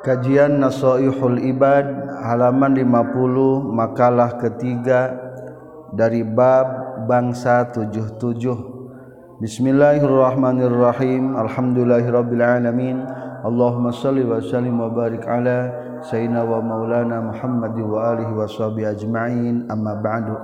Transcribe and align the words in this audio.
Kajian 0.00 0.64
Nasoihul 0.64 1.44
Ibad 1.44 1.84
halaman 2.24 2.72
50 2.72 3.68
makalah 3.68 4.40
ketiga 4.40 5.12
dari 5.92 6.24
bab 6.24 7.04
bangsa 7.04 7.68
77 7.68 8.16
Bismillahirrahmanirrahim. 9.44 11.36
Alhamdulillahirrabbilalamin. 11.36 12.96
Allahumma 13.44 13.92
salli 13.92 14.24
wa 14.24 14.40
sallim 14.40 14.80
wa 14.80 14.88
barik 14.88 15.24
ala 15.24 15.68
Sayyidina 16.04 16.48
wa 16.48 16.64
maulana 16.64 17.20
Muhammadi 17.20 17.84
wa 17.84 18.16
alihi 18.16 18.32
wa 18.36 18.48
sahbihi 18.48 18.88
ajma'in. 18.96 19.68
Amma 19.68 20.00
ba'du. 20.00 20.36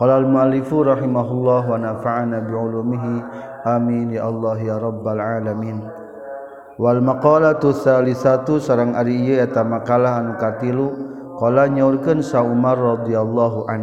Qala 0.00 0.20
al-mu'allifu 0.20 0.80
rahimahullah 0.80 1.72
wa 1.72 1.76
nafa'ana 1.76 2.40
bi'ulumihi. 2.44 3.16
Amin. 3.68 4.16
Ya 4.16 4.28
Allah 4.28 4.56
ya 4.60 4.76
Rabbal 4.80 5.20
alamin. 5.20 5.97
Wal 6.78 7.02
maqala 7.02 7.58
tu 7.58 7.74
satu 7.74 8.62
sarang 8.62 8.94
ari 8.94 9.18
ieu 9.26 9.42
eta 9.42 9.66
makalah 9.66 10.22
anu 10.22 10.38
katilu. 10.38 10.86
Qala 11.38 11.66
nyaurkeun 11.70 12.22
sa 12.22 12.42
Umar 12.42 12.78
radhiyallahu 12.78 13.70
an 13.70 13.82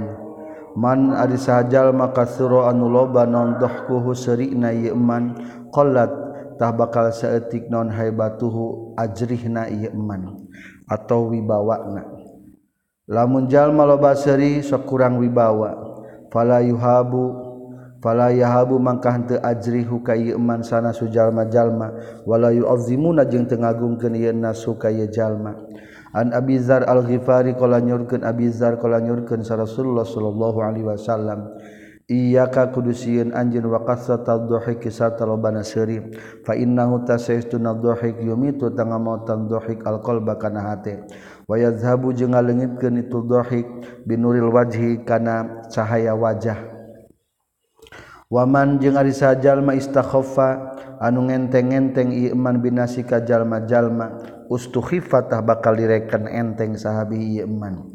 man 0.76 1.16
ari 1.16 1.40
sajal 1.40 1.96
maka 1.96 2.28
sura 2.28 2.68
anu 2.68 2.92
loba 2.92 3.24
non 3.24 3.56
dahkuhu 3.60 4.12
serina 4.12 4.76
ieu 4.76 4.92
man 4.92 5.40
qallat 5.72 6.12
tah 6.60 6.76
bakal 6.76 7.16
saeutik 7.16 7.72
non 7.72 7.88
haibatuhu 7.88 8.96
ajrihna 9.00 9.72
ieu 9.72 9.96
man 9.96 10.48
atau 10.88 11.32
wibawana. 11.32 12.04
Lamun 13.08 13.48
jalma 13.48 13.88
loba 13.88 14.20
seuri 14.20 14.60
sakurang 14.60 15.22
wibawa 15.22 15.78
fala 16.34 16.60
yuhabu 16.60 17.45
fala 18.06 18.30
yahabu 18.30 18.78
mangkah 18.78 19.18
henteu 19.18 19.42
ajrihu 19.42 20.06
ka 20.06 20.14
ieu 20.14 20.38
sana 20.62 20.94
sujalma-jalma 20.94 22.22
wala 22.22 22.54
yu'azzimuna 22.54 23.26
jeung 23.26 23.50
teu 23.50 23.58
ngagungkeun 23.58 24.14
ieu 24.14 24.30
nasu 24.30 24.78
ka 24.78 24.94
jalma. 24.94 25.58
An 26.14 26.32
abizar 26.32 26.86
Al-Ghifari 26.86 27.58
qala 27.60 27.82
nyurkeun 27.82 28.24
Abi 28.24 28.48
qala 28.54 29.04
nyurkeun 29.04 29.44
sa 29.44 29.60
Rasulullah 29.60 30.08
sallallahu 30.08 30.64
alaihi 30.64 30.88
wasallam 30.88 31.52
Iyaka 32.06 32.70
kudu 32.70 32.94
sieun 32.94 33.34
anjeun 33.34 33.66
wa 33.66 33.82
kasratal 33.82 34.46
dhahik 34.46 34.86
sartalobana 34.94 35.66
seuri 35.66 36.14
fa 36.46 36.54
innahu 36.54 37.02
tasaytuna 37.02 37.74
dhahik 37.74 38.22
yumitu 38.22 38.70
tangamautan 38.78 39.50
dhahik 39.50 39.82
alqalba 39.82 40.38
bakana 40.38 40.62
hate 40.70 41.02
wa 41.50 41.58
yadhhabu 41.58 42.14
jeung 42.14 42.38
ngalengitkeun 42.38 43.02
itu 43.02 43.26
dhahik 43.26 43.68
binuril 44.06 44.54
wajhi 44.54 45.02
kana 45.02 45.66
cahaya 45.74 46.14
wajah. 46.14 46.75
waman 48.32 48.82
jeung 48.82 48.98
arisa 48.98 49.38
jalma 49.38 49.78
istakhofa 49.78 50.78
anu 51.02 51.30
ngenteng-enteng 51.30 52.10
iman 52.34 52.62
binasi 52.62 53.06
ka 53.06 53.22
jalma-jalma 53.22 54.18
ustuhifatah 54.50 55.46
bakal 55.46 55.78
direken 55.78 56.26
enteng 56.30 56.74
sahabi 56.80 57.42
iman 57.42 57.94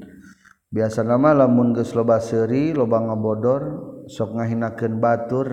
biasa 0.70 1.02
nama 1.02 1.34
lamun 1.34 1.74
geus 1.74 1.94
loba 1.98 2.22
seuri 2.22 2.70
loba 2.70 3.02
ngabodor 3.02 3.62
sok 4.06 4.38
ngahinakeun 4.38 5.02
batur 5.02 5.48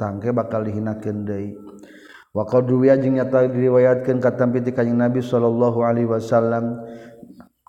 tangke 0.00 0.32
bakal 0.32 0.64
dihinakeun 0.64 1.28
deui. 1.28 1.52
Wa 2.30 2.46
qad 2.46 2.70
ruwiya 2.70 2.96
jeung 2.96 3.18
nyata 3.18 3.50
diriwayatkeun 3.52 4.22
katampi 4.22 4.64
ti 4.64 4.70
kanjing 4.72 4.96
Nabi 4.96 5.20
sallallahu 5.20 5.82
alaihi 5.82 6.08
wasallam 6.08 6.78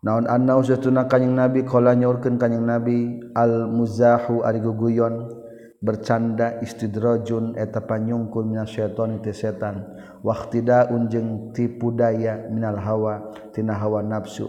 naon 0.06 0.30
annau 0.30 0.62
satuna 0.64 1.10
kanjing 1.10 1.34
nabi 1.34 1.66
qala 1.66 1.98
nyaurkeun 1.98 2.38
kanjing 2.40 2.64
nabi 2.64 3.20
al 3.36 3.68
muzahu 3.68 4.46
ari 4.46 4.62
guguyon. 4.62 5.41
bercanda 5.82 6.62
istidrojun 6.62 7.58
eta 7.58 7.82
panyungkul 7.82 8.46
minas 8.46 8.70
syaiton 8.70 9.18
itu 9.18 9.34
setan. 9.34 9.98
Waktida 10.22 10.94
unjeng 10.94 11.50
tipu 11.52 11.90
daya 11.90 12.46
minal 12.54 12.78
hawa 12.78 13.34
tina 13.50 13.74
hawa 13.74 14.06
nafsu. 14.06 14.46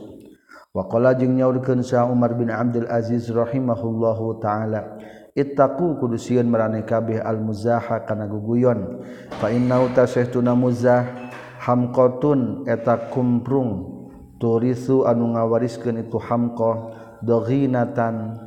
Waqala 0.77 1.17
jeung 1.17 1.37
nyaurkeun 1.37 1.81
sa 1.81 2.05
Umar 2.09 2.37
bin 2.37 2.53
Abdul 2.53 2.89
Aziz 2.89 3.29
rahimahullahu 3.29 4.41
taala 4.41 5.01
ittaqu 5.33 6.01
kudu 6.01 6.21
sieun 6.21 6.49
marane 6.49 6.85
kabeh 6.85 7.21
al 7.21 7.41
muzaha 7.41 8.05
kana 8.05 8.29
guguyon. 8.29 9.01
Fa 9.41 9.49
innau 9.49 9.89
tasahtuna 9.97 10.53
muzah 10.53 11.33
hamqatun 11.65 12.69
eta 12.69 13.09
kumprung. 13.09 13.89
Turisu 14.37 15.09
anu 15.09 15.33
ngawariskeun 15.39 16.03
itu 16.03 16.19
hamqah 16.19 16.93
doghinatan 17.25 18.43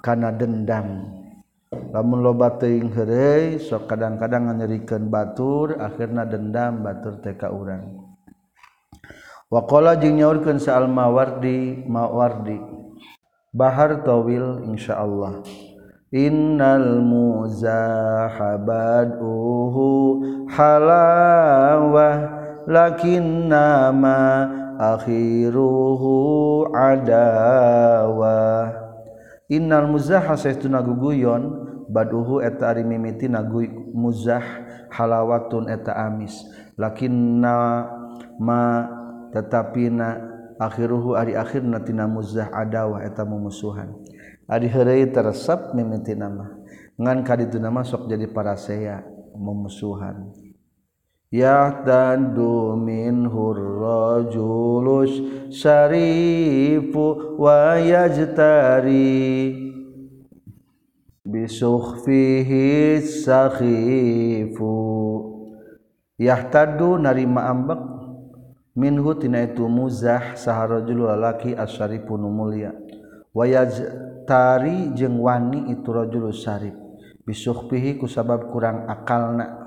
kana 0.00 0.30
dendam. 0.32 1.21
Namun 1.72 2.20
loba 2.24 2.58
teing 2.60 2.92
here 2.92 3.58
sok 3.60 3.86
kadang-kadang 3.88 4.52
nyerikan 4.52 5.10
batur 5.12 5.76
akhirnya 5.80 6.24
dendam 6.28 6.82
batur 6.84 7.16
teka 7.20 7.50
urang. 7.52 7.98
Wakola 9.52 10.00
jeung 10.00 10.16
nyaurkeun 10.16 10.56
sa 10.56 10.80
al 10.80 10.88
mawardi 10.88 11.84
mawardi 11.84 12.56
bahar 13.52 14.00
tawil 14.00 14.64
insyaallah. 14.72 15.44
Innal 16.12 17.00
muzahabaduhu 17.04 19.88
halawah 20.48 22.16
lakinna 22.68 23.92
ma 23.92 24.48
akhiruhu 24.76 26.12
adawah. 26.72 28.72
Innal 29.52 29.84
muzaha 29.88 30.32
saytuna 30.32 30.80
guguyon 30.80 31.61
baduhu 31.92 32.40
eta 32.40 32.72
ari 32.72 32.82
mimiti 32.82 33.28
nagu 33.28 33.60
muzah 33.92 34.42
halawatun 34.88 35.68
eta 35.68 35.92
amis. 35.92 36.32
Lakinna 36.80 37.84
ma 38.40 38.88
tetapi 39.36 39.92
na 39.92 40.16
akhiruhu 40.56 41.12
ari 41.14 41.36
akhirna 41.36 41.84
tina 41.84 42.08
muzah 42.08 42.48
adawah 42.48 43.04
eta 43.04 43.28
mumusuhan. 43.28 43.92
Ari 44.48 44.72
heureuy 44.72 45.12
teresep 45.12 45.76
mimiti 45.76 46.16
nama. 46.16 46.48
Ngan 46.96 47.24
kaditu 47.24 47.60
nama 47.60 47.84
sok 47.84 48.08
jadi 48.08 48.28
paraseya 48.28 49.04
mumusuhan. 49.36 50.32
Yahtaddu 51.32 52.76
minhu 52.76 53.56
rajulus 53.56 55.16
syarifu 55.48 57.40
wa 57.40 57.80
yajtari. 57.80 59.61
Bisukhfihi 61.42 63.02
sakhifu 63.02 64.70
yahtadu 66.14 67.02
narima 67.02 67.50
ambek 67.50 67.82
minhu 68.78 69.10
tina 69.18 69.42
itu 69.42 69.66
muzah 69.66 70.38
saharajul 70.38 71.10
lalaki 71.10 71.50
asyarifu 71.58 72.14
nu 72.14 72.30
mulia 72.30 72.70
wa 73.34 73.42
yajtari 73.42 74.94
jeung 74.94 75.18
wani 75.18 75.74
itu 75.74 75.90
rajul 75.90 76.30
syarif 76.30 76.78
bisukhfihi 77.26 77.98
kusabab 77.98 78.46
kurang 78.54 78.86
akalna 78.86 79.58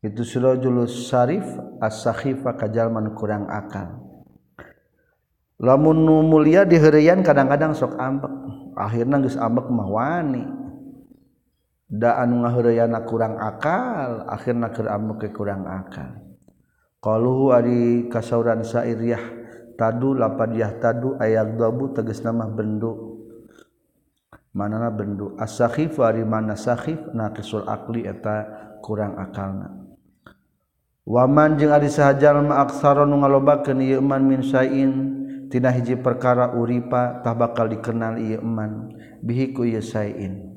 itu 0.00 0.24
surajul 0.24 0.88
syarif 0.88 1.44
as-sakhifa 1.84 2.56
kajalman 2.56 3.12
kurang 3.12 3.52
akal 3.52 4.00
lamun 5.60 6.08
mulia 6.24 6.64
diheureyan 6.64 7.20
kadang-kadang 7.20 7.76
sok 7.76 8.00
ambek 8.00 8.47
akhirnya 8.78 9.18
geus 9.18 9.34
ambek 9.34 9.66
mah 9.68 9.88
wani. 9.90 10.44
Da 11.88 12.20
anu 12.20 12.44
ngaheureuyana 12.44 13.02
kurang 13.08 13.40
akal 13.40 14.28
akhirna 14.30 14.70
keur 14.70 14.86
ambek 14.92 15.26
ke 15.26 15.28
kurang 15.34 15.66
akal. 15.66 16.20
Qaluhu 17.02 17.50
ari 17.50 18.06
kasauran 18.12 18.62
sairiyah 18.62 19.22
tadu 19.74 20.14
lapad 20.14 20.54
yah 20.54 20.78
tadu 20.78 21.18
ayak 21.18 21.58
dabu 21.58 21.90
tegas 21.90 22.22
nama 22.22 22.46
bendu. 22.46 23.18
Manana 24.54 24.90
bendu? 24.90 25.38
As-sakhif 25.38 25.98
ari 26.02 26.26
mana 26.26 26.58
sakhif? 26.58 26.98
Naqisul 27.14 27.66
akli 27.68 28.06
eta 28.06 28.46
kurang 28.82 29.14
akalna. 29.14 29.88
Waman 31.08 31.56
jeung 31.56 31.72
ari 31.72 31.88
sahajal 31.88 32.44
ma 32.44 32.60
aksara 32.68 33.08
nu 33.08 33.16
ngalobakeun 33.16 33.80
ieu 33.80 34.04
man 34.04 34.28
min 34.28 34.44
sain 34.44 35.17
tina 35.48 35.72
hiji 35.72 35.96
perkara 35.96 36.52
uripatah 36.54 37.34
bakal 37.34 37.68
dikenal 37.72 38.20
Iman 38.20 38.94
bihiku 39.24 39.64
yesain 39.64 40.48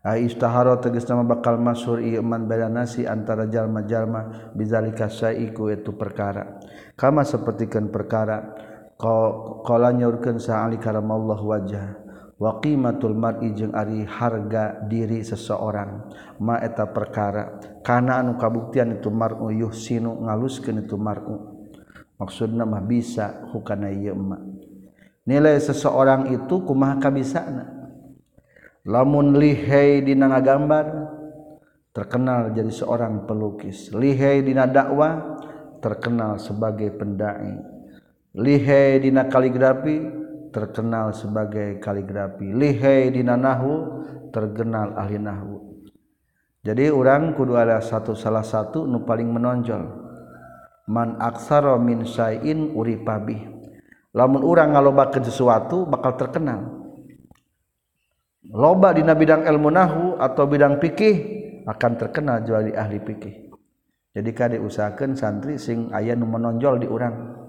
Aistaharo 0.00 0.80
teges 0.80 1.04
nama 1.12 1.28
bakal 1.28 1.60
masur 1.60 2.00
Iman 2.00 2.48
beda 2.48 2.72
nasi 2.72 3.04
antara 3.04 3.44
jalma-jalma 3.44 4.48
bizzalikaiku 4.56 5.68
itu 5.76 5.92
perkara. 5.92 6.56
Kama 6.96 7.20
sepertikan 7.20 7.92
perkara 7.92 8.56
kola 8.96 9.92
nyurken 9.92 10.40
saali 10.40 10.80
karamallah 10.80 11.40
wajah. 11.44 11.86
Waqimatul 12.40 13.12
mar'i 13.12 13.52
jeung 13.52 13.76
ari 13.76 14.08
harga 14.08 14.88
diri 14.88 15.20
seseorang. 15.20 16.08
Ma 16.40 16.56
eta 16.64 16.88
perkara 16.88 17.60
kana 17.84 18.24
anu 18.24 18.40
kabuktian 18.40 18.96
itu 18.96 19.12
mar'u 19.12 19.52
yuhsinu 19.52 20.24
ngaluskeun 20.24 20.80
itu 20.80 20.96
mar'u. 20.96 21.36
maksud 22.20 22.52
mah 22.52 22.84
bisa 22.84 23.48
hukana 23.50 23.88
nilai 25.24 25.56
seseorang 25.56 26.28
itu 26.36 26.60
kumaha 26.68 27.00
kabisa 27.00 27.40
lamun 28.84 29.40
lihai 29.40 30.04
dina 30.04 30.28
ngagambar 30.28 31.16
terkenal 31.90 32.54
jadi 32.54 32.70
seorang 32.70 33.26
pelukis. 33.26 33.90
Lihai 33.90 34.46
dina 34.46 34.62
dakwah 34.62 35.42
terkenal 35.82 36.38
sebagai 36.38 36.94
pendai. 36.94 37.58
Lihai 38.38 39.02
dina 39.02 39.26
kaligrafi 39.26 39.98
terkenal 40.54 41.10
sebagai 41.18 41.82
kaligrafi. 41.82 42.46
Lihai 42.46 43.10
dina 43.10 43.34
nahu 43.34 44.06
terkenal 44.30 44.94
ahli 44.94 45.18
nahwu 45.18 45.70
jadi 46.60 46.92
orang 46.92 47.32
kudu 47.32 47.56
ada 47.56 47.80
satu 47.80 48.12
salah 48.12 48.44
satu 48.44 48.84
nu 48.84 49.08
paling 49.08 49.32
menonjol. 49.32 50.09
man 50.90 51.14
aksara 51.22 51.78
min 51.78 52.02
syai'in 52.02 52.74
uripabi 52.74 53.60
lamun 54.10 54.42
urang 54.42 54.74
ngaloba 54.74 55.10
ke 55.14 55.22
sesuatu 55.22 55.86
bakal 55.86 56.18
terkenal. 56.18 56.82
Loba 58.50 58.90
dina 58.90 59.14
bidang 59.14 59.46
ilmu 59.46 59.70
nahu 59.70 60.04
atau 60.18 60.44
bidang 60.50 60.82
fikih 60.82 61.16
akan 61.68 61.92
terkenal 61.94 62.42
jual 62.42 62.66
di 62.66 62.72
ahli 62.74 62.98
fikih. 62.98 63.52
Jadi 64.10 64.30
kade 64.34 64.58
usahakan 64.58 65.14
santri 65.14 65.54
sing 65.54 65.94
ayah 65.94 66.18
nu 66.18 66.26
menonjol 66.26 66.82
di 66.82 66.88
urang. 66.90 67.39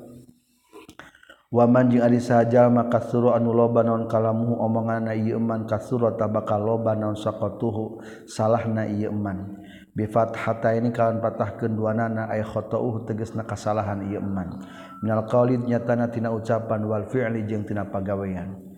waman 1.51 1.92
jeung 1.92 2.07
ari 2.07 2.24
maka 2.71 3.03
kasuro 3.03 3.36
anu 3.36 3.51
loba 3.51 3.83
naon 3.83 4.07
kalamu 4.07 4.56
omonganna 4.56 5.12
ieu 5.12 5.36
man 5.36 5.68
kasuro 5.68 6.15
tabakal 6.15 6.63
loba 6.63 6.95
naon 6.95 7.19
saqatuhu 7.19 8.00
salahna 8.24 8.88
ieu 8.88 9.12
man 9.12 9.59
bi 9.92 10.07
fathata 10.07 10.71
ini 10.71 10.95
kalawan 10.95 11.19
patahkeun 11.19 11.75
duanana 11.75 12.31
ay 12.31 12.39
khata'uhu 12.48 13.03
tegasna 13.03 13.44
kasalahan 13.44 14.07
ieu 14.07 14.24
man 14.24 14.63
minal 15.03 15.27
qauli 15.27 15.59
nyatana 15.59 16.07
tina 16.07 16.31
ucapan 16.31 16.88
wal 16.88 17.03
fi'li 17.12 17.44
jeung 17.44 17.68
tina 17.68 17.83
pagawean. 17.83 18.71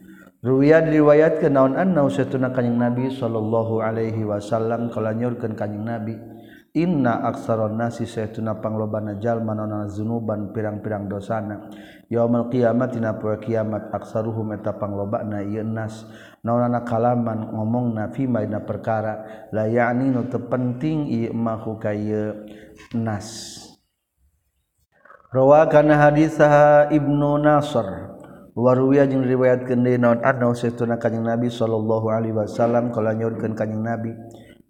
Ruya 0.44 0.84
diriwayatkeun 0.84 1.56
naon 1.56 1.80
anna 1.80 2.04
usatuna 2.04 2.52
kanjing 2.52 2.76
Nabi 2.76 3.08
sallallahu 3.08 3.80
alaihi 3.80 4.28
wasallam 4.28 4.92
kala 4.92 5.16
nyaurkeun 5.16 5.56
kanjing 5.56 5.88
Nabi. 5.88 6.33
Inna 6.74 7.22
aksaron 7.30 7.78
nasi 7.78 8.10
saytuna 8.10 8.58
panglobana 8.58 9.22
jalma 9.22 9.54
nona 9.54 9.86
zunuban 9.86 10.50
pirang-pirang 10.50 11.06
dosana. 11.06 11.70
Yaumul 12.10 12.50
kiamat 12.50 12.98
tina 12.98 13.14
poe 13.14 13.38
kiamat 13.38 13.94
aksaruhum 13.94 14.58
eta 14.58 14.74
panglobana 14.82 15.46
ieu 15.46 15.62
nas. 15.62 16.10
Naonana 16.42 16.82
kalaman 16.82 17.54
ngomongna 17.54 18.10
fi 18.10 18.26
maina 18.26 18.66
perkara. 18.66 19.46
La 19.54 19.70
ya'ni 19.70 20.10
nu 20.10 20.26
penting 20.26 21.14
ieu 21.14 21.30
mah 21.30 21.62
ka 21.78 21.94
nas. 22.98 23.30
Rawa 25.30 25.70
kana 25.70 26.10
hadisah 26.10 26.90
Ibnu 26.90 27.38
Nasr. 27.38 28.18
Waruwiya 28.54 29.10
jeung 29.10 29.26
riwayatkeun 29.26 29.82
deui 29.82 29.98
naon 29.98 30.22
anna 30.22 30.50
saytuna 30.54 31.02
kanjing 31.02 31.26
Nabi 31.26 31.50
sallallahu 31.50 32.10
alaihi 32.10 32.38
wasallam 32.38 32.94
kala 32.94 33.18
nyorkeun 33.18 33.58
kanjing 33.58 33.82
Nabi 33.82 34.14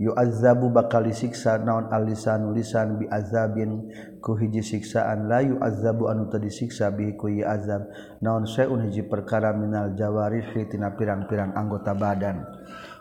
yuazabu 0.01 0.73
bakal 0.73 1.05
disiksa 1.05 1.61
naon 1.61 1.93
alisan 1.93 2.49
nulisan 2.49 2.97
biazabin 2.97 3.93
ku 4.23 4.33
hiji 4.33 4.65
siksaan 4.65 5.29
layu 5.29 5.61
azabu 5.61 6.09
anu 6.09 6.31
tadi 6.33 6.49
disiksa 6.49 6.89
bihi 6.89 7.13
ku 7.13 7.29
azab. 7.45 7.93
Naon 8.23 8.49
seun 8.49 8.89
hiji 8.89 9.05
perkara 9.05 9.53
minal 9.53 9.93
jawarihi 9.93 10.65
tina 10.71 10.97
pirang-pirang 10.97 11.53
anggota 11.53 11.93
badan. 11.93 12.41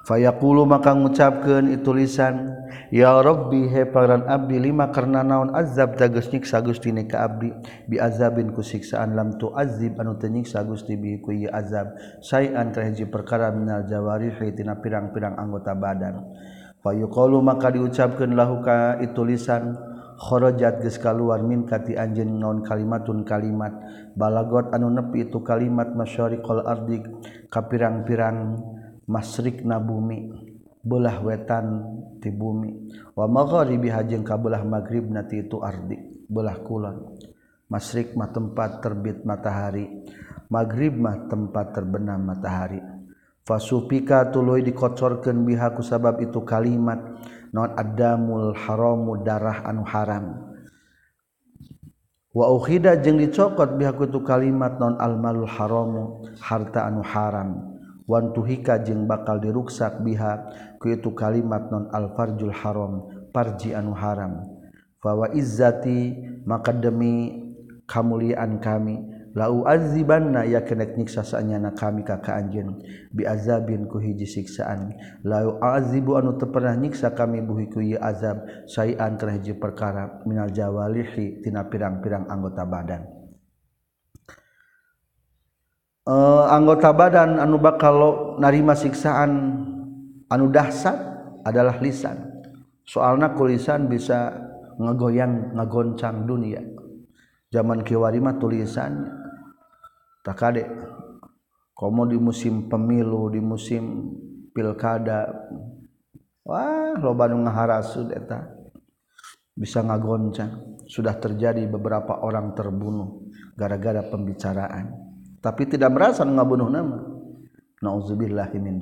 Fayaqulu 0.02 0.66
maka 0.66 0.98
ngucapkeun 0.98 1.70
itu 1.78 1.94
lisan 1.94 2.58
ya 2.90 3.22
rabbi 3.22 3.70
he 3.70 3.86
pangeran 3.86 4.26
abdi 4.26 4.58
lima 4.58 4.90
karena 4.90 5.22
naon 5.22 5.54
azab 5.54 5.94
tegas 5.94 6.26
nyiksa 6.26 6.58
gusti 6.58 6.90
ni 6.90 7.06
ka 7.06 7.22
abdi? 7.22 7.54
Biazabin 7.86 8.50
ku 8.50 8.66
siksaan 8.66 9.14
lam 9.14 9.38
tu 9.38 9.54
azib 9.54 10.02
anu 10.02 10.18
teu 10.18 10.26
nyiksa 10.26 10.66
gusti 10.66 10.98
bihi 10.98 11.22
ku 11.22 11.30
azab. 11.54 11.94
Sayan 12.18 12.74
ka 12.74 12.82
hiji 12.82 13.06
perkara 13.06 13.54
minal 13.54 13.86
jawarihi 13.86 14.58
tina 14.58 14.76
pirang-pirang 14.82 15.38
anggota 15.38 15.72
badan. 15.78 16.34
Fayuqalu 16.82 17.38
maka 17.46 17.70
diucapkeun 17.70 18.34
lahu 18.34 18.58
ka 18.58 18.98
itu 18.98 19.22
lisan 19.22 19.78
kharajat 20.18 20.82
geus 20.82 20.98
kaluar 20.98 21.38
min 21.46 21.62
kati 21.62 21.94
anjeun 21.94 22.42
naon 22.42 22.66
kalimatun 22.66 23.22
kalimat. 23.22 23.70
Balagot 24.18 24.74
anu 24.74 24.90
nepi 24.90 25.30
itu 25.30 25.38
kalimat 25.46 25.94
masyariqal 25.94 26.66
ardi 26.66 27.06
ka 27.46 27.70
pirang-pirang 27.70 28.58
masrikna 29.06 29.78
bumi 29.78 30.34
belah 30.82 31.22
wetan 31.22 31.86
ti 32.18 32.34
bumi. 32.34 32.90
Wa 33.14 33.30
maghribi 33.30 33.86
hajeung 33.86 34.26
ka 34.26 34.34
belah 34.34 34.66
magrib 34.66 35.06
nati 35.06 35.46
itu 35.46 35.62
ardi 35.62 35.98
belah 36.26 36.58
kulon. 36.66 37.14
Masrik 37.70 38.12
mah 38.18 38.28
tempat 38.28 38.84
terbit 38.84 39.24
matahari 39.24 39.88
magrib 40.52 40.98
mah 41.00 41.30
tempat 41.30 41.72
terbenam 41.72 42.20
matahari. 42.20 42.82
fasupika 43.42 44.30
tuluy 44.30 44.62
dikocorkeun 44.62 45.42
biha 45.42 45.74
ku 45.74 45.82
sabab 45.82 46.22
itu 46.22 46.42
kalimat 46.46 46.98
non 47.52 47.74
adamul 47.76 48.56
haramu 48.56 49.20
darah 49.20 49.66
anu 49.66 49.84
haram. 49.84 50.54
Wa 52.32 52.48
ukhida 52.48 52.96
jeung 52.96 53.20
dicokot 53.20 53.76
biha 53.76 53.92
ku 53.92 54.08
itu 54.08 54.24
kalimat 54.24 54.80
non 54.80 54.96
almalul 54.96 55.50
haramu 55.50 56.24
harta 56.40 56.88
anu 56.88 57.04
haram. 57.04 57.76
Wan 58.08 58.34
tuhika 58.34 58.82
jeung 58.82 59.04
bakal 59.06 59.38
diruksak 59.38 60.00
biha 60.00 60.48
ku 60.80 60.90
itu 60.90 61.12
kalimat 61.12 61.68
non 61.68 61.92
alfarjul 61.92 62.50
haram 62.50 63.06
parji 63.30 63.76
anu 63.76 63.92
haram. 63.92 64.42
Fa 65.02 65.12
wa 65.12 65.28
izzati 65.34 66.14
maka 66.48 66.72
demi 66.72 67.42
kamuliaan 67.84 68.62
kami 68.64 69.11
lauzibanna 69.32 70.44
ya 70.44 70.60
kenek 70.60 70.96
nyiksasaannya 70.96 71.58
na 71.64 71.70
kami 71.72 72.04
kaka 72.04 72.36
anjeun 72.36 72.84
biazabin 73.12 73.88
ku 73.88 73.96
hiji 73.96 74.28
siksaan. 74.28 74.92
Lau 75.24 75.56
azibu 75.60 76.20
anu 76.20 76.36
teu 76.36 76.52
pernah 76.52 76.76
nyiksa 76.76 77.16
kami 77.16 77.40
buhi 77.40 77.66
ku 77.72 77.80
ieu 77.80 77.96
azab. 77.96 78.44
Sayan 78.68 79.16
kana 79.16 79.40
hiji 79.40 79.56
perkara. 79.56 80.20
Minal 80.28 80.52
jawalihi 80.52 81.44
tina 81.44 81.64
pirang-pirang 81.64 82.28
anggota 82.28 82.64
badan. 82.68 83.02
Uh, 86.02 86.50
anggota 86.50 86.90
badan 86.90 87.38
anu 87.38 87.62
bakal 87.62 88.36
narima 88.42 88.74
siksaan 88.74 89.32
anu 90.28 90.52
dahsyat 90.52 90.98
adalah 91.48 91.80
lisan. 91.80 92.20
Soalna 92.82 93.32
kulisan 93.32 93.86
bisa 93.88 94.34
ngegoyang 94.76 95.56
ngagoncang 95.56 96.26
dunia. 96.26 96.60
Zaman 97.52 97.84
kiwarima 97.84 98.40
tulisannya 98.40 99.21
tak 100.22 100.38
kadek 100.38 100.68
komo 101.74 102.06
di 102.06 102.14
musim 102.14 102.70
pemilu 102.70 103.26
di 103.34 103.42
musim 103.42 104.14
pilkada. 104.54 105.26
Wah 106.46 106.94
loba 106.98 107.26
nu 107.26 107.42
ngaharasud 107.42 108.14
eta. 108.14 108.46
Bisa 109.52 109.82
ngagoncang. 109.82 110.78
Sudah 110.86 111.18
terjadi 111.18 111.66
beberapa 111.66 112.22
orang 112.22 112.54
terbunuh 112.54 113.28
gara-gara 113.58 114.02
pembicaraan. 114.06 114.94
Tapi 115.42 115.62
tidak 115.66 115.90
merasa 115.90 116.22
ngabunuh 116.22 116.70
nama. 116.70 116.98
Nauzubillahi 117.82 118.58
min 118.62 118.78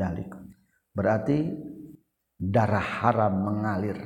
berarti 0.93 1.49
darah 2.37 2.85
haram 3.01 3.33
mengalir. 3.33 3.97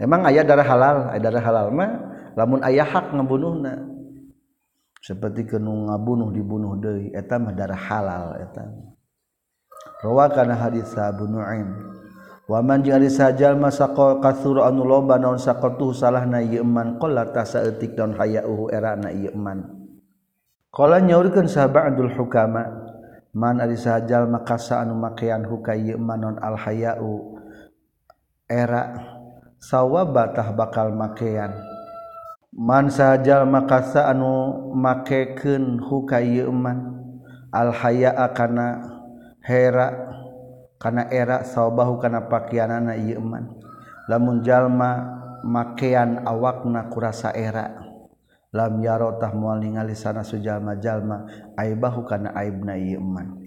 Emang 0.00 0.24
ayah 0.24 0.44
darah 0.44 0.64
halal? 0.64 0.96
Ayah 1.12 1.22
darah 1.28 1.44
halal 1.44 1.66
mah 1.68 1.92
lamun 2.32 2.64
ayah 2.64 2.88
hak 2.88 3.12
ngabunuhna 3.12 3.84
seperti 5.00 5.48
kenung 5.48 5.88
ngabunuh 5.88 6.28
dibunuh 6.28 6.76
deui 6.76 7.08
eta 7.16 7.40
mah 7.40 7.56
darah 7.56 7.80
halal 7.80 8.36
eta. 8.36 8.68
Rawakan 10.04 10.52
hadis 10.52 10.92
Abu 10.96 11.24
Nuaim. 11.28 11.96
Wa 12.50 12.60
man 12.60 12.82
jari 12.82 13.08
sajal 13.08 13.56
masaqo 13.56 14.18
katsur 14.18 14.60
anu 14.64 14.82
loba 14.82 15.16
naon 15.16 15.38
saqatu 15.38 15.94
salahna 15.94 16.42
ieu 16.42 16.66
man 16.66 16.98
qalla 16.98 17.30
tasaeutik 17.30 17.94
daun 17.94 18.16
hayauhu 18.18 18.68
erana 18.74 19.14
ieu 19.14 19.32
man. 19.38 19.64
Qala 20.74 20.98
nyaurkeun 20.98 21.46
sahabatul 21.46 22.10
hukama 22.16 22.90
man 23.30 23.62
ari 23.62 23.78
sajal 23.78 24.26
makasa 24.26 24.82
anu 24.82 24.98
makean 24.98 25.46
huka 25.46 25.78
ieu 25.78 25.94
man 25.96 26.26
naon 26.26 26.36
al 26.42 26.58
hayau 26.58 27.38
era 28.50 28.98
sawabatah 29.62 30.50
bakal 30.50 30.90
makean 30.90 31.54
mansajal 32.50 33.46
makasa 33.46 34.10
anu 34.10 34.70
makeken 34.74 35.78
hukaman 35.78 36.98
alhaya 37.54 38.10
akana 38.14 38.82
hera 39.42 39.94
kana 40.82 41.06
era 41.10 41.46
sawbahu 41.46 42.02
kana 42.02 42.26
pakaian 42.26 42.90
iman 42.90 43.54
lamun 44.10 44.42
jalma 44.42 45.20
makean 45.46 46.26
awakna 46.26 46.90
kurasa 46.90 47.30
era 47.30 47.70
lam 48.50 48.82
yarotah 48.82 49.30
mual 49.30 49.62
sana 49.94 50.26
sujallma 50.26 50.74
jalma 50.82 51.30
aibahu 51.54 52.02
kana 52.02 52.34
aibna 52.34 52.74
iman 52.74 53.38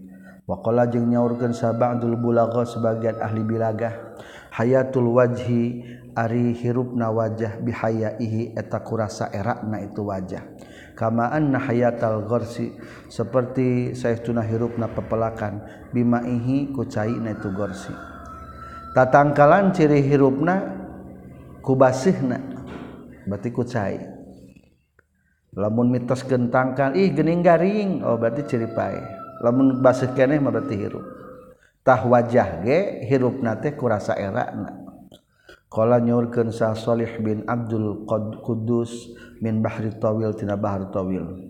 waqala 0.47 0.87
jeung 0.87 1.11
nyaurkeun 1.11 1.51
sabadul 1.51 2.15
bulago 2.15 2.63
sebagian 2.63 3.19
ahli 3.19 3.43
bilagah 3.43 4.15
hayatul 4.55 5.11
wajhi 5.15 5.83
Ari 6.13 6.53
hirupna 6.53 7.09
wajah 7.09 7.57
bihayaihi 7.57 8.53
eta 8.53 8.85
kurasa 8.85 9.33
erak 9.33 9.65
na 9.65 9.81
itu 9.81 10.05
wajah. 10.05 10.45
Kamaan 10.93 11.49
na 11.49 11.57
hayatal 11.57 12.29
gorsi 12.29 12.69
seperti 13.09 13.97
saya 13.97 14.21
tuna 14.21 14.45
hirupna 14.45 14.85
pepelakan 14.93 15.89
bimaihi 15.89 16.69
kucai 16.69 17.17
na 17.17 17.33
itu 17.33 17.49
gorsi 17.49 18.13
tatangkalan 18.93 19.73
ciri 19.73 20.05
hirupna 20.05 20.61
kubasihna 21.65 22.37
berarti 23.25 23.49
kucai. 23.49 23.97
Lamun 25.53 25.93
mitos 25.93 26.25
gentangkan 26.25 26.97
ih 26.97 27.13
gening 27.13 27.45
garing 27.45 28.01
oh 28.01 28.17
berarti 28.17 28.45
ciri 28.45 28.69
pae 28.69 28.97
lamun 29.41 29.81
basuh 29.81 30.13
keneh 30.13 30.37
mah 30.37 30.53
berarti 30.53 30.77
hirup. 30.77 31.05
Tah 31.81 32.05
wajah 32.05 32.63
ge 32.63 33.05
hirup 33.09 33.41
nate 33.41 33.73
kurasa 33.73 34.13
erakna 34.13 34.82
Kala 35.73 35.97
nyurkeun 35.97 36.53
Sah 36.53 36.77
Salih 36.77 37.17
bin 37.25 37.41
Abdul 37.49 38.05
Qudus 38.45 39.09
min 39.41 39.65
Bahri 39.65 39.89
Tawil 39.97 40.37
tina 40.37 40.53
Bahar 40.53 40.93
Tawil. 40.93 41.49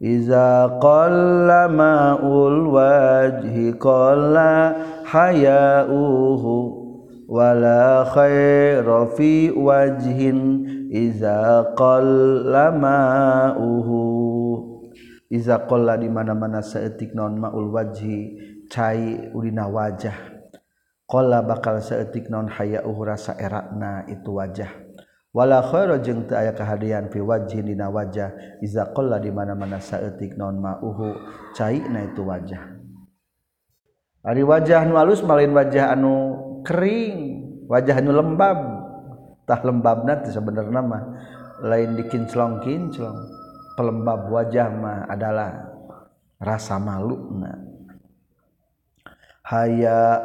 Iza 0.00 0.80
qalla 0.80 1.68
ma'ul 1.68 2.72
wajhi 2.72 3.76
qalla 3.76 4.72
haya'uhu 5.04 6.54
wala 7.28 8.08
khaira 8.08 9.12
fi 9.20 9.52
wajhin 9.52 10.64
iza 10.88 11.76
qalla 11.76 12.72
ma'uhu 12.72 14.00
Iza 15.28 15.60
qalla 15.68 16.00
di 16.00 16.08
mana-mana 16.08 16.64
saeutik 16.64 17.12
naon 17.12 17.36
ma'ul 17.36 17.68
wajhi 17.68 18.32
cai 18.72 19.28
urina 19.36 19.68
wajah 19.68 20.31
qalla 21.12 21.44
bakal 21.44 21.76
saeutik 21.84 22.32
naon 22.32 22.48
haya'uhu 22.48 23.04
rasa 23.04 23.36
erakna 23.36 24.08
itu 24.08 24.32
wajah. 24.32 24.72
Wala 25.32 25.60
khaira 25.60 26.00
jeung 26.00 26.24
teu 26.24 26.40
aya 26.40 26.56
kahadian 26.56 27.12
fi 27.12 27.20
wajhin 27.20 27.68
dina 27.68 27.92
wajah. 27.92 28.32
Iza 28.64 28.96
qalla 28.96 29.20
di 29.20 29.28
mana-mana 29.28 29.76
saeutik 29.76 30.40
naon 30.40 30.56
ma'uhu 30.56 31.12
caina 31.52 32.08
itu 32.08 32.24
wajah. 32.24 32.80
Ari 34.24 34.40
wajah 34.40 34.88
nu 34.88 34.96
alus 34.96 35.20
malain 35.20 35.52
wajah 35.52 35.92
anu 35.92 36.40
kering 36.64 37.44
wajah 37.68 38.00
anu 38.00 38.16
lembab. 38.16 38.58
Tah 39.44 39.60
lembabna 39.60 40.24
teh 40.24 40.32
sabenerna 40.32 40.80
mah 40.80 41.02
lain 41.60 41.92
dikinclong-kinclong. 42.00 43.18
Pelembab 43.76 44.32
wajah 44.32 44.68
mah 44.68 45.08
adalah 45.12 45.76
rasa 46.40 46.76
malu 46.76 47.36
haya 49.42 50.22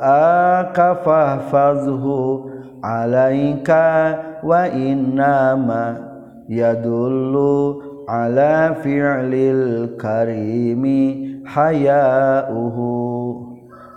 akafahfazhu 0.62 2.52
alaika 2.82 4.16
wa 4.44 4.70
innama 4.70 5.98
yadullu 6.48 7.84
ala 8.08 8.78
fi'lil 8.80 9.98
karimi 10.00 11.28
hayauhu 11.44 12.94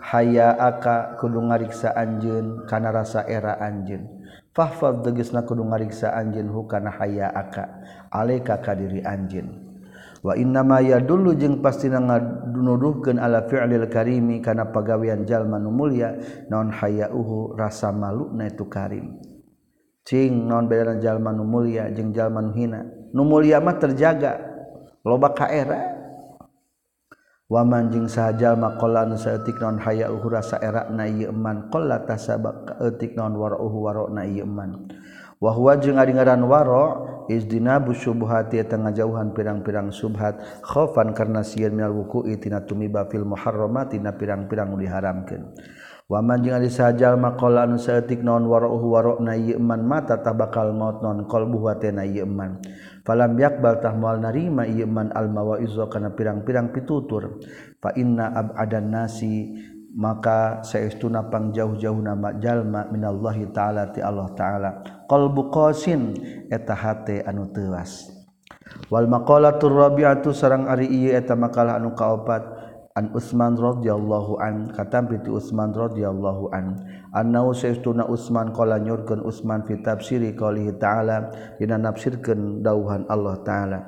haya 0.01 0.59
aka 0.59 1.15
kudu 1.23 1.39
ngariksa 1.47 1.95
anjeun 1.95 2.67
kana 2.67 2.91
rasa 2.91 3.23
era 3.31 3.55
anjeun. 3.63 4.03
Fahfaz 4.51 5.07
degesna 5.07 5.47
kudu 5.47 5.63
ngariksa 5.63 6.11
anjeun 6.11 6.51
hukana 6.51 6.91
haya 6.91 7.31
aka. 7.31 7.87
Alaika 8.11 8.59
kadiri 8.59 9.07
anjeun. 9.07 9.70
wa 10.21 10.37
innama 10.37 10.85
yadullu 10.85 11.33
jeung 11.37 11.65
pastina 11.65 11.97
ngadunuduhkeun 11.97 13.17
ala 13.17 13.49
fi'lil 13.49 13.89
karimi 13.89 14.45
kana 14.45 14.69
pagawean 14.69 15.25
jalma 15.25 15.57
nu 15.57 15.73
mulia 15.73 16.17
naon 16.53 16.69
hayauhu 16.69 17.57
rasa 17.57 17.89
maluna 17.93 18.49
itu 18.49 18.69
karim. 18.69 19.17
Cing 20.05 20.49
naon 20.49 20.69
bedana 20.69 21.01
jalma 21.01 21.33
nu 21.33 21.45
mulia 21.45 21.89
jeung 21.93 22.13
jalma 22.13 22.45
nu 22.45 22.53
hina. 22.53 22.85
Nu 23.17 23.25
mulya 23.25 23.59
mah 23.65 23.81
terjaga 23.81 24.39
loba 25.03 25.33
kaera. 25.33 25.99
Waman 27.51 27.91
jeung 27.91 28.07
sahajalma 28.07 28.79
qala 28.79 29.11
nu 29.11 29.19
saeutik 29.19 29.59
naon 29.59 29.83
hayauhu 29.83 30.23
rasa 30.31 30.63
era 30.63 30.87
na 30.87 31.11
ieu 31.11 31.35
man 31.35 31.67
qalla 31.67 32.07
tasabaq 32.07 32.79
etik 32.79 33.19
naon 33.19 33.35
warauhu 33.35 33.91
warona 33.91 34.23
ieu 34.23 34.47
man 34.47 34.87
wahwa 35.41 35.73
jeung 35.81 35.97
ari 35.97 36.13
ngaran 36.13 36.45
waro 36.45 37.09
izdina 37.33 37.81
bu 37.81 37.97
syubhati 37.97 38.61
eta 38.61 38.77
pirang-pirang 39.33 39.89
subhat 39.89 40.61
khofan 40.61 41.17
karena 41.17 41.41
sieun 41.41 41.73
minal 41.73 41.97
wuqu'i 41.97 42.37
tina 42.37 42.61
tumiba 42.61 43.09
fil 43.09 43.25
muharramati 43.25 43.97
na 43.97 44.13
pirang-pirang 44.13 44.77
diharamkan 44.77 45.57
Waman 46.11 46.43
jeung 46.43 46.59
ari 46.59 46.67
sajal 46.67 47.23
maqala 47.23 47.71
anu 47.71 47.79
saeutik 47.79 48.27
naon 48.27 48.51
warohu 48.51 48.99
warona 48.99 49.39
ieu 49.39 49.63
iman 49.63 49.79
mata 49.87 50.19
tabakal 50.19 50.75
maut 50.75 50.99
non 51.07 51.23
qalbu 51.31 51.71
wa 51.71 51.79
tena 51.79 52.03
iman 52.03 52.59
falam 53.07 53.39
yakbal 53.39 53.79
tahmal 53.79 54.19
narima 54.19 54.67
iman 54.67 55.15
al 55.15 55.31
mawaizu 55.31 55.87
kana 55.87 56.11
pirang-pirang 56.11 56.75
pitutur. 56.75 57.39
Fa 57.79 57.95
inna 57.95 58.27
abadan 58.35 58.91
nasi 58.91 59.55
maka 59.95 60.63
sayaunapang 60.63 61.51
jauh-jauh 61.51 61.99
nama 61.99 62.31
jalma 62.39 62.87
Minallahi 62.87 63.51
ta'ala 63.51 63.91
ti 63.91 63.99
Allah 63.99 64.31
ta'ala. 64.39 64.71
Qalbu 65.11 65.51
qasin 65.51 66.15
eta 66.47 66.75
hate 66.79 67.27
anu 67.27 67.51
teuas. 67.51 68.07
Wal 68.87 69.11
maqalatur 69.11 69.75
rabi'atu 69.75 70.31
sarang 70.31 70.71
ari 70.71 70.87
ieu 70.87 71.11
eta 71.15 71.35
makalah 71.35 71.79
anu 71.79 71.95
kaopat. 71.99 72.63
An 72.91 73.15
Utsman 73.15 73.55
radhiyallahu 73.55 74.43
an 74.43 74.75
katampi 74.75 75.23
ti 75.23 75.31
Utsman 75.31 75.71
radhiyallahu 75.71 76.51
an. 76.51 76.75
Annahu 77.15 77.55
sayauna 77.55 78.07
Utsman 78.11 78.51
qala 78.51 78.83
nyurkeun 78.83 79.23
Utsman 79.23 79.63
fi 79.67 79.79
tafsiri 79.79 80.35
qaulihi 80.35 80.75
ta'ala 80.79 81.31
dina 81.59 81.79
nafsirkeun 81.79 82.63
dauhan 82.63 83.07
Allah 83.07 83.39
ta'ala. 83.47 83.79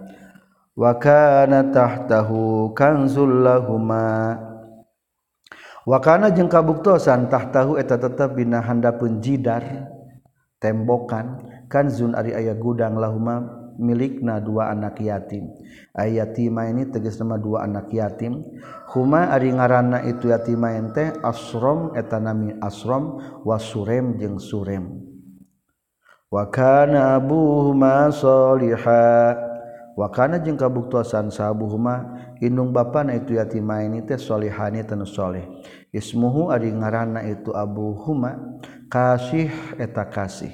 Wa 0.78 0.96
kana 1.02 1.68
tahtahu 1.74 2.72
kanzul 2.72 3.42
lahumma 3.42 4.38
wakana 5.88 6.30
jeung 6.30 6.50
kabuktosan 6.50 7.28
tahtahu 7.28 7.78
eta 7.78 7.98
tetep 7.98 8.34
bina 8.36 8.62
handapun 8.62 9.22
jidar 9.22 9.62
tembokan. 10.62 11.50
Kanzun 11.72 12.12
ari 12.12 12.36
aya 12.36 12.52
gudang 12.52 13.00
lahuma 13.00 13.40
milikna 13.80 14.44
dua 14.44 14.68
anak 14.68 15.00
yatim. 15.00 15.48
Ayatima 15.96 16.68
ini 16.68 16.84
tegas 16.92 17.16
nama 17.16 17.40
dua 17.40 17.64
anak 17.64 17.88
yatim. 17.88 18.44
Huma 18.92 19.32
ari 19.32 19.48
ngaranna 19.56 20.04
itu 20.04 20.28
yatima 20.28 20.76
ente 20.76 21.16
asrom 21.24 21.96
eta 21.96 22.20
nami 22.20 22.52
asrom 22.60 23.24
wa 23.40 23.56
surem 23.56 24.20
jeung 24.20 24.36
surem. 24.36 25.00
Wa 26.28 26.44
kana 26.52 27.16
abuhuma 27.16 28.12
sholiha 28.12 29.32
wa 29.96 30.08
kana 30.12 30.44
jeung 30.44 30.60
kabuktosan 30.60 31.32
sahabuhuma 31.32 32.21
Inung 32.42 32.74
bapa 32.74 33.06
na 33.06 33.14
itu 33.14 33.38
yatimaini 33.38 34.02
teh 34.02 34.18
solihani 34.18 34.82
tenu 34.82 35.06
soleh. 35.06 35.46
Ismuhu 35.94 36.50
ari 36.50 36.74
ngaranna 36.74 37.22
itu 37.30 37.54
Abu 37.54 37.94
Huma 38.02 38.58
kasih 38.90 39.46
eta 39.78 40.10
kasih. 40.10 40.50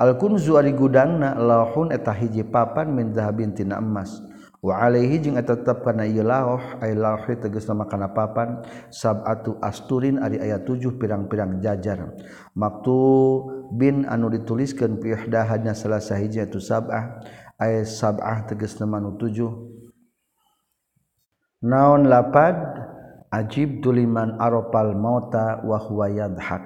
Al 0.00 0.16
kunzu 0.16 0.56
ari 0.56 0.72
gudangna 0.72 1.36
lahun 1.36 1.92
eta 1.92 2.16
hiji 2.16 2.48
papan 2.48 2.96
min 2.96 3.12
zahabin 3.12 3.52
tina 3.52 3.76
emas. 3.76 4.24
Wa 4.64 4.88
alaihi 4.88 5.20
jeung 5.20 5.36
eta 5.36 5.52
tetep 5.52 5.84
kana 5.84 6.08
ieu 6.08 6.24
laoh 6.24 6.80
ai 6.80 6.96
laohi 6.96 7.36
tegasna 7.44 7.76
makana 7.76 8.16
papan 8.16 8.64
sabatu 8.88 9.60
asturin 9.60 10.16
ari 10.16 10.40
aya 10.40 10.64
tujuh 10.64 10.96
pirang-pirang 10.96 11.60
jajar. 11.60 12.08
Maktu 12.56 12.96
bin 13.76 14.08
anu 14.08 14.32
dituliskeun 14.32 14.96
fi 15.04 15.12
ihdahadna 15.12 15.76
salah 15.76 16.00
sahiji 16.00 16.40
itu 16.40 16.56
sab'ah 16.56 17.20
ay 17.60 17.84
sab'ah 17.84 18.48
tegasna 18.48 18.88
manu 18.88 19.20
tujuh 19.20 19.75
naon 21.62 22.08
lapad? 22.08 22.56
Ajib 23.26 23.82
tuliman 23.82 24.38
aropal 24.38 24.94
mauta 24.94 25.60
wahwa 25.66 26.08
yadhak. 26.08 26.62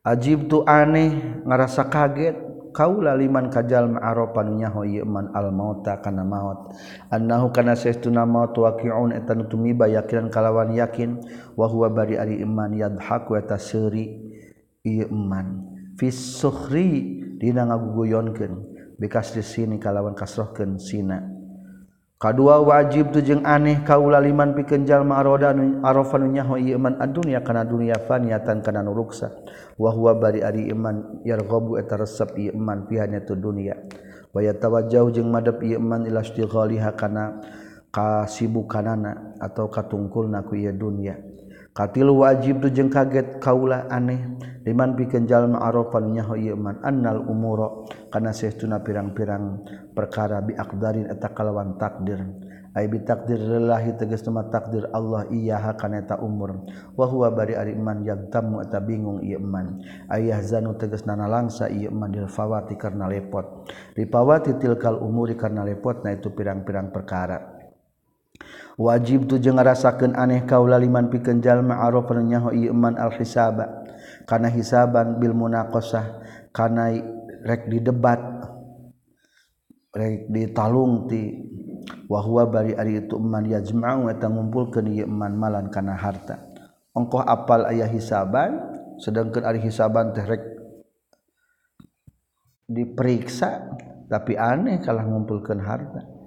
Ajib 0.00 0.48
tu 0.48 0.64
aneh 0.64 1.40
ngerasa 1.44 1.86
kaget 1.92 2.34
kaula 2.74 3.14
liman 3.14 3.46
kajal 3.52 3.94
ma'aropan 3.94 4.58
nyaho 4.58 4.82
yeman 4.82 5.30
al 5.36 5.54
mauta 5.54 6.02
kana 6.02 6.26
maut. 6.26 6.74
Annahu 7.12 7.54
kana 7.54 7.78
saestuna 7.78 8.26
maut 8.26 8.56
waqi'un 8.56 9.14
etan 9.14 9.46
tumiba 9.46 9.86
yakinan 9.86 10.32
kalawan 10.32 10.74
yakin 10.74 11.22
wa 11.54 11.70
huwa 11.70 11.92
bari 11.92 12.18
ari 12.18 12.42
iman 12.42 12.74
yadhaku 12.74 13.38
eta 13.38 13.60
seuri 13.60 14.18
ieu 14.82 15.06
iman. 15.08 15.70
Fis 15.94 16.42
sukhri 16.42 17.22
dina 17.38 17.70
ngaguguyonkeun 17.70 18.52
bekas 18.98 19.36
di 19.36 19.44
sini 19.46 19.78
kalawan 19.78 20.18
kasrohkeun 20.18 20.80
sina. 20.82 21.33
kadua 22.18 22.62
wajib 22.62 23.10
tu 23.12 23.20
tujeng 23.20 23.42
aneh 23.44 23.82
kaulaliman 23.82 24.54
pikenjallmarodan 24.56 25.82
Arfanyahoman 25.84 26.96
dunia 27.12 27.42
kana 27.42 27.66
dunia 27.66 27.98
faniatan 28.00 28.62
kana 28.64 28.80
nuruksa 28.80 29.34
wahwa 29.76 30.14
bari 30.16 30.40
ari 30.40 30.70
iman 30.70 31.20
yarghabu 31.26 31.76
eta 31.76 31.98
resep 31.98 32.32
iman 32.54 32.86
pihanya 32.86 33.20
tu 33.26 33.34
dunia. 33.36 33.76
Wa 34.34 34.42
yatawajjahu 34.42 35.14
jeung 35.14 35.30
madep 35.30 35.62
ieu 35.62 35.78
iman 35.78 36.10
ila 36.10 36.22
istighaliha 36.22 36.98
kana 36.98 37.38
kasibukanana 37.94 39.38
atau 39.38 39.70
katungkulna 39.70 40.42
ku 40.42 40.58
ieu 40.58 40.74
dunia. 40.74 41.33
katil 41.74 42.14
wajib 42.14 42.62
tu 42.62 42.70
tujeng 42.70 42.88
kaget 42.88 43.42
kaula 43.42 43.90
aneh. 43.90 44.22
Liman 44.64 44.96
bikin 44.96 45.28
jalma 45.28 45.60
arafan 45.60 46.14
nyaho 46.14 46.38
ieu 46.40 46.56
man. 46.56 46.80
Annal 46.80 47.20
umuro 47.28 47.84
kana 48.08 48.32
saestuna 48.32 48.80
pirang-pirang 48.80 49.60
perkara 49.92 50.40
bi 50.40 50.56
aqdarin 50.56 51.10
eta 51.12 51.34
kalawan 51.34 51.76
takdir. 51.76 52.24
Ay 52.74 52.90
bi 52.90 53.04
takdir 53.06 53.38
lillahi 53.38 53.94
tegasna 53.94 54.50
takdir 54.50 54.90
Allah 54.90 55.28
iyaha 55.30 55.76
kana 55.76 56.00
eta 56.00 56.18
umur. 56.18 56.64
Wa 56.96 57.06
bari 57.30 57.54
ariman 57.54 58.02
iman 58.02 58.08
yagtamu 58.08 58.64
eta 58.64 58.80
bingung 58.80 59.20
iman 59.20 59.84
ayah 60.10 60.40
zanu 60.40 60.74
tegasna 60.80 61.14
nana 61.14 61.28
langsa 61.28 61.68
iman 61.68 62.10
dilfawati 62.10 62.74
karena 62.80 63.06
lepot. 63.06 63.68
Dipawati 63.94 64.56
tilkal 64.58 64.98
umuri 64.98 65.36
karena 65.36 65.62
lepot 65.62 66.02
lepotna 66.02 66.18
itu 66.18 66.32
pirang-pirang 66.32 66.88
perkara. 66.90 67.53
wajib 68.74 69.30
tujeng 69.30 69.58
ngarasakeun 69.58 70.18
aneh 70.18 70.42
kaula 70.46 70.78
liman 70.78 71.10
pikeun 71.10 71.38
jalma 71.38 71.78
arafa 71.82 72.18
nyaho 72.18 72.50
ieu 72.50 72.74
man 72.74 72.98
hisaban 74.50 75.18
bil 75.22 75.34
munaqasah 75.34 76.22
karena 76.50 76.90
rek 77.44 77.70
di 77.70 77.78
debat 77.78 78.20
rek 79.94 80.28
di 80.28 80.50
talung 80.50 81.06
ti. 81.06 81.22
Wa 82.08 82.20
huwa 82.24 82.48
bari 82.48 82.72
ari 82.72 83.04
itu 83.04 83.20
man 83.20 83.44
yajma'u 83.44 84.08
eta 84.08 84.28
ngumpulkeun 84.28 84.88
ieu 84.92 85.08
man 85.08 85.36
malan 85.36 85.68
kana 85.68 85.96
harta. 85.96 86.40
Ongkoh 86.96 87.20
apal 87.20 87.68
ayah 87.68 87.88
hisaban 87.88 88.56
sedangkan 88.96 89.44
ari 89.44 89.60
hisaban 89.60 90.16
teh 90.16 90.24
rek 90.24 90.42
diperiksa 92.64 93.76
tapi 94.08 94.32
aneh 94.36 94.80
kalah 94.80 95.04
ngumpulkan 95.04 95.60
harta. 95.60 96.23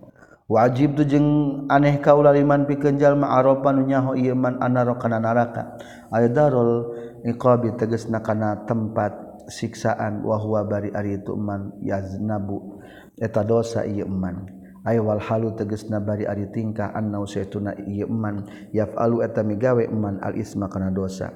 wajib 0.47 0.95
tuh 0.95 1.03
jeung 1.03 1.27
aneh 1.67 1.99
kaulaliman 1.99 2.63
pikenjal 2.63 3.19
ma'aropan 3.19 3.83
nyaho 3.83 4.15
iman 4.15 4.63
anaro 4.63 4.95
kana 4.95 5.19
neraka. 5.19 5.75
Aydarul 6.11 6.95
iqabi 7.27 7.75
teges 7.75 8.07
nakana 8.07 8.63
tempat 8.63 9.43
siksaan 9.51 10.23
wahwa 10.23 10.63
bari 10.63 10.91
ari 10.95 11.19
itu 11.19 11.35
man 11.35 11.75
yaznabu. 11.83 12.79
Eta 13.19 13.43
dosa 13.43 13.83
ieu 13.83 14.07
man. 14.07 14.47
Ay 14.87 15.03
wal 15.03 15.19
halu 15.19 15.51
teges 15.51 15.91
nabari 15.91 16.23
ari 16.23 16.47
tingkah 16.47 16.95
annau 16.95 17.27
saytuna 17.27 17.75
ieu 17.83 18.07
man. 18.07 18.47
Yaf'alu 18.71 19.27
eta 19.27 19.43
migawe 19.43 19.83
man 19.91 20.23
al 20.23 20.39
isma 20.39 20.71
kana 20.71 20.95
dosa. 20.95 21.35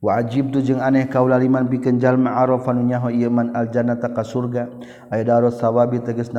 Wajib 0.00 0.48
tuh 0.48 0.64
jeung 0.64 0.80
aneh 0.80 1.12
kaulaliman 1.12 1.68
pikenjal 1.68 2.16
ma'arofan 2.16 2.88
nyaho 2.88 3.12
ieu 3.12 3.28
man 3.32 3.52
al 3.56 3.72
jannata 3.72 4.12
ka 4.12 4.24
surga. 4.24 4.68
Aydarus 5.12 5.60
sawabi 5.60 6.00
teges 6.04 6.32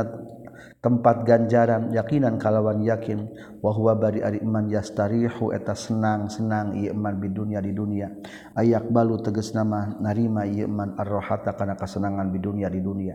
tempat 0.81 1.29
ganjaran 1.29 1.93
yakinan 1.93 2.41
kalawan 2.41 2.81
yakin 2.81 3.29
wahwa 3.61 3.93
bari 3.93 4.25
ariman 4.25 4.65
yastarihu 4.65 5.53
eta 5.53 5.77
senang-senang 5.77 6.73
iman 6.73 7.15
di 7.21 7.29
dunia 7.29 7.61
di 7.61 7.69
dunia. 7.69 8.09
Ayak 8.57 8.89
balu 8.89 9.21
teges 9.21 9.53
nama 9.53 9.93
narima 10.01 10.41
iman 10.50 10.97
arrohata 10.97 11.53
karena 11.53 11.77
kesenangan 11.77 12.33
di 12.33 12.41
dunia 12.41 12.67
di 12.73 12.81
dunia. 12.81 13.13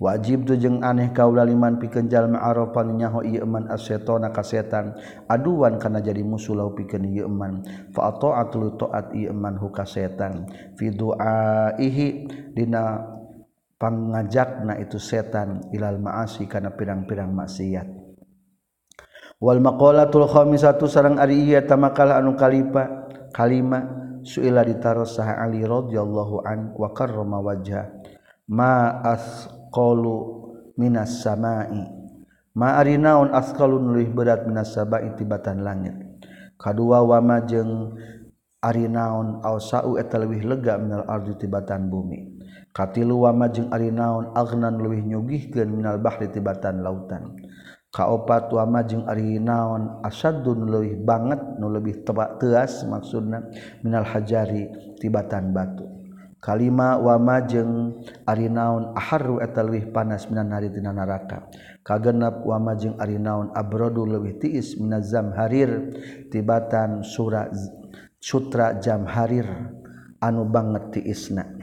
Wajib 0.00 0.48
tu 0.48 0.58
jeung 0.58 0.82
aneh 0.82 1.14
kaula 1.14 1.46
liman 1.46 1.78
pikeun 1.78 2.10
jalma 2.10 2.42
arafan 2.42 2.98
nyaho 2.98 3.22
ieu 3.22 3.46
iman 3.46 3.70
asetona 3.70 4.34
kasetan 4.34 4.98
aduan 5.30 5.78
kana 5.78 6.02
jadi 6.02 6.24
musuh 6.24 6.56
lau 6.56 6.72
pikeun 6.72 7.04
ieu 7.04 7.28
iman. 7.28 7.62
Fa 7.92 8.10
ata'atul 8.10 8.80
ta'at 8.80 9.12
ieu 9.12 9.28
iman 9.30 9.60
hu 9.60 9.68
ka 9.70 9.84
fi 9.84 10.86
du'aihi 10.88 12.08
dina 12.56 13.14
pangajakna 13.84 14.80
itu 14.80 14.96
setan 14.96 15.68
ilal 15.76 16.00
maasi 16.00 16.48
kana 16.48 16.72
pirang-pirang 16.72 17.28
maksiat. 17.28 17.84
Wal 19.44 19.60
maqalatul 19.60 20.24
khamisatu 20.24 20.88
sareng 20.88 21.20
ari 21.20 21.44
ieu 21.44 21.60
tamakala 21.68 22.16
anu 22.16 22.32
kalipa 22.32 23.12
kalima 23.36 23.84
suila 24.24 24.64
ditaros 24.64 25.20
saha 25.20 25.36
Ali 25.44 25.60
radhiyallahu 25.60 26.48
an 26.48 26.72
wa 26.72 26.96
karrama 26.96 27.44
wajha. 27.44 27.92
Ma 28.48 29.04
asqalu 29.04 30.16
minas 30.80 31.20
samai. 31.20 31.84
Ma 32.56 32.80
ari 32.80 32.96
naon 32.96 33.36
asqalun 33.36 33.92
leuwih 33.92 34.16
berat 34.16 34.48
minas 34.48 34.72
sabai 34.72 35.12
tibatan 35.12 35.60
langit. 35.60 35.92
Kadua 36.56 37.04
wa 37.04 37.20
ma 37.20 37.44
jeung 37.44 38.00
ari 38.64 38.88
naon 38.88 39.44
ausau 39.44 40.00
eta 40.00 40.16
leuwih 40.16 40.40
lega 40.40 40.80
minal 40.80 41.04
ardi 41.04 41.36
tibatan 41.36 41.92
bumi. 41.92 42.33
katilu 42.74 43.22
wama 43.22 43.46
jeung 43.54 43.70
ari 43.70 43.94
naon 43.94 44.34
agnan 44.34 44.82
luwih 44.82 45.06
nyugihkeun 45.06 45.70
minal 45.70 46.02
bahri 46.02 46.26
tibatan 46.26 46.82
lautan. 46.82 47.38
Kaopat 47.94 48.50
wama 48.50 48.82
jeung 48.82 49.06
ari 49.06 49.38
naon 49.38 50.02
asadun 50.02 50.66
leuwih 50.66 50.98
banget 50.98 51.38
nu 51.62 51.70
leuwih 51.70 52.02
teas 52.42 52.82
maksudna 52.82 53.46
minal 53.86 54.02
hajari 54.02 54.66
tibatan 54.98 55.54
batu. 55.54 55.86
Kalima 56.42 56.98
wama 56.98 57.46
jeung 57.46 58.02
ari 58.26 58.50
naon 58.50 58.98
aharru 58.98 59.38
eta 59.38 59.62
leuwih 59.62 59.94
panas 59.94 60.26
minan 60.26 60.50
nari 60.50 60.74
tina 60.74 60.90
neraka 60.90 61.46
kagenep 61.86 62.42
wama 62.42 62.74
jeung 62.74 62.98
ari 62.98 63.22
naon 63.22 63.54
abrodu 63.54 64.02
leuwih 64.02 64.42
tiis 64.42 64.74
minaz 64.76 65.14
zamharir 65.14 65.94
tibatan 66.34 67.06
surat 67.06 67.54
sutra 68.18 68.74
jam 68.82 69.06
harir 69.06 69.46
anu 70.18 70.42
banget 70.50 70.98
tiisna. 70.98 71.53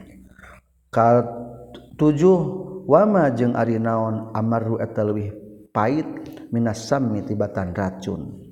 tujuh 1.96 2.38
wama 2.84 3.32
jeung 3.32 3.56
ari 3.56 3.80
naon 3.80 4.28
Amarru 4.36 4.76
etelwih 4.76 5.32
pait 5.72 6.04
Minas 6.52 6.84
Sammi 6.84 7.24
tibatan 7.24 7.72
racun. 7.72 8.44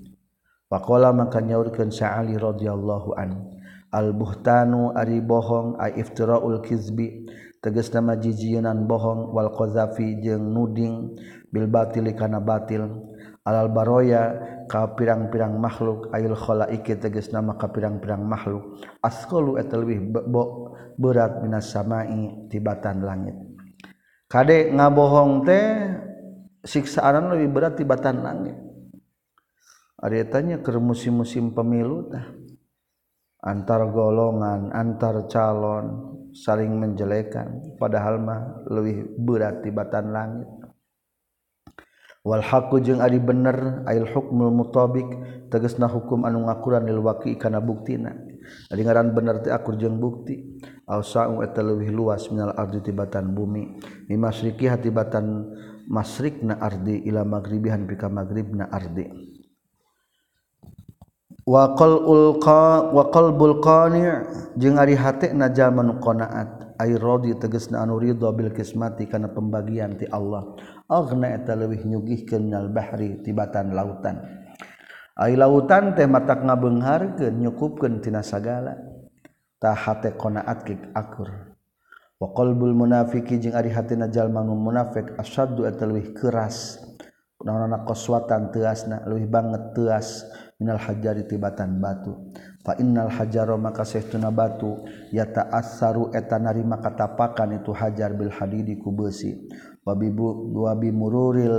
Wakola 0.72 1.12
maka 1.12 1.44
nyaurkan 1.44 1.92
Sa'ali 1.92 2.40
radhiyallahu 2.40 3.12
an. 3.12 3.52
Al-buhtanu 3.92 4.96
ari 4.96 5.20
bohong 5.20 5.76
aiftiraul 5.76 6.64
kizbi 6.64 7.28
tegas 7.60 7.92
nama 7.92 8.16
jijiunan 8.16 8.88
bohong. 8.88 9.36
Wal 9.36 9.52
qazafi 9.52 10.24
jeung 10.24 10.48
nuding 10.48 11.20
bil 11.52 11.68
batil 11.68 12.08
kana 12.16 12.40
batil. 12.40 12.88
Alal 13.44 13.72
baroya 13.72 14.22
ka 14.68 14.92
pirang-pirang 14.94 15.56
makhluk 15.56 16.12
ail 16.12 16.36
khalaiki 16.36 17.00
tegas 17.00 17.32
nama 17.32 17.56
ka 17.56 17.72
pirang-pirang 17.72 18.22
makhluk. 18.22 18.78
Asqalu 19.00 19.58
eta 19.58 19.80
leuwih 19.80 20.12
berat 21.00 21.40
Minas 21.40 21.72
samai 21.72 22.48
tibatan 22.52 23.02
langit. 23.02 23.36
Kadek 24.30 24.76
ngabohong 24.76 25.42
teh 25.42 25.66
siksaan 26.62 27.32
lebih 27.32 27.48
berat 27.50 27.74
tibatan 27.80 28.22
langit. 28.22 28.56
Tanya 30.30 30.60
ke 30.60 30.70
musim-musim 30.76 31.52
pemilu 31.56 32.08
tah. 32.08 32.26
Antar 33.40 33.88
golongan 33.88 34.68
antar 34.68 35.24
calon 35.24 36.12
saling 36.36 36.76
menjelekan 36.76 37.72
padahal 37.80 38.20
mah 38.20 38.68
lebih 38.68 39.16
berat 39.16 39.64
tibatan 39.64 40.12
langit 40.12 40.59
Walhaku 42.20 42.84
jeung 42.84 43.00
Ari 43.00 43.16
bener 43.16 43.80
ail 43.88 44.04
hukmul 44.04 44.52
mutobik 44.52 45.08
tegesna 45.48 45.88
hukum 45.88 46.28
anu 46.28 46.44
ngakuran 46.44 46.84
lil 46.84 47.00
waqi 47.00 47.40
kana 47.40 47.64
buktina. 47.64 48.12
Ari 48.68 48.84
ngaran 48.84 49.16
bener 49.16 49.40
teh 49.40 49.48
akur 49.48 49.80
jeung 49.80 49.96
bukti. 49.96 50.60
Ausa'u 50.84 51.40
eta 51.40 51.64
leuwih 51.64 51.88
luas 51.88 52.28
minal 52.28 52.52
ardi 52.52 52.84
tibatan 52.84 53.32
bumi. 53.32 53.80
mi 53.80 54.16
Mimasriki 54.20 54.68
hatibatan 54.68 55.48
masrikna 55.88 56.60
ardi 56.60 57.08
ila 57.08 57.24
magribihan 57.24 57.88
pika 57.88 58.12
magribna 58.12 58.68
ardi. 58.68 59.08
Wa 61.48 61.72
qalul 61.72 62.36
qa 62.36 62.92
wa 62.92 63.08
qalbul 63.08 63.64
qani' 63.64 64.54
jeung 64.60 64.76
ari 64.76 64.92
hatena 64.92 65.48
jalma 65.48 65.80
nu 65.80 65.96
qanaat. 65.96 66.60
ay 66.80 66.96
radi 66.96 67.36
tegesna 67.36 67.84
anu 67.84 68.00
ridha 68.00 68.32
bil 68.32 68.48
kismati 68.56 69.04
kana 69.04 69.28
pembagian 69.28 70.00
ti 70.00 70.08
Allah. 70.08 70.56
eta 70.90 71.54
leuwih 71.54 71.86
nyugihkeun 71.86 72.50
minal 72.50 72.66
bahri 72.74 73.22
tibatan 73.22 73.70
lautan. 73.70 74.18
Ai 75.14 75.38
lautan 75.38 75.94
teh 75.94 76.10
matak 76.10 76.42
ngabengharkeun 76.42 77.38
nyukupkeun 77.38 78.02
tina 78.02 78.26
sagala. 78.26 78.74
Ta 79.62 79.76
hate 79.76 80.18
qanaat 80.18 80.66
kik 80.66 80.90
akur. 80.90 81.54
Wa 82.18 82.34
qalbul 82.34 82.74
munafiqi 82.74 83.38
jeung 83.38 83.54
ari 83.54 83.70
hatina 83.70 84.10
jalma 84.10 84.42
nu 84.42 84.58
munafik 84.58 85.14
asyaddu 85.14 85.62
eta 85.68 85.86
leuwih 85.86 86.10
keras. 86.10 86.82
Naonana 87.40 87.86
qaswatan 87.86 88.50
teasna 88.50 89.06
leuwih 89.06 89.30
banget 89.30 89.76
teas. 89.78 90.26
Minal 90.60 90.76
hajari 90.76 91.24
tibatan 91.24 91.80
batu. 91.80 92.34
Fa 92.60 92.76
innal 92.76 93.08
hajaro 93.08 93.56
maka 93.56 93.80
sahtuna 93.80 94.28
batu 94.28 94.84
yata 95.08 95.48
asaru 95.48 96.12
eta 96.12 96.36
narima 96.36 96.76
katapakan 96.76 97.56
itu 97.64 97.72
hajar 97.72 98.12
bil 98.12 98.28
hadidi 98.28 98.76
ku 98.76 98.92
besi. 98.92 99.48
wabibu 99.86 100.54
wabi 100.60 100.88
mururil 100.92 101.56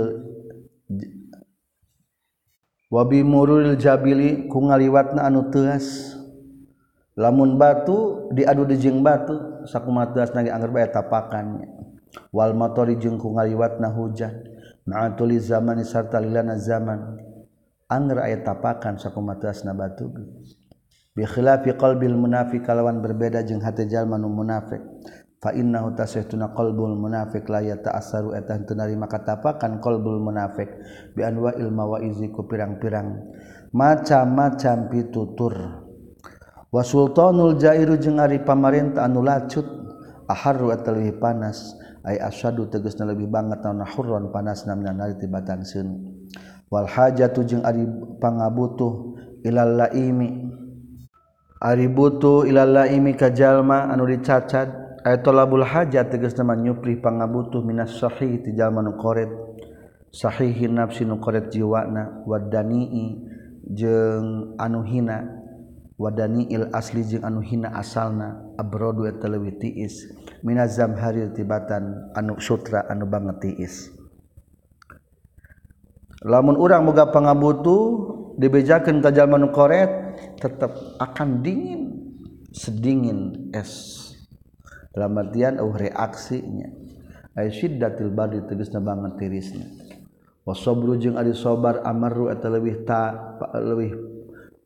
wabi 2.92 3.20
mururil 3.24 3.74
jabili 3.76 4.46
ku 4.48 4.58
ngaliwatna 4.68 5.26
anu 5.26 5.48
teas. 5.50 6.18
Lamun 7.12 7.60
batu 7.60 8.32
diadu 8.32 8.64
dijeng 8.64 9.04
batu 9.04 9.36
sakumat 9.68 10.16
teas 10.16 10.32
nage 10.32 10.48
anggar 10.48 10.72
bae 10.72 10.88
tapakannya. 10.88 11.68
Wal 12.32 12.56
matori 12.56 12.96
jeung 12.96 13.20
ku 13.20 13.36
ngaliwatna 13.36 13.92
hujan. 13.92 14.32
Ma'atuli 14.88 15.36
zaman 15.36 15.84
sarta 15.84 16.16
lilana 16.16 16.56
zaman. 16.56 17.20
Anggar 17.92 18.24
aya 18.24 18.40
tapakan 18.40 18.96
sakumaha 18.96 19.44
teasna 19.44 19.76
batu 19.76 20.08
bi 21.12 21.28
khilafi 21.28 21.76
qalbil 21.76 22.16
munafiq 22.16 22.64
kalawan 22.64 23.04
berbeda 23.04 23.44
jeung 23.44 23.60
hati 23.60 23.84
jalma 23.84 24.16
nu 24.16 24.32
munafik. 24.32 24.80
inna 25.50 25.82
tuna 26.30 26.54
qolbul 26.54 26.94
munafik 26.94 27.50
layat 27.50 27.82
ta'asaru 27.82 28.38
etah 28.38 28.62
tenarima 28.62 29.10
katapakan 29.10 29.82
qolbul 29.82 30.22
munafik 30.22 30.70
bi 31.18 31.26
anwa 31.26 31.50
ilma 31.58 31.82
wa 31.82 31.98
iziku 31.98 32.46
pirang-pirang. 32.46 33.18
Macam-macam 33.74 34.86
pitutur. 34.86 35.82
Wa 36.70 36.86
sultanul 36.86 37.58
jairu 37.58 37.98
jeung 37.98 38.22
ari 38.22 38.38
pamarentah 38.38 39.02
anu 39.02 39.26
lacut 39.26 39.66
aharru 40.30 40.70
atalwi 40.70 41.10
panas. 41.18 41.74
Ay 42.06 42.22
asyadu 42.22 42.70
tegasna 42.70 43.10
lebih 43.10 43.26
banget 43.26 43.66
naon 43.66 43.82
hurron 43.82 44.30
panas 44.30 44.62
namna 44.62 44.94
nari 44.94 45.18
tibatan 45.18 45.66
seun. 45.66 46.06
Wal 46.70 46.86
hajatu 46.86 47.42
jeung 47.42 47.66
ari 47.66 47.82
pangabutuh 48.22 49.18
ilal 49.42 49.74
laimi. 49.74 50.54
Ari 51.62 51.86
butuh 51.90 52.46
ilal 52.46 52.78
laimi 52.78 53.18
ka 53.18 53.34
jalma 53.34 53.90
anu 53.90 54.06
dicacat. 54.06 54.81
tolabul 55.22 55.66
hajat 55.66 56.14
tegas 56.14 56.38
nama 56.38 56.54
nyupri 56.54 56.98
pangabutuh 57.02 57.62
minas 57.62 57.98
sahih 57.98 58.38
tijal 58.42 58.70
manu 58.70 58.94
koret. 58.94 59.30
Sahihin 60.12 60.76
nafsi 60.76 61.08
nu 61.08 61.18
koret 61.18 61.48
jiwana 61.48 62.22
wadani'i 62.28 63.18
jeung 63.66 64.54
anu 64.60 64.84
hina. 64.86 65.42
Wadani 66.02 66.50
il 66.50 66.66
asli 66.74 67.06
jeung 67.06 67.22
anu 67.22 67.38
hina 67.44 67.78
asalna 67.78 68.42
abrodu 68.58 69.06
eta 69.06 69.30
leuwih 69.30 69.54
tiis. 69.58 70.10
Minaz 70.42 70.74
zamharil 70.74 71.30
tibatan 71.30 72.10
anu 72.12 72.42
sutra 72.42 72.84
anu 72.90 73.06
banget 73.06 73.38
tiis. 73.38 73.94
Lamun 76.26 76.58
urang 76.58 76.86
moga 76.86 77.06
pangabutuh 77.10 78.34
dibejakeun 78.34 78.98
ka 78.98 79.14
jalma 79.14 79.38
nu 79.38 79.54
koret 79.54 79.90
tetep 80.42 80.74
akan 80.98 81.42
dingin. 81.42 81.82
Sedingin 82.52 83.48
es. 83.56 84.11
dalam 84.92 85.16
artian 85.18 85.58
uh 85.58 85.72
reaksinya. 85.72 86.68
Ay 87.32 87.48
syiddatil 87.48 88.12
bardi 88.12 88.44
tegasna 88.44 88.76
banget 88.84 89.16
tirisna 89.16 89.64
wa 90.44 90.52
sabru 90.52 91.00
jeung 91.00 91.16
ari 91.16 91.32
sabar 91.32 91.80
amaru 91.80 92.28
eta 92.28 92.52
leuwih 92.52 92.84
ta 92.84 93.32
leuwih 93.56 93.96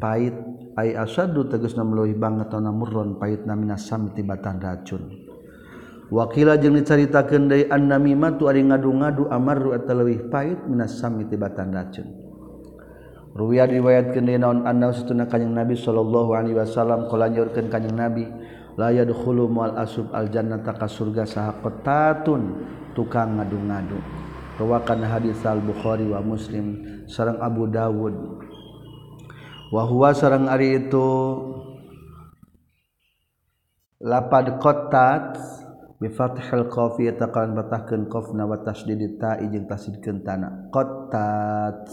pait 0.03 0.35
ay 0.75 0.99
asaddu 0.99 1.47
tegasna 1.47 1.87
leuwih 1.87 2.19
banget 2.19 2.51
ana 2.51 2.75
murron 2.75 3.23
pait 3.23 3.47
namina 3.47 3.79
sam 3.79 4.11
tibatan 4.19 4.59
racun. 4.59 5.15
Wakila 6.11 6.59
jeung 6.59 6.75
dicaritakeun 6.75 7.47
deui 7.47 7.71
annamimatu 7.71 8.51
ari 8.51 8.67
ngadu-ngadu 8.67 9.31
amaru 9.31 9.71
eta 9.79 9.95
leuwih 9.95 10.27
pait 10.27 10.59
minas 10.67 10.99
sam 10.99 11.23
tibatan 11.23 11.71
racun. 11.71 12.19
Ruwiya 13.31 13.71
riwayatkeun 13.71 14.27
deui 14.27 14.43
naon 14.43 14.67
anna 14.67 14.91
satuna 14.91 15.31
kanjing 15.31 15.55
Nabi 15.55 15.79
sallallahu 15.79 16.35
alaihi 16.35 16.59
wasallam 16.59 17.07
kala 17.07 17.31
nyaurkeun 17.31 17.71
kanjing 17.71 17.95
Nabi. 17.95 18.27
layadkhulu 18.77 19.49
mual 19.49 19.75
asub 19.81 20.13
al 20.13 20.29
jannata 20.29 20.77
ka 20.77 20.87
surga 20.87 21.25
sahaqatatun 21.25 22.43
tukang 22.93 23.41
ngadu-ngadu. 23.41 23.99
Rawakan 24.57 25.05
hadis 25.05 25.45
al 25.45 25.61
bukhari 25.61 26.09
wa 26.09 26.21
muslim 26.25 26.81
sareng 27.09 27.41
abu 27.41 27.69
dawud. 27.69 28.15
Wa 29.73 29.83
huwa 29.85 30.15
sareng 30.17 30.49
ari 30.49 30.87
itu 30.87 31.09
lapad 34.01 34.61
qatat 34.61 35.41
bi 35.97 36.13
fathil 36.13 36.69
qaf 36.69 37.01
eta 37.01 37.33
kalan 37.33 37.57
batahkeun 37.57 38.13
qafna 38.13 38.45
wa 38.45 38.61
tasdid 38.61 39.01
ta 39.17 39.41
jeung 39.41 39.65
tasdidkeun 39.65 40.21
tana 40.21 40.69
qatat 40.69 41.89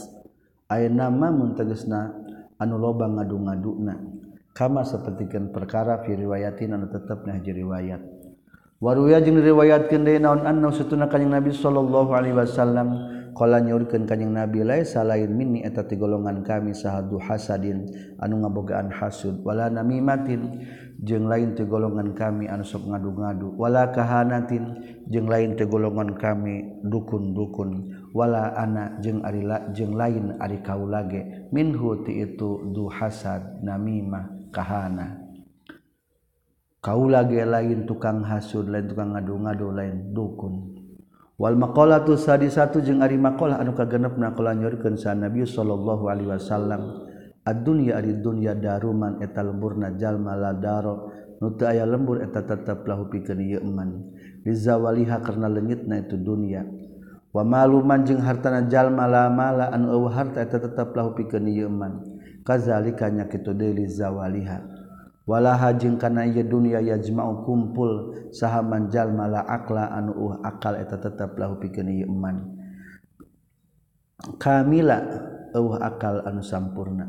aya 0.67 0.91
nama 0.91 1.31
mun 1.31 1.55
tegasna 1.55 2.11
anu 2.59 2.75
loba 2.75 3.07
ngadu-ngaduna 3.07 3.95
kama 4.53 4.85
sepertikan 4.85 5.49
perkara 5.49 6.05
fi 6.05 6.13
riwayatin 6.13 6.77
anu 6.77 6.87
tetapnya 6.93 7.41
hiji 7.41 7.65
riwayat. 7.65 8.01
Waruya 8.83 9.23
jeung 9.23 9.39
riwayatkeun 9.41 10.03
deui 10.03 10.19
naon 10.19 10.45
anna 10.45 10.69
satuna 10.69 11.09
kanjing 11.09 11.31
nabi 11.31 11.55
sallallahu 11.55 12.11
alaihi 12.13 12.35
wasallam 12.35 12.87
qala 13.31 13.63
nyaurkeun 13.63 14.03
kanjing 14.03 14.35
nabi 14.35 14.59
laisa 14.61 15.07
lain 15.07 15.31
minni 15.33 15.63
eta 15.63 15.87
ti 15.87 15.95
golongan 15.95 16.43
kami 16.43 16.75
sahadu 16.75 17.15
hasadin 17.15 17.87
anu 18.19 18.43
ngabogaan 18.43 18.91
hasud 18.93 19.41
wala 19.41 19.71
namimatin. 19.71 20.67
Jeung 21.03 21.27
lain 21.27 21.51
ti 21.51 21.67
golongan 21.67 22.15
kami 22.15 22.47
anu 22.47 22.63
sok 22.63 22.87
ngadu-ngadu 22.87 23.59
wala 23.59 23.91
kahanatin. 23.91 24.63
Jeung 25.11 25.27
lain 25.27 25.59
ti 25.59 25.67
golongan 25.67 26.15
kami 26.15 26.79
dukun-dukun 26.79 27.91
wala 28.15 28.55
anak 28.55 29.03
jeung 29.03 29.19
ari 29.19 29.43
jeung 29.75 29.99
lain 29.99 30.39
ari 30.39 30.63
kaulage 30.63 31.51
minhu 31.51 32.07
ti 32.07 32.23
itu 32.23 32.71
du 32.71 32.87
hasad 32.87 33.63
namimah. 33.63 34.32
kahana. 34.53 35.17
Kau 36.83 37.09
lagi 37.09 37.41
lain 37.41 37.89
tukang 37.89 38.21
hasud 38.21 38.69
lain 38.69 38.85
tukang 38.85 39.17
ngadu-ngadu 39.17 39.73
lain 39.73 40.13
dukun. 40.13 40.77
Wal 41.33 41.57
maqalatu 41.57 42.13
sadisatu 42.13 42.85
jeung 42.85 43.01
ari 43.01 43.17
maqalah 43.17 43.57
anu 43.57 43.73
kagenepna 43.73 44.37
qala 44.37 44.53
nyorkeun 44.53 45.01
sa 45.01 45.17
Nabi 45.17 45.49
sallallahu 45.49 46.05
alaihi 46.05 46.29
wasallam. 46.29 47.09
Ad-dunya 47.43 47.97
ari 47.97 48.21
dunya 48.21 48.53
daruman 48.53 49.19
eta 49.19 49.41
lemburna 49.41 49.97
jalma 49.97 50.37
la 50.37 50.53
daro. 50.53 51.09
Nu 51.41 51.57
teu 51.59 51.67
aya 51.67 51.83
lembur 51.83 52.23
eta 52.23 52.45
tetep 52.45 52.87
lahu 52.87 53.11
pikeun 53.11 53.39
ieu 53.43 53.59
eman. 53.59 54.15
Dizawaliha 54.45 55.19
karena 55.25 55.51
leungitna 55.51 56.05
itu 56.05 56.15
dunya. 56.15 56.63
Wa 57.33 57.41
maluman 57.41 58.05
jeung 58.05 58.21
hartana 58.21 58.69
jalma 58.69 59.09
la 59.09 59.27
mala 59.27 59.73
anu 59.73 59.91
eueuh 59.91 60.13
harta 60.13 60.39
eta 60.39 60.61
tetep 60.61 60.95
lahu 60.95 61.17
pikeun 61.17 61.49
ieu 61.49 61.67
eman. 61.67 62.12
kazalikanya 62.43 63.31
kitu 63.31 63.55
deui 63.55 63.87
zawaliha. 63.87 64.83
Wala 65.23 65.55
hajing 65.55 65.95
kana 65.95 66.27
ieu 66.27 66.43
dunya 66.43 66.83
yajma'u 66.83 67.47
kumpul 67.47 68.27
sahaman 68.35 68.91
manjal 68.91 69.07
mala 69.15 69.39
akla 69.47 69.87
anu 69.95 70.11
uh 70.11 70.33
akal 70.43 70.75
eta 70.75 70.99
tetep 70.99 71.39
lahu 71.39 71.63
pikeun 71.63 71.87
ieu 71.87 72.11
iman. 72.11 72.59
Kamila 74.35 74.99
uh 75.55 75.73
akal 75.79 76.27
anu 76.27 76.43
sampurna. 76.43 77.07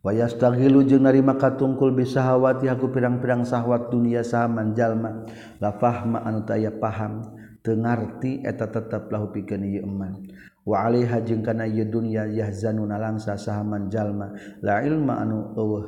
Wayastagilu 0.00 0.82
jeung 0.88 1.04
narima 1.04 1.36
katungkul 1.36 1.92
bisahawati 1.94 2.66
aku 2.72 2.90
pirang-pirang 2.90 3.44
sahwat 3.46 3.92
dunia 3.92 4.24
sahaman 4.24 4.74
jalma 4.74 5.28
la 5.60 5.76
fahma 5.76 6.24
anu 6.24 6.42
taya 6.48 6.74
paham 6.74 7.22
teu 7.62 7.78
ngarti 7.78 8.42
eta 8.42 8.66
tetep 8.66 9.12
lahu 9.12 9.28
pikeun 9.28 9.62
ieu 9.62 9.84
iman. 9.84 10.24
wa 10.62 10.86
alaiha 10.86 11.18
jeung 11.26 11.42
kana 11.42 11.66
ieu 11.66 11.82
dunya 11.82 12.26
yahzanun 12.30 12.90
nalangsa 12.90 13.34
sahaman 13.34 13.90
jalma. 13.90 14.30
La 14.62 14.82
ilma 14.86 15.18
anu 15.22 15.54
eueuh 15.58 15.84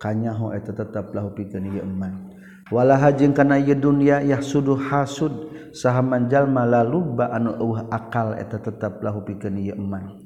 kanyaho 0.00 0.56
eta 0.56 0.72
tetep 0.72 1.12
lahu 1.12 1.36
pikeun 1.36 1.68
ieu 1.68 1.84
eman. 1.84 2.32
Walaha 2.72 3.12
jeung 3.12 3.36
kana 3.36 3.60
ieu 3.60 3.76
dunya 3.76 4.24
yahsudu 4.24 4.80
hasud 4.88 5.52
sahaman 5.76 6.32
jalma 6.32 6.64
la 6.64 6.80
lubba 6.80 7.28
anu 7.36 7.52
eueuh 7.52 7.84
akal 7.92 8.32
eta 8.40 8.56
tetep 8.64 9.04
lahu 9.04 9.20
pikeun 9.28 9.60
ieu 9.60 9.76
eman. 9.76 10.24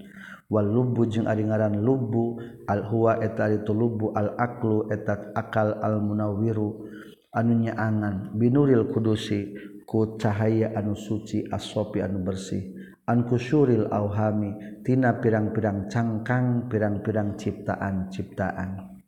Wal 0.48 0.64
lubbu 0.64 1.04
jeung 1.12 1.28
ari 1.28 1.44
ngaran 1.44 1.76
lubbu 1.76 2.40
al 2.70 2.87
huwa 2.88 3.20
eta 3.20 3.52
ari 3.52 3.61
lubbu 3.68 4.16
al 4.16 4.32
aqlu 4.40 4.88
eta 4.88 5.37
akal 5.37 5.76
al 5.76 6.00
munawwiru 6.00 6.88
anu 7.37 7.68
nyaangan. 7.68 8.32
Binuril 8.32 8.88
kudusi 8.88 9.52
ku 9.84 10.16
cahaya 10.16 10.72
anu 10.72 10.96
suci 10.96 11.44
asopi 11.52 12.00
anu 12.00 12.24
bersih. 12.24 12.78
ankusyuril 13.09 13.88
auhami 13.88 14.53
tina 14.85 15.16
pirang-pirang 15.16 15.88
cangkang 15.88 16.68
pirang-pirang 16.68 17.40
ciptaan-ciptaan 17.40 19.01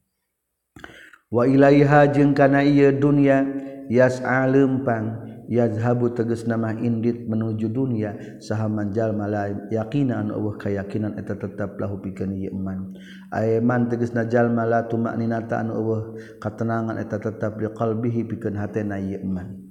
wa 1.29 1.45
ilaiha 1.45 2.09
jeung 2.09 2.33
kana 2.33 2.65
ieu 2.65 2.91
dunya 2.97 3.45
yas'a 3.93 4.49
lempang 4.49 5.31
yazhabu 5.51 6.15
tegas 6.15 6.47
nama 6.47 6.71
indit 6.79 7.27
menuju 7.27 7.67
dunia 7.75 8.39
sahaman 8.39 8.95
jalma 8.95 9.27
la 9.27 9.51
yaqina 9.67 10.23
an 10.23 10.31
Allah 10.31 10.55
kayakinan 10.55 11.19
eta 11.19 11.35
tetap 11.35 11.75
lahu 11.77 11.99
pikeun 11.99 12.39
ieu 12.39 12.55
iman 12.55 12.95
aiman 13.35 13.91
tegasna 13.91 14.31
jalma 14.31 14.63
la 14.63 14.87
tumakninata 14.87 15.59
an 15.59 15.75
Allah 15.75 16.15
katenangan 16.39 17.03
eta 17.03 17.19
tetap 17.19 17.59
di 17.59 17.67
qalbihi 17.67 18.31
pikeun 18.31 18.55
hatena 18.63 19.03
ieu 19.03 19.19
iman 19.27 19.70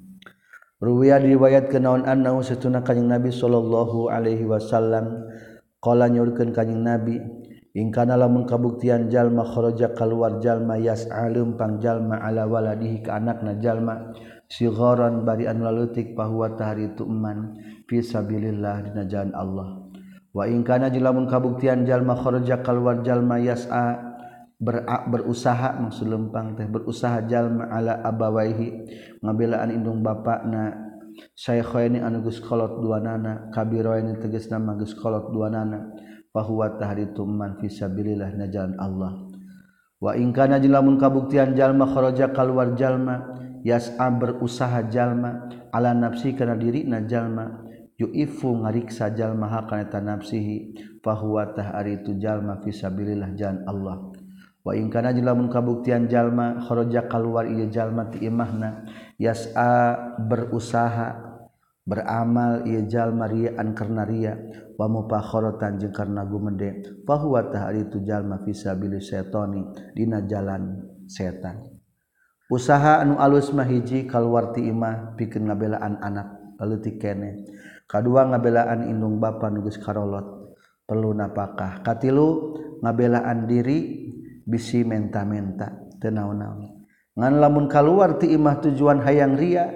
Ruwiya 0.80 1.20
diriwayat 1.20 1.68
ke 1.68 1.76
naon 1.76 2.08
annahu 2.08 2.40
satuna 2.40 2.80
kanjing 2.80 3.12
Nabi 3.12 3.36
sallallahu 3.36 4.08
alaihi 4.08 4.48
wasallam 4.48 5.28
qala 5.84 6.08
nyurkeun 6.08 6.56
kanjing 6.56 6.80
Nabi 6.80 7.20
in 7.76 7.92
kana 7.92 8.16
lamun 8.16 8.48
kabuktian 8.48 9.12
jalma 9.12 9.44
kharaja 9.44 9.92
kaluar 9.92 10.40
jalma 10.40 10.80
yas'alum 10.80 11.60
pang 11.60 11.84
jalma 11.84 12.24
ala 12.24 12.48
waladihi 12.48 13.04
ka 13.04 13.20
anakna 13.20 13.60
jalma 13.60 14.16
sigharan 14.48 15.28
bari 15.28 15.52
anu 15.52 15.68
leutik 15.68 16.16
pahuwa 16.16 16.56
tahari 16.56 16.96
itu 16.96 17.04
eman 17.04 17.60
fi 17.84 18.00
sabilillah 18.00 18.88
dina 18.88 19.04
jalan 19.04 19.36
Allah. 19.36 19.84
Wa 20.32 20.48
in 20.48 20.64
kana 20.64 20.88
lamun 20.88 21.28
kabuktian 21.28 21.84
jalma 21.84 22.16
kharaja 22.16 22.64
kaluar 22.64 23.04
jalma 23.04 23.36
yas'a 23.36 24.09
berak 24.60 25.08
berusaha 25.08 25.80
maksud 25.80 26.12
lempang 26.12 26.60
teh 26.60 26.68
berusaha 26.68 27.24
jalma 27.32 27.72
ala 27.72 28.04
abawaihi 28.04 28.84
ngabelaan 29.24 29.72
indung 29.72 30.04
bapak 30.04 30.44
na 30.44 30.76
syaikhaini 31.36 32.04
anu 32.04 32.28
geus 32.28 32.44
kolot 32.44 32.84
duanana 32.84 33.48
kabiraini 33.56 34.20
tegasna 34.20 34.60
mah 34.60 34.76
geus 34.76 34.92
kolot 35.00 35.32
duanana 35.32 35.96
fahuwa 36.36 36.78
tahritu 36.78 37.26
man 37.26 37.58
fi 37.58 37.68
sabilillah 37.72 38.36
na 38.38 38.46
jalan 38.48 38.76
Allah. 38.78 39.12
Wa 40.00 40.16
in 40.16 40.32
kana 40.32 40.62
lamun 40.62 40.96
kabuktian 40.96 41.58
jalma 41.58 41.90
kharaja 41.90 42.32
kaluar 42.32 42.72
jalma 42.78 43.36
yas'a 43.68 44.08
berusaha 44.16 44.88
jalma 44.88 45.50
ala 45.76 45.92
nafsi 45.92 46.32
kana 46.38 46.56
diri 46.56 46.88
na 46.88 47.04
jalma. 47.04 47.68
Yu'ifu 48.00 48.64
ngariksa 48.64 49.12
jalma 49.12 49.52
hakana 49.52 50.16
nafsihi 50.16 50.72
fahuwa 51.04 51.52
tahritu 51.52 52.16
jalma 52.16 52.64
fi 52.64 52.72
sabilillah 52.72 53.36
jalan 53.36 53.68
Allah. 53.68 54.19
wa 54.66 54.76
in 54.76 54.92
kana 54.92 55.16
jelamun 55.16 55.48
kabuktian 55.48 56.12
jalma 56.12 56.60
kharaja 56.68 57.08
keluar 57.08 57.48
ieu 57.48 57.72
jalma 57.72 58.12
ti 58.12 58.24
imahna 58.28 58.84
yas'a 59.16 59.96
berusaha 60.28 61.30
beramal 61.90 62.70
iya 62.70 62.86
jalma 62.86 63.26
ria'an 63.26 63.74
karena 63.74 64.06
ria 64.06 64.38
wa 64.78 64.86
mupakhorotan 64.86 65.82
jeung 65.82 65.90
karena 65.90 66.22
gumede 66.22 67.02
fahuwa 67.02 67.50
tahari 67.50 67.90
itu 67.90 68.06
jalma 68.06 68.46
fisabilis 68.46 69.10
setoni 69.10 69.66
dina 69.98 70.22
jalan 70.22 70.86
setan. 71.10 71.66
Usaha 72.50 73.02
anu 73.06 73.18
alus 73.22 73.54
mah 73.54 73.66
hiji 73.66 74.10
kaluar 74.10 74.54
ti 74.58 74.66
imah 74.66 75.14
pikeun 75.14 75.50
ngabelaan 75.50 76.02
anak 76.02 76.58
leutik 76.58 76.98
kene. 76.98 77.46
Kadua 77.86 78.26
ngabelaan 78.26 78.90
indung 78.90 79.22
bapa 79.22 79.54
nu 79.54 79.62
geus 79.66 79.78
karolot 79.78 80.58
perlu 80.90 81.14
napakah. 81.14 81.86
Katilu 81.86 82.58
ngabelaan 82.82 83.46
diri 83.46 84.09
bisi 84.50 84.82
menta-menta 84.82 85.70
tenaun-naun 86.02 86.82
ngan 87.14 87.34
lamun 87.38 87.70
keluar 87.70 88.18
ti 88.18 88.34
imah 88.34 88.66
tujuan 88.66 89.06
hayang 89.06 89.38
ria 89.38 89.70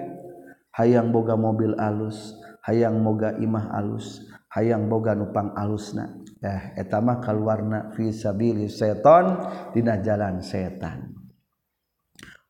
hayang 0.74 1.14
boga 1.14 1.38
mobil 1.38 1.78
alus 1.78 2.34
hayang 2.66 2.98
moga 2.98 3.38
imah 3.38 3.70
alus 3.78 4.26
hayang 4.54 4.86
boga 4.86 5.18
nupang 5.18 5.50
alusna. 5.58 6.14
Eh 6.38 6.78
etamah 6.78 7.18
keluarna 7.18 7.90
visabili 7.90 8.70
seton 8.70 9.42
dina 9.74 9.98
jalan 9.98 10.38
setan. 10.38 11.10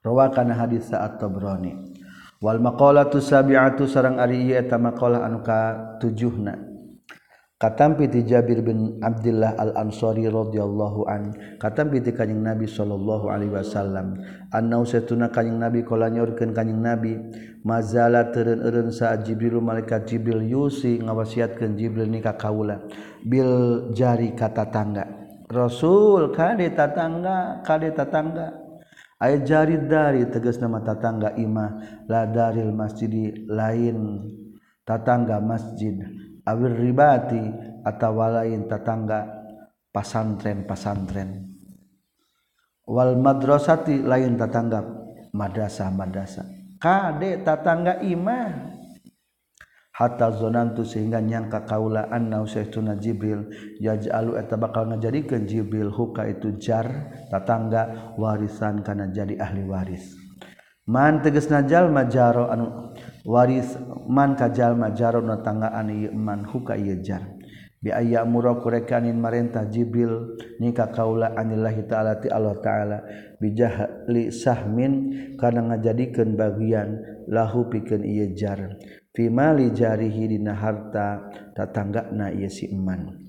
Rawakan 0.04 0.52
hadis 0.52 0.92
saat 0.92 1.16
Tabrani. 1.16 1.96
Wal 2.44 2.60
maqalatu 2.60 3.24
sabi'atu 3.24 3.88
sarang 3.88 4.20
ari 4.20 4.52
eta 4.52 4.76
maqalah 4.76 5.24
anu 5.24 5.40
ka 5.40 5.96
tujuhna. 5.96 6.73
katampi 7.54 8.10
ti 8.10 8.26
Jabir 8.26 8.60
bin 8.66 8.98
Abdullah 8.98 9.54
al 9.54 9.78
Ansori 9.78 10.26
radhiyallahu 10.26 11.06
an 11.06 11.32
katampi 11.62 12.02
ti 12.02 12.10
kanjing 12.10 12.42
Nabi 12.42 12.66
sallallahu 12.66 13.30
alaihi 13.30 13.54
wasallam 13.54 14.18
annau 14.50 14.82
setuna 14.82 15.30
kanjing 15.30 15.62
Nabi 15.62 15.86
kala 15.86 16.10
nyorkeun 16.10 16.50
kanjing 16.50 16.82
Nabi 16.82 17.14
mazala 17.62 18.28
teureun-eureun 18.34 18.90
sa 18.90 19.14
Jibril 19.16 19.62
malaikat 19.62 20.10
Jibril 20.10 20.42
yusi 20.44 20.98
ngawasiatkeun 20.98 21.78
Jibril 21.78 22.10
ni 22.10 22.18
ka 22.18 22.34
kaula 22.34 22.82
bil 23.22 23.90
jari 23.94 24.34
kata 24.34 24.68
tangga. 24.68 25.06
Rasul 25.44 26.34
kade 26.34 26.74
tatangga 26.74 27.62
kade 27.62 27.94
tatangga 27.94 28.64
aya 29.22 29.38
jari 29.44 29.78
dari 29.86 30.26
tegas 30.26 30.58
nama 30.58 30.82
tatangga 30.82 31.36
imah 31.38 32.02
la 32.10 32.26
daril 32.26 32.74
masjid 32.74 33.12
lain 33.46 34.24
tatangga 34.82 35.38
masjid 35.38 35.94
awir 36.44 36.76
ribati 36.76 37.40
atawa 37.84 38.40
lain 38.40 38.68
tatangga 38.68 39.24
pasantren 39.92 40.68
pasantren 40.68 41.50
wal 42.84 43.16
madrasati 43.16 44.04
lain 44.04 44.36
tatangga 44.36 44.80
madrasah 45.32 45.88
madrasah 45.88 46.46
kade 46.84 47.40
tatangga 47.40 48.04
imah. 48.04 48.76
Hatta 49.94 50.34
zonantu 50.34 50.82
sehingga 50.82 51.22
nyangka 51.22 51.70
kaula 51.70 52.10
anna 52.10 52.42
usaituna 52.42 52.98
jibril 52.98 53.46
yaj'alu 53.78 54.34
eta 54.42 54.58
bakal 54.58 54.90
ngajadikeun 54.90 55.46
jibril 55.46 55.94
huka 55.94 56.26
itu 56.26 56.58
jar 56.58 57.14
tatangga 57.30 58.10
warisan 58.18 58.82
kana 58.82 59.14
jadi 59.14 59.38
ahli 59.38 59.62
waris. 59.62 60.18
Man 60.90 61.22
tegasna 61.22 61.62
jalma 61.62 62.10
jaro 62.10 62.50
anu 62.50 62.90
waris 63.24 63.76
man 64.06 64.36
kajallma 64.36 64.92
na 64.92 65.36
tanggaan 65.40 65.88
man 66.14 66.44
huka 66.44 66.76
jar. 67.02 67.24
Bi 67.84 67.92
ayya 67.92 68.24
mura 68.24 68.56
kurekanin 68.64 69.20
marentah 69.20 69.68
Jibril 69.68 70.40
nika 70.56 70.88
kaula 70.88 71.36
anillahi 71.36 71.84
ta'ala 71.84 72.16
ti 72.16 72.32
Allah 72.32 72.56
ta'ala 72.56 72.98
bijahli 73.36 74.32
sahmin 74.32 74.92
kana 75.36 75.68
ngajadikeun 75.68 76.32
bagian 76.32 76.96
lahu 77.28 77.68
pikeun 77.68 78.00
ieu 78.08 78.32
jar. 78.32 78.80
Fi 79.12 79.28
mali 79.28 79.68
jarihi 79.68 80.32
dina 80.32 80.56
harta 80.56 81.28
tatanggana 81.52 82.32
ieu 82.32 82.48
si 82.48 82.72
iman 82.72 83.24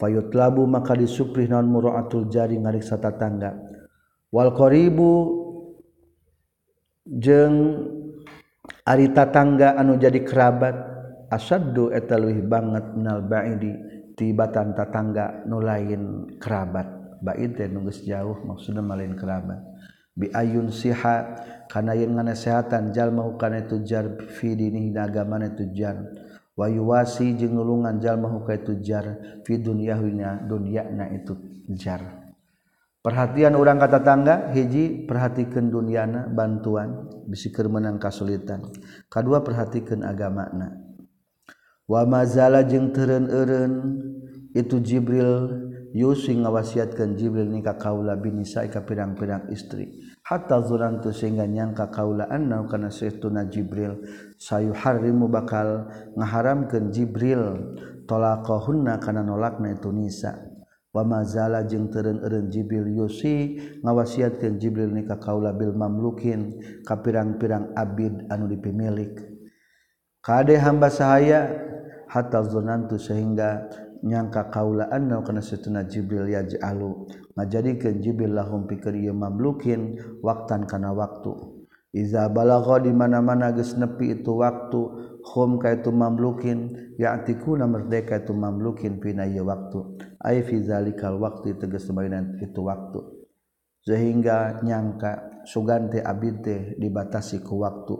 fayutlabu 0.00 0.64
maka 0.64 0.96
disuprih 0.96 1.52
non 1.52 1.68
muraatul 1.68 2.32
jari 2.32 2.56
ngariksa 2.56 2.96
tatangga 2.96 3.52
wal 4.32 4.56
qaribu 4.56 5.36
jeng 7.04 7.84
ari 8.90 9.14
tatangga 9.14 9.78
anu 9.78 9.94
jadi 9.94 10.26
kerabat 10.26 10.74
asaddu 11.30 11.94
eta 11.94 12.18
leuwih 12.18 12.42
banget 12.42 12.90
minal 12.98 13.22
baidi 13.22 13.70
tibatan 14.18 14.74
tatangga 14.74 15.46
nu 15.46 15.62
lain 15.62 16.34
kerabat. 16.42 16.98
Baid 17.20 17.54
teh 17.54 17.68
nu 17.70 17.86
jauh 17.86 18.42
maksudna 18.42 18.82
malain 18.82 19.14
kerabat. 19.14 19.62
Bi 20.16 20.26
ayun 20.34 20.74
siha 20.74 21.38
kana 21.70 21.94
yeun 21.94 22.18
nganasehatan 22.18 22.90
jalma 22.90 23.30
kana 23.38 23.62
tujar 23.62 24.26
fi 24.26 24.58
dini 24.58 24.90
agamana 24.96 25.54
tujar 25.54 25.96
wa 26.58 26.66
yuwasi 26.66 27.38
jeung 27.38 27.54
nulungan 27.56 28.02
jalma 28.02 28.42
ka 28.42 28.58
tujar 28.58 29.38
fi 29.46 29.54
dunyahina 29.60 30.44
dunyana 30.50 31.14
itu 31.14 31.38
jar. 31.78 32.19
perhatian 33.00 33.56
orang 33.56 33.80
kata 33.80 34.04
tangga 34.04 34.52
hiji 34.52 35.08
perhatikan 35.08 35.72
dunyana 35.72 36.28
bantuan 36.28 37.08
bisikir 37.28 37.68
menang 37.68 37.96
kasulitan. 37.96 38.64
Kedua 39.08 39.40
perhatikan 39.40 40.04
agamakna 40.04 40.76
wa 41.90 42.06
mazala 42.06 42.62
jeung 42.62 42.94
teren-eren 42.94 43.72
itu 44.54 44.78
Jibril 44.78 45.66
Yusi 45.90 46.38
ngawasiatkan 46.38 47.18
Jibril 47.18 47.50
nikah 47.50 47.74
kaula 47.74 48.14
binisa 48.14 48.62
ika 48.62 48.86
pirang-pirang 48.86 49.50
istri. 49.50 49.98
Hatta 50.22 50.62
zurantu 50.62 51.10
sehingga 51.10 51.50
nyangka 51.50 51.90
kaula 51.90 52.30
anna 52.30 52.62
kana 52.70 52.94
saytuna 52.94 53.50
Jibril. 53.50 53.98
Sayu 54.38 54.70
harimu 54.70 55.26
bakal 55.26 55.90
ngaharamkeun 56.14 56.94
Jibril 56.94 57.74
talaqahunna 58.06 59.02
kana 59.02 59.26
nolakna 59.26 59.74
itu 59.74 59.90
nisa. 59.90 60.49
mazala 60.94 61.62
jeung 61.70 61.86
turun-un 61.86 62.50
Jibril 62.50 62.90
Yusi 62.98 63.62
ngawasiatkan 63.86 64.58
Jibril 64.58 64.90
nikah 64.90 65.22
kaula 65.22 65.54
Bil 65.54 65.70
mamlukin 65.70 66.58
ka 66.82 66.98
pirang-pirang 66.98 67.70
Abid 67.78 68.26
anu 68.26 68.50
dipimilik. 68.50 69.14
Kade 70.18 70.58
hamba 70.58 70.90
sahaya 70.90 71.46
hatta 72.10 72.42
zonantu 72.42 72.98
sehingga 72.98 73.70
nyangka 74.02 74.50
kaula 74.50 74.90
anna 74.90 75.22
kana 75.22 75.38
satuna 75.38 75.86
Jibril 75.86 76.26
yajalu. 76.26 77.06
Ngajadikeun 77.38 78.02
Jibril 78.02 78.34
lahum 78.34 78.66
pikir 78.66 78.98
ieu 78.98 79.14
mamlukin 79.14 79.94
waktan 80.26 80.66
kana 80.66 80.90
waktu. 80.90 81.62
Iza 81.94 82.30
balagha 82.30 82.82
di 82.82 82.90
mana-mana 82.94 83.50
geus 83.54 83.74
nepi 83.74 84.22
itu 84.22 84.38
waktu 84.38 84.80
hum 85.26 85.58
ka 85.58 85.74
itu 85.74 85.90
mamlukin 85.90 86.94
ya'tikuna 86.98 87.66
merdeka 87.66 88.22
itu 88.22 88.34
mamlukin 88.34 88.98
pina 88.98 89.26
ieu 89.26 89.46
waktu. 89.46 90.09
ay 90.20 90.44
fi 90.44 90.60
zalikal 90.60 91.16
waqti 91.16 91.56
tegas 91.56 91.88
sebagian 91.88 92.40
itu 92.40 92.60
waktu. 92.60 93.00
Sehingga 93.80 94.60
nyangka 94.60 95.42
sugante 95.48 96.04
abid 96.04 96.44
teh 96.44 96.60
dibatasi 96.76 97.40
ku 97.40 97.64
waktu. 97.64 97.96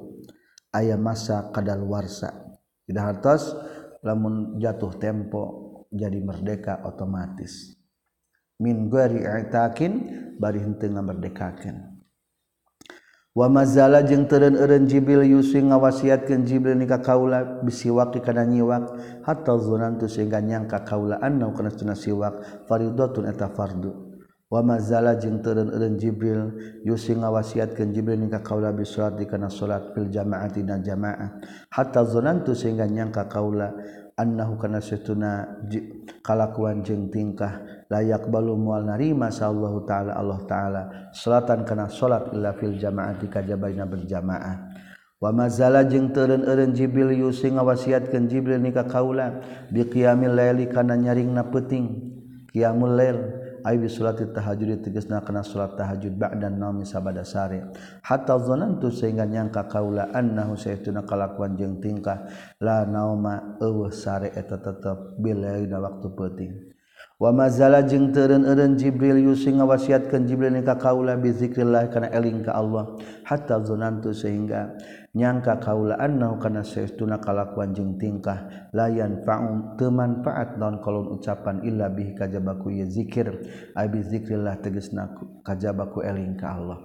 Aya 0.70 0.94
masa 0.94 1.50
kadaluarsa 1.50 2.50
tidak 2.86 3.04
hartos 3.06 3.54
lamun 4.02 4.58
jatuh 4.58 4.94
tempo 4.98 5.42
jadi 5.90 6.18
merdeka 6.22 6.82
otomatis. 6.86 7.78
Min 8.62 8.90
gari 8.90 9.22
i'takin 9.22 9.92
bari 10.38 10.58
henteu 10.58 10.94
ngamerdekakeun. 10.94 11.89
mazala 13.48 14.02
jeung 14.02 14.26
teureun 14.26 14.58
eureun 14.58 14.90
Jibril 14.90 15.22
Yusi 15.22 15.62
ngawasiatkeun 15.62 16.44
Jibril 16.44 16.76
ni 16.76 16.84
ka 16.84 16.98
kaula 16.98 17.62
bisiwak 17.62 18.18
kana 18.20 18.42
nyiwak. 18.44 18.90
Hatta 19.22 19.54
zunantu 19.56 20.10
sehingga 20.10 20.42
nyangka 20.42 20.82
kaula 20.82 21.22
anna 21.22 21.46
kana 21.54 21.70
sunah 21.70 21.94
siwak 21.94 22.66
fardhatun 22.66 23.30
eta 23.30 23.48
fardu. 23.54 24.10
Wa 24.50 24.66
mazala 24.66 25.14
jeung 25.14 25.38
teureun 25.46 25.70
eureun 25.70 25.94
Jibril 25.94 26.42
Yusi 26.82 27.14
ngawasiatkeun 27.14 27.94
Jibril 27.94 28.18
ni 28.18 28.26
ka 28.26 28.42
kaula 28.42 28.74
bisolat 28.74 29.14
di 29.14 29.30
kana 29.30 29.46
salat 29.46 29.94
fil 29.94 30.10
jamaati 30.10 30.66
na 30.66 30.82
jamaah. 30.82 31.38
Hatta 31.70 32.02
zunantu 32.02 32.58
sehingga 32.58 32.90
nyangka 32.90 33.30
kaula 33.30 33.70
annahu 34.20 34.60
kana 34.60 34.84
setuna 34.84 35.64
kalakuan 36.20 36.84
jeung 36.84 37.08
tingkah 37.08 37.64
layak 37.88 38.28
balu 38.28 38.60
mual 38.60 38.84
narima 38.84 39.32
sallallahu 39.32 39.88
taala 39.88 40.12
Allah 40.20 40.40
taala 40.44 40.82
salatan 41.16 41.64
kana 41.64 41.88
salat 41.88 42.28
illa 42.36 42.52
fil 42.52 42.76
jamaati 42.76 43.32
kajabaina 43.32 43.88
berjamaah. 43.88 44.76
Wa 45.20 45.32
mazala 45.32 45.84
jeung 45.88 46.12
teureun-eureun 46.12 46.76
Jibril 46.76 47.12
yusi 47.16 47.52
ngawasiatkeun 47.52 48.28
Jibril 48.28 48.60
nika 48.60 48.84
kaula 48.84 49.40
bi 49.72 49.84
qiyamil 49.88 50.36
laili 50.36 50.68
kana 50.68 50.96
nyaringna 50.96 51.48
peuting 51.48 52.12
qiyamul 52.52 52.92
lail. 52.96 53.39
ayyu 53.66 53.90
salati 53.90 54.30
tahajjud 54.30 54.80
tegesna 54.80 55.20
kena 55.20 55.44
salat 55.44 55.76
tahajud 55.76 56.16
ba'dan 56.16 56.56
naumi 56.56 56.86
sabada 56.86 57.26
sare 57.26 57.70
hatta 58.06 58.38
zanantu 58.40 58.88
sehingga 58.88 59.26
nyangka 59.26 59.68
kaula 59.68 60.08
annahu 60.14 60.56
saytuna 60.56 61.02
kalakuan 61.04 61.58
jeung 61.58 61.82
tingkah. 61.82 62.30
La 62.60 62.86
nauma 62.86 63.58
eueuh 63.60 63.92
sare 63.92 64.32
eta 64.32 64.56
tetep 64.56 65.18
bila 65.18 65.58
waktu 65.60 66.08
penting 66.14 66.69
wamazala 67.20 67.84
jeung 67.84 68.16
teren 68.16 68.48
eren 68.48 68.80
Jibril 68.80 69.20
Yusing 69.20 69.60
ngawasiatkan 69.60 70.24
Jibril 70.24 70.56
ka 70.64 70.80
kaula 70.80 71.20
bizikrillah 71.20 71.92
kana 71.92 72.08
eling 72.16 72.40
ka 72.40 72.56
Allah 72.56 72.96
hatta 73.28 73.60
zonantu 73.60 74.16
sehingga 74.16 74.80
nyangka 75.12 75.60
kaula 75.60 76.00
annau 76.00 76.40
kana 76.40 76.64
saestuna 76.64 77.20
kalakuan 77.20 77.76
jeung 77.76 78.00
tingkah. 78.00 78.72
Layan 78.72 79.20
fa'um 79.26 79.76
teu 79.76 79.92
manfaat 79.92 80.56
naon 80.56 80.80
kolon 80.80 81.12
ucapan 81.18 81.60
illa 81.66 81.92
bih 81.92 82.16
kajabaku 82.16 82.80
ye 82.80 82.88
zikir. 82.88 83.28
Ai 83.76 83.92
bizikrillah 83.92 84.56
tegasna 84.64 85.12
kajabaku 85.44 86.00
eling 86.00 86.40
ka 86.40 86.56
Allah. 86.56 86.78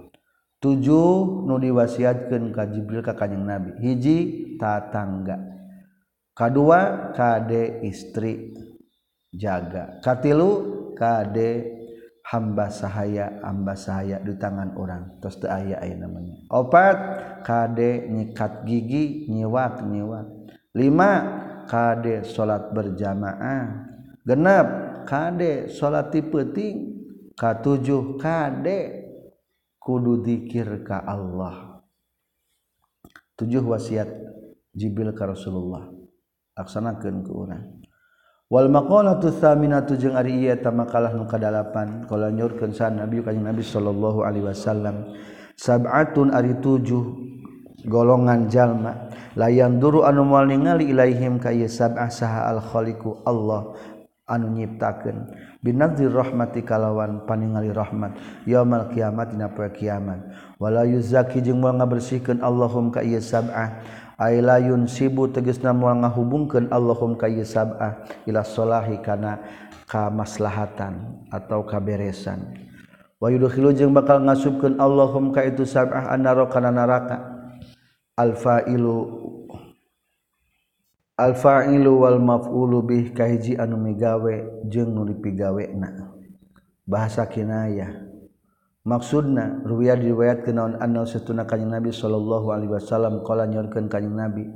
Tujuh 0.60 1.46
nu 1.48 1.56
diwasiatkeun 1.56 2.52
ka 2.52 2.68
Jibril 2.68 3.00
ka 3.00 3.16
kanjing 3.16 3.46
Nabi. 3.46 3.78
Hiji 3.80 4.18
tatangga 4.60 5.38
kadua 6.36 7.14
kade 7.16 7.80
istri. 7.86 8.52
Jaga. 9.36 10.00
Katilu 10.00 10.50
kade 10.96 11.76
hamba 12.26 12.72
sahaya 12.72 13.38
hamba 13.44 13.76
sahaya 13.78 14.18
di 14.18 14.34
tangan 14.34 14.74
orang. 14.74 15.20
Terus 15.22 15.36
teu 15.38 15.52
aya 15.52 15.78
namanya 15.94 16.42
opat 16.50 16.96
kade 17.46 18.10
nyikat 18.10 18.66
gigi 18.66 19.30
nyiwak 19.30 19.84
nyiwak. 19.84 20.26
Lima 20.74 21.12
kade 21.68 22.26
salat 22.26 22.72
berjamaah. 22.72 23.86
Genap 24.26 24.66
kade 25.06 25.70
salat 25.70 26.10
tipeting 26.10 26.96
katujuh 27.38 28.18
kade 28.18 29.06
kudu 29.78 30.26
zikir 30.26 30.82
ka 30.82 31.04
Allah. 31.06 31.84
Tujuh 33.36 33.62
wasiat 33.62 34.08
Jibril 34.72 35.12
ka 35.12 35.28
Rasulullah. 35.28 35.92
Ke 36.56 37.12
urang 37.28 37.85
Wal 38.46 38.70
maqalatu 38.70 39.34
tsaminatu 39.34 39.98
jeung 39.98 40.14
ari 40.14 40.46
ieu 40.46 40.54
eta 40.54 40.70
makalah 40.70 41.10
nu 41.10 41.26
kadalapan. 41.26 42.06
Kala 42.06 42.30
nyorkeun 42.30 42.70
sa 42.70 42.86
Nabi 42.86 43.18
kanjeng 43.18 43.42
Nabi 43.42 43.66
sallallahu 43.66 44.22
alaihi 44.22 44.46
wasallam 44.46 45.18
sab'atun 45.58 46.30
ari 46.30 46.54
tujuh 46.62 47.04
golongan 47.90 48.46
jalma 48.46 49.10
la 49.34 49.50
duru 49.50 50.06
anu 50.06 50.22
moal 50.22 50.46
ningali 50.46 50.94
ilaihim 50.94 51.42
ka 51.42 51.50
ieu 51.50 51.66
sab'ah 51.66 52.06
saha 52.06 52.46
al 52.46 52.62
khaliqu 52.62 53.26
Allah 53.26 53.74
anu 54.30 54.54
nyiptakeun. 54.54 55.26
Binadzir 55.58 56.14
rahmati 56.14 56.62
kalawan 56.62 57.26
paningali 57.26 57.74
rahmat 57.74 58.14
yaumal 58.46 58.94
kiamat 58.94 59.34
dina 59.34 59.50
poe 59.50 59.74
kiamat. 59.74 60.22
Wala 60.62 60.86
yuzaki 60.86 61.42
jeung 61.42 61.58
moal 61.58 61.82
ngabersihkeun 61.82 62.38
Allahum 62.46 62.94
ka 62.94 63.02
ieu 63.02 63.18
sab'ah 63.18 63.82
aylayun 64.16 64.88
sibu 64.88 65.28
tegesna 65.28 65.76
moal 65.76 66.00
ngahubungkeun 66.00 66.72
Allahum 66.72 67.16
ka 67.20 67.28
ieu 67.28 67.44
sab'ah 67.44 68.04
ila 68.24 68.40
sholahi 68.40 69.00
kana 69.04 69.40
kamaslahatan 69.86 71.24
atau 71.28 71.62
kaberesan. 71.62 72.56
Wa 73.16 73.32
jeung 73.72 73.96
bakal 73.96 74.24
ngasubkeun 74.24 74.76
Allahum 74.76 75.32
ka 75.32 75.44
itu 75.44 75.64
sab'ah 75.64 76.12
annara 76.12 76.48
kana 76.52 76.68
neraka 76.68 77.16
al 78.16 78.36
fa'ilu 78.36 78.96
al 81.16 81.32
fa'ilu 81.32 82.04
wal 82.04 82.20
maf'ulu 82.20 82.84
bih 82.84 83.16
kahiji 83.16 83.56
anu 83.56 83.80
migawe 83.80 84.64
jeung 84.68 84.92
nu 84.92 85.04
dipigawena 85.08 86.12
bahasa 86.84 87.24
kinayah. 87.24 88.15
maksudna 88.86 89.66
ruwiah 89.66 89.98
diriwayat 89.98 90.46
kenaon 90.46 90.78
anna 90.78 91.02
satuna 91.02 91.42
kanjing 91.42 91.74
nabi 91.74 91.90
sallallahu 91.90 92.54
alaihi 92.54 92.70
wasallam 92.70 93.26
qala 93.26 93.50
nyorkeun 93.50 93.90
kanjing 93.90 94.14
nabi 94.14 94.46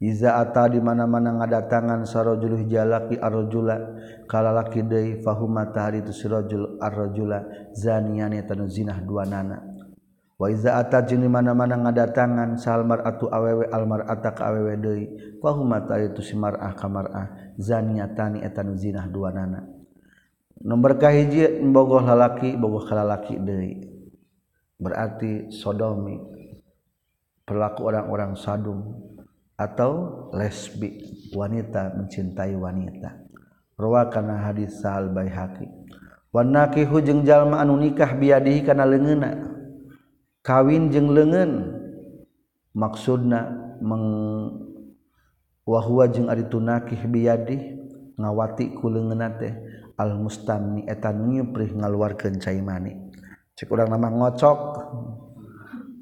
iza 0.00 0.40
ata 0.40 0.72
di 0.72 0.80
mana-mana 0.80 1.36
ngadatangan 1.36 2.08
sarajul 2.08 2.64
jalaki 2.64 3.20
arrajula 3.20 3.76
kala 4.24 4.56
laki 4.56 4.82
deui 4.82 5.20
fahuma 5.20 5.68
tahari 5.68 6.00
tu 6.00 6.16
sirajul 6.16 6.80
arrajula 6.80 7.44
zaniyan 7.76 8.34
tanu 8.48 8.66
zinah 8.66 9.04
dua 9.04 9.28
nana. 9.28 9.60
Wa 10.34 10.50
iza 10.50 10.80
ata 10.80 11.06
jeung 11.06 11.22
di 11.22 11.30
mana-mana 11.30 11.78
ngadatangan 11.78 12.58
salmar 12.58 13.06
atu 13.06 13.30
awewe 13.30 13.70
almar 13.70 14.02
ata 14.10 14.34
ka 14.34 14.50
awewe 14.50 14.74
deui 14.80 15.04
fahuma 15.38 15.84
tahari 15.86 16.10
tu 16.10 16.24
si 16.24 16.34
mar'ah 16.34 16.74
ka 16.74 16.90
mar'ah 16.90 17.54
zaniyatani 17.54 18.42
etanu 18.42 18.74
zinah 18.74 19.06
dua 19.12 19.30
nana. 19.30 19.73
nomor 20.62 21.00
kahiji 21.00 21.64
bogoh 21.72 22.04
lalaki 22.04 22.54
bogoh 22.54 22.84
kalalaki 22.86 23.40
deui. 23.40 23.90
Berarti 24.78 25.48
sodomi 25.54 26.18
pelaku 27.46 27.88
orang-orang 27.88 28.36
sadung 28.36 29.00
atau 29.54 30.28
lesbi 30.34 31.02
wanita 31.32 31.94
mencintai 31.94 32.54
wanita. 32.58 33.24
Rawa 33.74 34.06
kana 34.06 34.38
hadis 34.38 34.78
sahal 34.78 35.10
baihaqi 35.10 35.66
Wanaki 36.34 36.82
nakihu 36.86 36.98
jalma 37.22 37.62
anu 37.62 37.78
nikah 37.78 38.10
biadihi 38.18 38.66
kana 38.66 38.82
leungeunna 38.82 39.54
kawin 40.42 40.90
jeung 40.90 41.14
leungeun 41.14 41.78
maksudna 42.74 43.54
meng 43.78 44.02
wahwa 45.62 46.10
jeung 46.10 46.26
ari 46.26 46.42
tunakih 46.50 47.06
biadih 47.06 47.78
ngawati 48.18 48.74
ku 48.74 48.90
leungeunna 48.90 49.28
teh. 49.38 49.54
al 49.94 50.18
mustamni 50.18 50.86
etan 50.86 51.30
nyupri 51.30 51.70
ngaluarkeun 51.74 52.42
cai 52.42 52.58
mani. 52.60 52.92
Cek 53.54 53.70
urang 53.70 53.90
nama 53.90 54.10
ngocok 54.10 54.58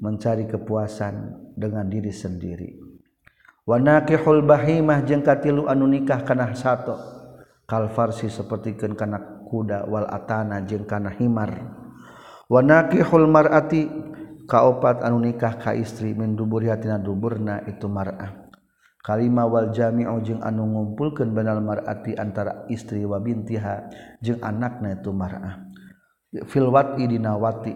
mencari 0.01 0.49
kepuasan 0.49 1.15
dengan 1.53 1.85
diri 1.85 2.09
sendiri. 2.09 2.69
Wa 3.63 3.79
naqihul 3.79 4.43
bahimah 4.43 5.05
jeung 5.07 5.23
katilu 5.23 5.69
anu 5.69 5.87
nikah 5.87 6.25
kana 6.27 6.51
sato. 6.57 6.97
Kal 7.63 7.87
farsi 7.93 8.27
sapertikeun 8.27 8.97
kana 8.97 9.47
kuda 9.47 9.87
wal 9.87 10.09
atana 10.11 10.59
jeung 10.67 10.83
kana 10.83 11.13
himar. 11.15 11.55
Wa 12.51 12.59
naqihul 12.59 13.29
mar'ati 13.29 13.87
kaopat 14.49 14.99
anu 15.07 15.23
nikah 15.23 15.55
ka 15.55 15.71
istri 15.71 16.11
min 16.11 16.35
duburi 16.35 16.67
hatina 16.67 16.99
duburna 16.99 17.63
itu 17.63 17.87
mar'ah. 17.87 18.42
kalima 19.03 19.43
Wal 19.43 19.75
Jami 19.75 20.07
ojeng 20.07 20.39
anu 20.39 20.63
ngumpulkan 20.63 21.35
benal 21.35 21.59
marati 21.59 22.15
antara 22.15 22.63
istri 22.71 23.03
wa 23.03 23.19
bintiha 23.19 23.91
jeung 24.23 24.39
anakna 24.39 24.95
itu 24.95 25.11
marah. 25.11 25.67
Filwati 26.47 27.05
dinawati 27.05 27.75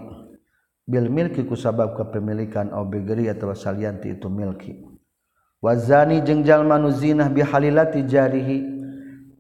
bil 0.88 1.12
milki 1.12 1.44
ku 1.44 1.54
sabab 1.54 2.00
kepemilikan 2.00 2.72
obegeri 2.72 3.28
atau 3.28 3.52
salianti 3.52 4.16
itu 4.16 4.32
milki. 4.32 4.74
Wazani 5.60 6.24
jeung 6.24 6.48
jalma 6.48 6.80
nu 6.80 6.90
zinah 6.96 7.28
bihalilati 7.28 8.08
jarihi 8.08 8.58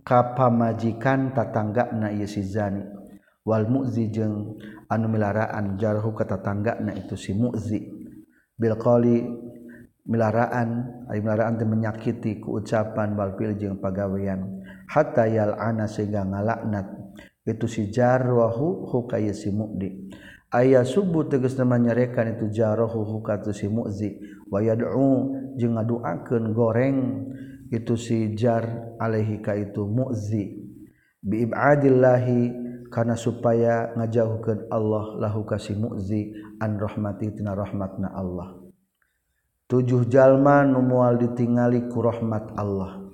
kapamajikan 0.04 1.32
tatanggana 1.32 2.12
ieu 2.12 2.28
si 2.28 2.44
zani. 2.44 2.84
Wal 3.48 3.64
muzi 3.64 4.12
jeung 4.12 4.60
anu 4.92 5.08
milaraan 5.08 5.80
jarhu 5.80 6.12
ka 6.12 6.28
tatanggana 6.28 6.92
itu 7.00 7.16
si 7.16 7.32
muzi. 7.32 7.80
Bil 8.60 8.76
qali 8.76 9.24
milaraan 10.08 11.04
melaraan 11.12 11.60
menyakiti 11.60 12.40
keucapan 12.40 13.14
balpil 13.14 13.54
jeung 13.60 13.78
pagawean. 13.84 14.64
Hatta 14.88 15.28
yal'ana 15.28 15.86
sehingga 15.86 16.24
ngalaknat. 16.24 16.88
Itu 17.44 17.68
si 17.68 17.92
jarwahu 17.92 18.88
hukaya 18.88 19.36
si 19.36 19.52
mu'di. 19.52 20.12
Ayah 20.48 20.88
subuh 20.88 21.28
tegas 21.28 21.60
nama 21.60 21.76
nyerekan 21.76 22.40
itu 22.40 22.48
jarwahu 22.52 23.04
hukatu 23.04 23.52
si 23.52 23.68
mu'zi. 23.68 24.16
Wa 24.48 24.64
yad'u 24.64 25.36
jeung 25.60 25.76
ngaduakeun 25.76 26.56
goreng. 26.56 27.00
Itu 27.68 28.00
si 28.00 28.32
jar 28.36 28.96
alaihi 28.96 29.44
ka 29.44 29.60
itu 29.60 29.84
mu'zi. 29.84 30.56
Bi 31.20 31.44
ibadillahi 31.44 32.68
karena 32.88 33.20
supaya 33.20 33.92
ngajauhkeun 34.00 34.72
Allah 34.72 35.20
lahu 35.20 35.44
ka 35.44 35.60
si 35.60 35.76
mu'zi 35.76 36.32
an 36.64 36.80
rahmati 36.80 37.36
tina 37.36 37.52
rahmatna 37.52 38.16
Allah. 38.16 38.57
tujuh 39.68 40.08
jalma 40.08 40.64
numual 40.64 41.20
ditingali 41.20 41.92
ku 41.92 42.00
rahmat 42.04 42.56
Allah. 42.56 43.08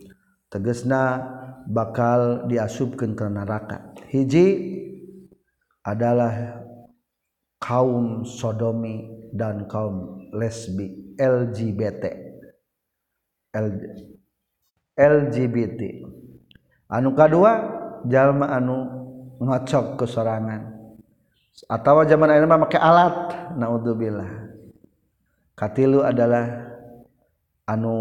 Tegesna 0.49 1.17
bakal 1.65 2.45
diasubkan 2.45 3.17
ke 3.17 3.25
neraka. 3.25 3.93
Hiji 4.13 4.47
adalah 5.81 6.61
kaum 7.57 8.21
sodomi 8.23 9.09
dan 9.33 9.65
kaum 9.65 10.29
lesbi 10.29 11.17
LGBT 11.17 12.03
LGBT 14.93 15.81
anu 16.93 17.17
kedua 17.17 17.51
jalma 18.05 18.53
anu 18.53 18.77
ngocok 19.41 19.97
kesorangan. 20.03 20.73
Atau 21.69 22.01
zaman 22.09 22.33
ayeuna 22.33 22.57
make 22.57 22.77
alat 22.81 23.53
naudzubillah. 23.53 24.42
katilu 25.53 26.01
adalah 26.01 26.73
anu 27.69 27.95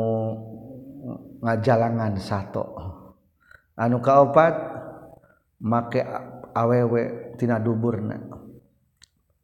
ngajalangan 1.43 2.15
satu 2.19 2.65
anu 3.77 3.99
kaopat 4.03 4.55
make 5.63 6.03
awewe 6.53 7.33
tina 7.39 7.57
duburna. 7.59 8.19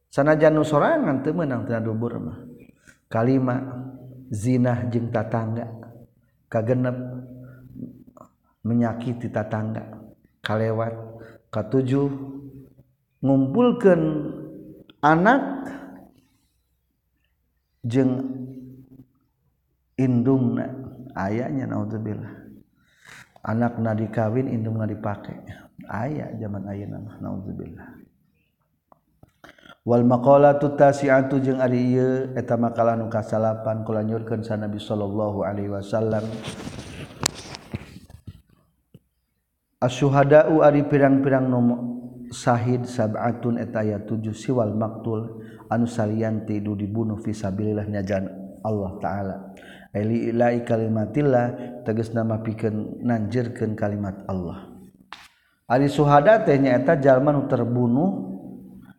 Sanajan 0.09 0.57
nu 0.57 0.65
sorangan 0.65 1.21
teu 1.21 1.37
meunang 1.37 1.69
tina 1.69 1.81
dubur 1.81 2.17
mah. 2.17 2.39
Kalima 3.09 3.57
zina 4.29 4.89
jeung 4.89 5.13
tatangga. 5.13 5.69
Kagenep 6.49 6.97
menyakiti 8.65 9.29
tatangga. 9.29 9.85
Kalewat 10.41 10.97
katujuh 11.53 12.09
ngumpulkeun 13.21 14.03
anak 15.05 15.43
jeung 17.85 18.23
indung 19.99 20.59
ayahnya 21.15 21.67
naudzubillah. 21.67 22.35
Anak 23.47 23.79
na 23.79 23.95
dikawin 23.95 24.51
indung 24.51 24.83
na 24.83 24.87
dipakai 24.87 25.39
ayah 25.89 26.35
zaman 26.37 26.67
ayah 26.71 26.89
nama 26.91 27.13
naudzubillah. 27.23 27.89
Wal 29.89 30.05
maqalatu 30.05 30.77
tasi'atu 30.77 31.41
jeung 31.41 31.65
ari 31.65 31.97
ieu 31.97 32.37
eta 32.37 32.61
makalah 32.61 32.93
nu 32.99 33.09
kasalapan 33.09 33.89
kula 33.89 34.05
nyurkeun 34.05 34.45
sa 34.45 34.61
Nabi 34.61 34.77
sallallahu 34.77 35.49
alaihi 35.49 35.73
wasallam. 35.73 36.29
Asyuhada'u 39.79 40.61
ari 40.61 40.83
pirang-pirang 40.85 41.47
nomor 41.47 41.79
sahid 42.35 42.85
sab'atun 42.85 43.63
eta 43.63 43.81
aya 43.81 44.03
tujuh 44.03 44.37
siwal 44.37 44.75
maktul 44.77 45.41
anu 45.69 45.87
salianti 45.89 46.61
du 46.61 46.75
dibunuh 46.75 47.21
visabilillah 47.21 47.87
nyajaan 47.89 48.27
Allah 48.65 48.93
ta'ala. 49.01 49.37
Eliai 49.95 50.65
kalimatillah 50.69 51.81
teges 51.85 52.13
nama 52.13 52.45
piken 52.45 53.01
nanjirkan 53.01 53.73
kalimat 53.73 54.21
Allah. 54.29 54.69
Ali 55.69 55.89
Suhada 55.89 56.45
tehnyaeta 56.45 56.97
Jalmanu 57.01 57.49
terbunuh 57.49 58.11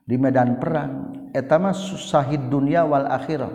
di 0.06 0.18
Medan 0.18 0.58
perang. 0.58 1.14
Etama 1.30 1.74
Sahid 1.78 2.50
dunia 2.50 2.90
Wal 2.90 3.06
akhirah. 3.06 3.54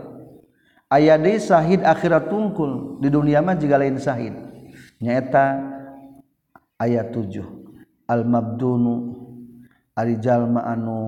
Aya 0.86 1.18
De 1.18 1.34
Sahid 1.42 1.82
akhirat 1.82 2.30
tungkul 2.30 3.02
di 3.02 3.10
dunia 3.10 3.42
mah 3.42 3.58
juga 3.58 3.82
lain 3.82 3.98
Sahid. 3.98 4.34
Nyaeta 5.02 5.58
ayat 6.78 7.10
7 7.10 8.06
Al-mabdunu 8.06 8.94
Ari 9.94 10.18
Jalma 10.22 10.66
anu 10.66 10.98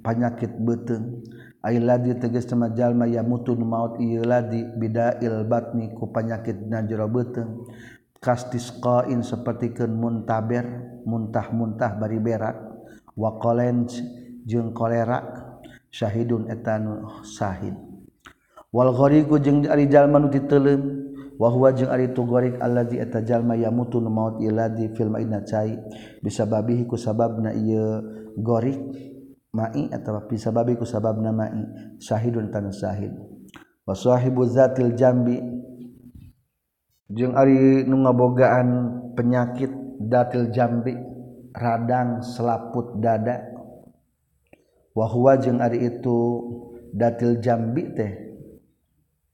panyakit 0.00 0.56
beuteung 0.60 1.24
ladi 1.60 2.16
tegesjallma 2.16 3.04
ya 3.04 3.20
mutun 3.20 3.60
maut 3.68 4.00
ladi 4.00 4.64
bida 4.80 5.20
ilbatni 5.20 5.92
ku 5.92 6.08
panyakit 6.08 6.56
na 6.64 6.80
jero 6.84 7.04
beteng 7.08 7.68
kastiskoin 8.20 9.20
sepertiken 9.20 9.92
muntaber 9.92 10.64
muntah-muntah 11.04 12.00
bari 12.00 12.20
berak 12.20 12.56
wakolen 13.16 13.88
jeung 14.48 14.72
kolerak 14.72 15.50
syahidun 15.92 16.48
etan 16.48 17.04
Shahid 17.26 17.76
Walghoriku 18.70 19.42
jeung 19.42 19.66
arijallma 19.66 20.22
ti 20.30 20.46
telem 20.46 21.10
wahwa 21.42 21.74
jeung 21.74 21.90
ari 21.90 22.14
tugorik 22.14 22.54
alladzi 22.62 23.02
eta 23.02 23.18
jalma 23.26 23.58
yamutun 23.58 24.06
maut 24.06 24.38
iladi 24.38 24.94
fil 24.94 25.10
maina 25.10 25.42
cai. 25.42 25.74
Bisa 26.22 26.46
babihi 26.46 26.86
ku 26.86 26.94
sababna 26.94 27.50
ieu 27.50 27.98
gorik 28.38 28.78
mai 29.50 29.90
atau 29.90 30.22
bisa 30.30 30.54
babi 30.54 30.78
ku 30.78 30.86
sabab 30.86 31.18
nama 31.18 31.50
syahidun 31.98 32.50
tan 32.54 32.70
syahid. 32.70 33.10
Wasahibu 33.86 34.46
zatil 34.46 34.94
jambi. 34.94 35.42
Jeung 37.10 37.34
ari 37.34 37.82
nu 37.90 38.06
ngabogaan 38.06 38.68
penyakit 39.18 39.74
datil 39.98 40.54
jambi 40.54 40.94
radang 41.50 42.22
selaput 42.22 43.02
dada. 43.02 43.50
Wa 44.94 45.10
huwa 45.10 45.34
jeung 45.42 45.58
ari 45.58 45.90
itu 45.90 46.18
datil 46.94 47.42
jambi 47.42 47.82
teh. 47.98 48.12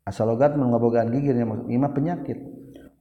Asal 0.09 0.33
logat 0.33 0.57
nu 0.57 0.73
ngabogaan 0.73 1.13
gigi 1.13 1.37
imah 1.37 1.93
penyakit. 1.93 2.41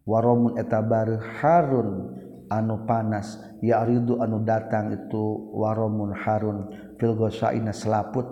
Waromun 0.04 0.60
etabar 0.60 1.08
harun 1.40 2.20
anu 2.52 2.84
panas. 2.84 3.40
Ya 3.64 3.80
aridu 3.80 4.20
anu 4.20 4.44
datang 4.44 4.92
itu 4.92 5.56
waromun 5.56 6.12
harun. 6.12 6.68
filgosaina 6.98 7.72
selaput. 7.72 8.28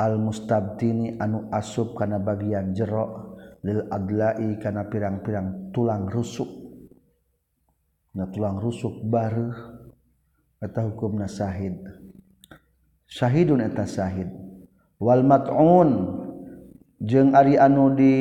Al 0.00 0.16
mustabdini 0.16 1.20
anu 1.20 1.52
asub 1.52 1.92
kana 1.98 2.16
bagian 2.16 2.72
jero. 2.72 3.36
Lil 3.60 3.84
adlai 3.92 4.56
kana 4.56 4.88
pirang-pirang 4.88 5.68
tulang 5.76 6.08
rusuk. 6.08 6.48
Na 8.16 8.26
tulang 8.32 8.56
rusuk 8.58 9.04
baru 9.06 9.52
eta 10.60 10.84
hukumna 10.84 11.28
sahid. 11.28 11.76
Syahidun 13.04 13.60
eta 13.60 13.84
sahid. 13.84 14.32
Wal 14.96 15.24
mat'un. 15.24 16.20
Jeung 17.00 17.32
ari 17.32 17.56
anu 17.56 17.96
di 17.96 18.14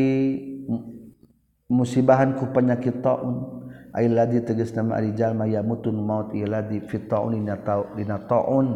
musibahan 1.68 2.36
ku 2.36 2.52
penyakit 2.52 3.00
taun. 3.00 3.64
Ay 3.96 4.08
ladzi 4.12 4.44
tegas 4.46 4.76
nama 4.76 5.02
ari 5.02 5.18
jalma 5.18 5.50
ya 5.50 5.66
mutun 5.66 5.98
maut 6.04 6.36
iladi 6.36 6.84
fit 6.86 7.08
taun 7.08 7.34
dina 7.34 8.18
taun. 8.28 8.68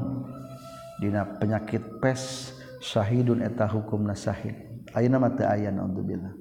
dina 1.01 1.25
penyakit 1.25 2.01
pes 2.03 2.53
syahidun 2.83 3.41
eta 3.41 3.65
hukumna 3.69 4.13
syahid 4.13 4.73
ayeuna 4.93 5.17
mah 5.17 5.31
teu 5.33 5.47
aya 5.49 5.73
naudzubillah. 5.73 6.33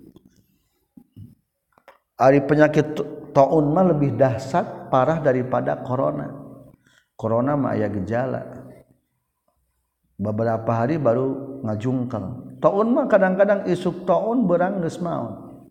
Ari 2.20 2.44
penyakit 2.44 2.94
taun 3.34 3.72
mah 3.72 3.90
lebih 3.90 4.14
dahsyat 4.14 4.92
parah 4.92 5.18
daripada 5.18 5.80
corona. 5.82 6.30
Corona 7.16 7.56
mah 7.58 7.74
aya 7.74 7.88
gejala. 7.90 8.62
Beberapa 10.20 10.70
hari 10.70 11.02
baru 11.02 11.60
ngajungkel. 11.66 12.58
Taun 12.62 12.94
mah 12.94 13.10
kadang-kadang 13.10 13.66
isuk 13.66 14.06
taun 14.06 14.46
berang 14.46 14.78
geus 14.84 15.02
maot 15.02 15.66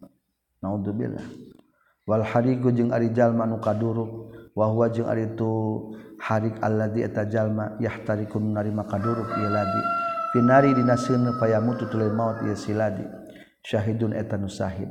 naudzubillah. 0.59 1.23
Wal 2.03 2.25
hariku 2.25 2.73
jeung 2.73 2.91
ari 2.91 3.13
jalma 3.13 3.47
nu 3.47 3.61
kaduruk. 3.61 4.33
wahwa 4.57 4.91
jeung 4.91 5.07
ari 5.07 5.31
itu 5.31 5.51
harik 6.19 6.59
alladzi 6.61 7.07
eta 7.07 7.23
yahtarikun 7.79 8.53
nari 8.53 8.69
makaduruk 8.69 9.31
ieu 9.39 9.49
ladi. 9.49 9.81
Finari 10.31 10.71
dina 10.71 10.95
seuneu 10.95 11.35
payamutu 11.39 11.91
tuluy 11.91 12.07
maut 12.11 12.39
ieu 12.47 12.55
siladi 12.55 13.03
syahidun 13.67 14.15
eta 14.15 14.39
nu 14.39 14.47
sahid 14.47 14.87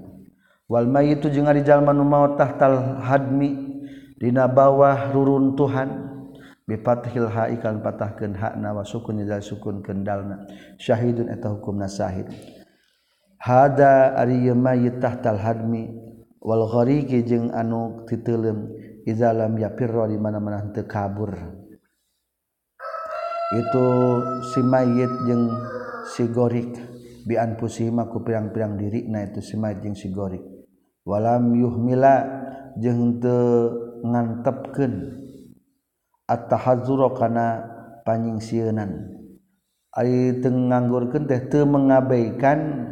wal 0.69 0.85
mayitu 0.85 1.33
jeung 1.33 1.49
ari 1.49 1.65
jalma 1.65 1.97
nu 1.97 2.05
maut 2.05 2.37
tahtal 2.37 3.01
hadmi 3.01 3.81
dina 4.21 4.49
bawah 4.49 5.13
ruruntuhan. 5.13 6.09
Bifathil 6.71 7.27
ha 7.27 7.51
ikan 7.51 7.83
patahkeun 7.83 8.39
hakna 8.39 8.71
wa 8.71 8.87
sukun 8.87 9.19
idzal 9.19 9.43
sukun 9.43 9.83
kendalna. 9.83 10.47
Syahidun 10.79 11.27
eta 11.27 11.51
hukumna 11.51 11.91
sahid 11.91 12.31
hada 13.43 14.15
ari 14.15 14.47
ieu 14.47 14.55
mayit 14.55 15.03
tahtal 15.03 15.35
hadmi. 15.35 15.91
Wal 16.39 16.71
ghariqi 16.71 17.27
jeung 17.27 17.51
anu 17.51 18.07
titeuleum 18.07 18.71
izalam 19.07 19.57
yapirro 19.57 20.09
di 20.09 20.17
mana-mana 20.17 20.65
teu 20.73 20.85
kabur. 20.85 21.37
Itu 23.51 23.87
si 24.55 24.61
mayit 24.63 25.11
jeung 25.27 25.51
si 26.11 26.25
gorik. 26.31 26.71
Bi 27.21 27.37
anfusihima 27.37 28.09
ku 28.09 28.25
pirang-pirang 28.25 28.81
diri 28.81 29.05
na 29.07 29.29
itu 29.29 29.45
si 29.45 29.55
mayit 29.61 29.85
jeung 29.85 29.95
si 29.95 30.09
gorik. 30.09 30.41
Walam 31.05 31.53
yuhmila 31.53 32.25
jeung 32.81 33.21
teu 33.21 33.71
ngantepkeun. 34.03 35.19
At-tahazzura 36.31 37.11
kana 37.19 37.47
panyingsieunan 38.07 39.19
ari 39.91 40.39
teu 40.39 40.55
nganggurkeun 40.55 41.27
teh 41.27 41.51
teu 41.51 41.67
mengabaikan 41.67 42.87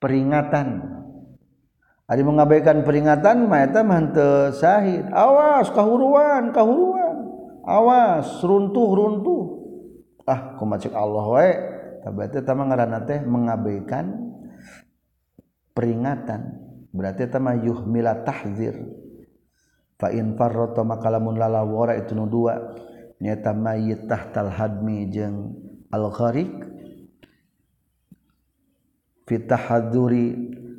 peringatan. 0.00 0.97
Mengabaikan 2.24 2.88
peringatan 2.88 3.44
mayta 3.52 3.84
mante 3.84 4.56
Syahid 4.56 5.12
awas 5.12 5.68
kahuruan 5.68 6.56
kahuruan. 6.56 7.28
Awas 7.68 8.40
runtuh 8.40 8.88
runtuh 8.96 9.44
ah 10.24 10.56
kumacik 10.56 10.96
Allah 10.96 11.28
teh 13.04 13.20
mengabaikan 13.28 14.32
peringatan. 15.76 16.64
Berarti 16.96 17.28
tama 17.28 17.52
yuhmila 17.60 18.24
tahzir. 18.24 18.88
Fa 20.00 20.08
in 20.08 20.32
farrata 20.32 20.80
makalamun 20.80 21.36
lalawara 21.36 21.92
itu 22.00 22.16
nu 22.16 22.24
dua. 22.24 22.72
Nyata 23.20 23.52
mayit 23.52 24.08
tahtal 24.08 24.48
hadmi 24.48 25.12
jeung 25.12 25.52
al 25.92 26.08
gharik 26.08 26.64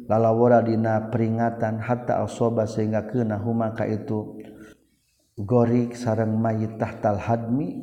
lalawora 0.10 0.66
dina 0.66 1.14
peringatan 1.14 1.78
hatta 1.78 2.26
asoba 2.26 2.66
sehingga 2.66 3.06
kena 3.06 3.38
huma 3.38 3.78
ka 3.78 3.86
itu. 3.86 4.42
Gorik 5.40 5.96
sarang 5.96 6.36
mayit 6.36 6.76
tahtal 6.82 7.16
hadmi. 7.16 7.80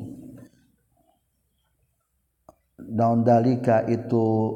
Daun 2.76 3.24
dalika 3.24 3.86
itu 3.88 4.52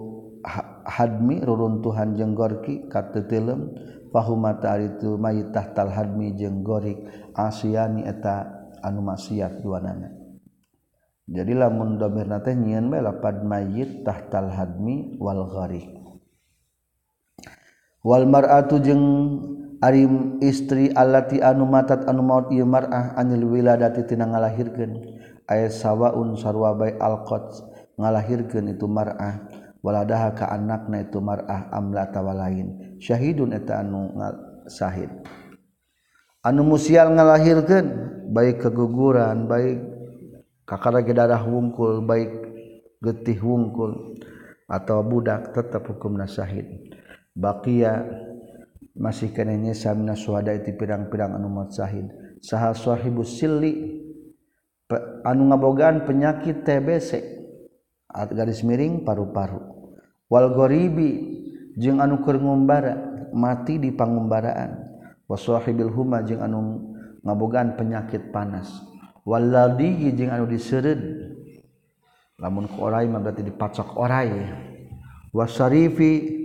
hadmi 0.84 1.40
reruntuhan 1.40 2.18
jeung 2.18 2.36
gorki 2.36 2.90
katetelem 2.92 3.72
fahumata 4.12 4.76
itu 4.76 5.16
mayit 5.16 5.54
tahtal 5.54 5.88
hadmi 5.88 6.36
jeung 6.36 6.60
gorik 6.60 7.00
asyani 7.32 8.04
eta 8.04 8.68
anu 8.84 9.00
maksiat 9.00 9.64
duanana. 9.64 10.12
Jadi 11.30 11.52
lamun 11.54 11.94
domir 11.96 12.26
nate 12.26 12.52
nyieun 12.58 12.90
bae 12.90 13.00
lapad 13.00 13.46
mayit 13.46 14.02
tahtal 14.02 14.50
hadmi 14.50 15.16
wal 15.16 15.46
gharik. 15.46 15.99
Walmaratu 18.00 18.80
jeung 18.80 19.04
Arim 19.80 20.36
istri 20.44 20.92
alati 20.92 21.40
anu 21.40 21.64
matat 21.64 22.04
anu 22.04 22.20
maut 22.20 22.52
ieu 22.52 22.68
mar'ah 22.68 23.16
anil 23.16 23.48
wiladati 23.48 24.04
tina 24.04 24.28
ngalahirkeun. 24.28 24.92
Aya 25.48 25.72
sawaun 25.72 26.36
sarwa 26.36 26.76
bae 26.76 26.92
alqat 27.00 27.64
ngalahirkeun 27.96 28.76
itu 28.76 28.84
mar'ah. 28.84 29.40
Waladaha 29.80 30.36
ka 30.36 30.52
anakna 30.52 31.08
itu 31.08 31.16
mar'ah 31.24 31.72
amla 31.72 32.12
tawalain 32.12 33.00
syahidun 33.00 33.56
eta 33.56 33.80
anu 33.80 34.12
sahid. 34.68 35.08
Anu 36.44 36.60
musial 36.60 37.16
ngalahirkeun 37.16 37.86
baik 38.36 38.68
keguguran 38.68 39.48
baik 39.48 39.80
kakara 40.68 41.00
ge 41.00 41.16
darah 41.16 41.40
wungkul 41.40 42.04
baik 42.04 42.36
getih 43.00 43.40
wungkul 43.40 44.20
atau 44.68 45.00
budak 45.00 45.56
tetap 45.56 45.88
hukumna 45.88 46.28
syahid 46.28 46.68
bakia 47.40 48.04
masih 48.92 49.32
kenenya 49.32 49.72
samna 49.72 50.12
suhada 50.12 50.52
itu 50.52 50.76
pirang-pirang 50.76 51.32
anu 51.40 51.48
matsahid 51.48 52.12
saha 52.44 52.76
sahibu 52.76 53.24
silli 53.24 53.96
anu 55.24 55.48
ngabogaan 55.48 56.04
penyakit 56.04 56.66
TBC 56.66 57.40
garis 58.10 58.60
miring 58.66 59.06
paru-paru. 59.06 59.62
Wal 60.30 60.54
goribi 60.54 61.10
jeung 61.78 62.02
anu 62.02 62.22
keur 62.22 62.38
ngumbara 62.38 62.94
mati 63.34 63.78
di 63.78 63.94
pangumbaraan. 63.94 64.90
Wasahibil 65.30 65.94
huma 65.94 66.26
jeung 66.26 66.42
anu 66.42 66.58
ngabogaan 67.22 67.78
penyakit 67.78 68.34
panas. 68.34 68.66
Walladhi 69.22 70.10
jeung 70.10 70.34
anu 70.34 70.50
disereud 70.50 70.98
lamun 72.40 72.66
ku 72.66 72.82
orai 72.82 73.06
mah 73.06 73.22
berarti 73.22 73.46
dipacok 73.46 73.94
orai. 73.94 74.30
Wasarifi 75.30 76.39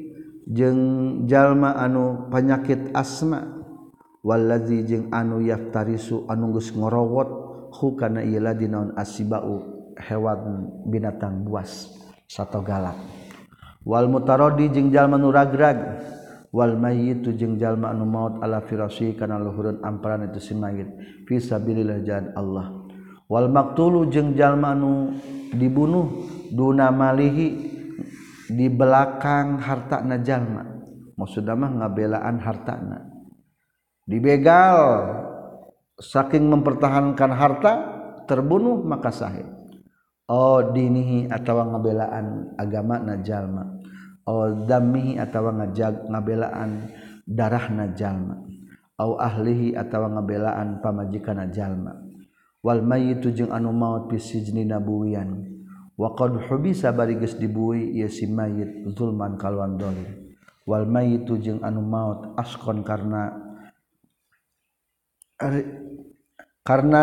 jeung 0.46 1.26
jalma 1.26 1.74
anu 1.78 2.30
penyakit 2.30 2.94
asma 2.94 3.44
waladzi 4.22 4.86
jeung 4.86 5.06
anu 5.10 5.42
yaftarisu 5.42 6.30
anu 6.30 6.54
geus 6.54 6.70
ngorowot 6.74 7.30
hu 7.74 7.98
kana 7.98 8.22
ieu 8.22 8.42
ladzi 8.42 8.70
asibau 8.98 9.62
hewan 9.98 10.70
binatang 10.86 11.44
buas 11.46 11.90
sato 12.30 12.62
galak. 12.62 12.98
Wal 13.86 14.10
mutarodi 14.10 14.70
jeung 14.74 14.90
jalma 14.90 15.18
nu 15.18 15.30
ragrag 15.30 15.78
wal 16.56 16.74
mayyitu 16.80 17.36
jeng 17.36 17.60
jalma 17.60 17.92
anu 17.92 18.08
maut 18.08 18.40
ala 18.40 18.64
firasi 18.64 19.14
kana 19.14 19.38
luhurun 19.38 19.84
amparan 19.84 20.26
itu 20.26 20.40
si 20.40 20.54
mayit 20.56 20.88
fisabilillah 21.28 22.02
jalan 22.02 22.32
Allah. 22.34 22.66
Wal 23.28 23.52
maqtulu 23.52 24.08
jeung 24.10 24.34
jalma 24.34 24.74
anu 24.74 25.20
dibunuh 25.54 26.26
duna 26.50 26.90
malihi 26.96 27.75
di 28.50 28.70
belakang 28.70 29.62
harta 29.62 30.02
najjallma 30.06 30.64
maksudmah 31.16 31.72
ngabelaan 31.82 32.38
hartana. 32.44 33.00
Dibegal 34.06 34.78
saking 35.98 36.46
mempertahankan 36.46 37.32
harta 37.34 37.74
terbunuh 38.28 38.84
maka 38.84 39.10
sahih 39.10 39.48
oh 40.28 40.74
dinihi 40.74 41.32
atau 41.32 41.62
ngabelaan 41.64 42.58
agama 42.60 43.00
najjalma 43.00 43.64
oh 44.28 44.66
damihi 44.66 45.22
atau 45.22 45.50
ngajag 45.54 46.10
ngabelaan 46.12 46.92
darah 47.24 47.66
najjalma 47.72 48.44
au 49.00 49.18
ahlihi 49.18 49.78
atau 49.78 50.10
ngabelaan 50.10 50.84
pamajikan 50.84 51.42
najjalma 51.42 51.96
wal 52.60 52.82
mayitu 52.84 53.32
jeung 53.32 53.54
anu 53.54 53.72
maut 53.72 54.12
fi 54.12 54.20
nabuwian 54.66 55.55
waqad 55.96 56.48
hubisa 56.48 56.92
bari 56.92 57.16
geus 57.16 57.40
dibuwi 57.40 57.96
ieu 57.96 58.12
si 58.12 58.28
mayit 58.28 58.84
zulman 58.96 59.40
kalawan 59.40 59.80
dolim. 59.80 60.36
Wal 60.66 60.90
mayitu 60.90 61.38
jeung 61.38 61.62
anu 61.62 61.86
maut 61.86 62.34
askon 62.42 62.82
karena 62.82 63.38
karena 66.66 67.02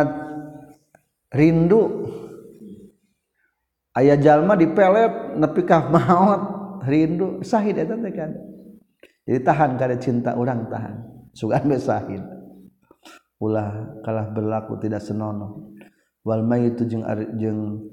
rindu. 1.30 2.10
Ayah 3.92 4.16
jalma 4.16 4.56
dipelet 4.56 5.36
nepi 5.38 5.62
ka 5.62 5.86
maut 5.86 6.42
rindu. 6.88 7.38
Sahid 7.46 7.78
eta 7.78 7.94
teh 7.94 8.12
kan? 8.12 8.34
Jadi 9.22 9.38
tahan 9.46 9.78
kada 9.78 9.96
cinta 10.02 10.34
orang 10.34 10.66
tahan. 10.66 10.94
Sugan 11.30 11.70
be 11.70 11.78
sahid. 11.78 12.18
Ulah 13.38 13.94
kalah 14.02 14.26
berlaku 14.34 14.82
tidak 14.82 15.06
senonoh. 15.06 15.70
Wal 16.26 16.42
mayitu 16.42 16.82
jeung 16.82 17.06
jeung 17.38 17.86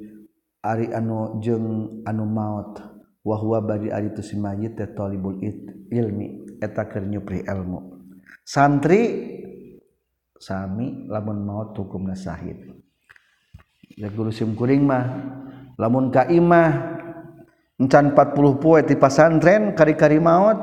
Ari 0.59 0.91
anu 0.91 1.39
jeung 1.39 2.03
anu 2.03 2.27
maut 2.27 2.83
wahwa 3.23 3.63
bari 3.63 3.95
ari 3.95 4.11
tu 4.11 4.19
si 4.19 4.35
mayit 4.35 4.75
teh 4.75 4.91
talibul 4.91 5.39
ilmi 5.87 6.59
eta 6.59 6.83
keur 6.83 7.07
nyupri 7.07 7.47
ilmu 7.47 7.95
santri 8.43 9.01
sami 10.35 11.07
lamun 11.07 11.47
maut 11.47 11.71
hukumna 11.79 12.11
sahid. 12.11 12.75
Ya 13.95 14.11
guru 14.11 14.35
sim 14.35 14.51
kuring 14.51 14.83
mah 14.83 15.07
lamun 15.79 16.11
ka 16.11 16.27
imah 16.27 16.99
encan 17.79 18.11
40 18.11 18.59
poe 18.59 18.83
di 18.83 18.99
pasantren 18.99 19.71
kari-kari 19.71 20.19
maut 20.19 20.59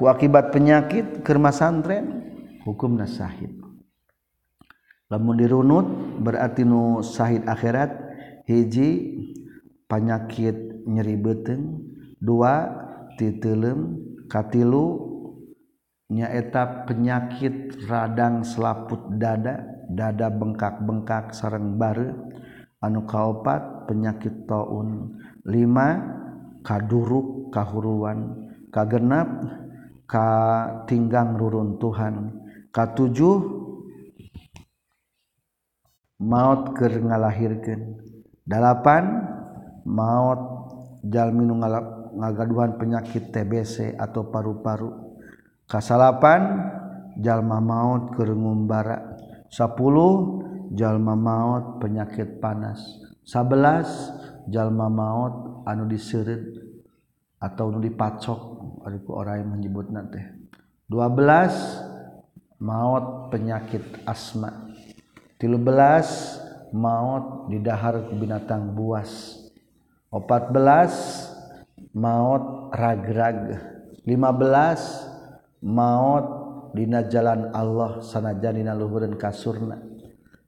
ku 0.00 0.08
akibat 0.08 0.48
penyakit 0.48 1.20
keur 1.20 1.36
masantren 1.36 2.24
hukumna 2.64 3.04
sahid. 3.04 3.52
Lamun 5.12 5.36
dirunut 5.36 5.84
berarti 6.24 6.64
nu 6.64 7.04
sahid 7.04 7.44
akhirat 7.44 8.07
hiji 8.48 8.88
panyakit 9.84 10.88
nyeribeteng 10.88 11.84
dua 12.16 12.72
titelem 13.20 14.00
katilu. 14.32 15.04
Nyaeta 16.08 16.88
penyakit 16.88 17.84
radang 17.84 18.40
selaput 18.40 19.20
dada 19.20 19.60
dada 19.92 20.32
bengkak-bengkak 20.32 21.36
sarang 21.36 21.76
bare 21.76 22.16
anu 22.80 23.04
kaopat 23.04 23.84
penyakit 23.84 24.48
taun 24.48 25.20
lima 25.44 26.00
kaduruk 26.64 27.52
kahuruan. 27.52 28.48
Kagenap 28.72 29.28
ka 30.08 30.28
tinggang 30.88 31.36
ruruntuhan 31.36 32.32
katujuh 32.72 33.44
maut 36.24 36.72
ker 36.72 37.04
ngalahirkan 37.04 38.00
dalapan 38.48 39.04
maut 39.84 40.40
jalmin 41.04 41.52
ngagaduhan 42.16 42.80
penyakit 42.80 43.28
TBC 43.28 44.00
atau 44.00 44.32
paru-paru. 44.32 45.20
Kasalapan 45.68 46.72
jalma 47.20 47.60
maut 47.60 48.16
kerengumbara 48.16 49.20
10 49.52 50.72
jalma 50.72 51.12
maut 51.12 51.76
penyakit 51.76 52.40
panas. 52.40 52.80
Sebelas 53.20 53.88
jalma 54.48 54.88
maut 54.88 55.64
anu 55.68 55.84
diserit 55.84 56.40
atau 57.36 57.68
anu 57.68 57.84
dipacok. 57.84 58.40
Ariku 58.88 59.20
orang 59.20 59.44
yang 59.44 59.50
menyebut 59.52 59.92
nanti 59.92 60.24
dua 60.88 61.12
belas 61.12 61.52
maut 62.64 63.28
penyakit 63.28 63.84
asma. 64.08 64.72
Tilu 65.36 65.60
belas 65.60 66.40
maut 66.72 67.48
didahar 67.52 68.08
ke 68.08 68.14
binatang 68.16 68.74
buas. 68.74 69.36
14 70.10 71.92
maut 71.94 72.72
ragrag. 72.72 73.60
15 74.06 75.64
maut 75.64 76.26
dina 76.72 77.04
jalan 77.08 77.52
Allah 77.52 78.00
sanajanina 78.00 78.72
luhureun 78.76 79.16
kasurna. 79.20 79.80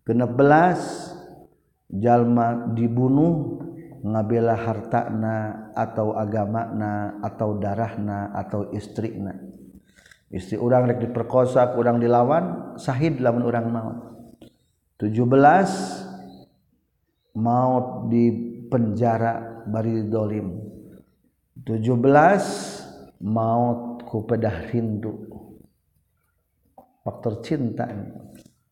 16 0.04 1.20
jalma 1.90 2.70
dibunuh 2.70 3.58
ngabela 4.00 4.56
hartana 4.56 5.68
atau 5.76 6.16
agamana 6.16 7.20
atau 7.20 7.60
darahna 7.60 8.32
atau 8.32 8.72
istrina 8.72 9.36
istri 10.32 10.56
orang 10.56 10.88
rek 10.88 11.10
diperkosa 11.10 11.74
kurang 11.76 12.00
dilawan 12.00 12.76
sahid 12.80 13.20
lamun 13.20 13.44
orang 13.44 13.66
maut 13.68 13.98
17 15.02 16.09
maut 17.36 18.10
di 18.10 18.30
penjara 18.66 19.64
bari 19.66 20.06
dolim 20.06 20.48
17 21.60 23.22
maut 23.26 24.02
ku 24.08 24.24
pedah 24.24 24.70
rindu 24.72 25.30
faktor 27.04 27.42
cinta 27.44 27.86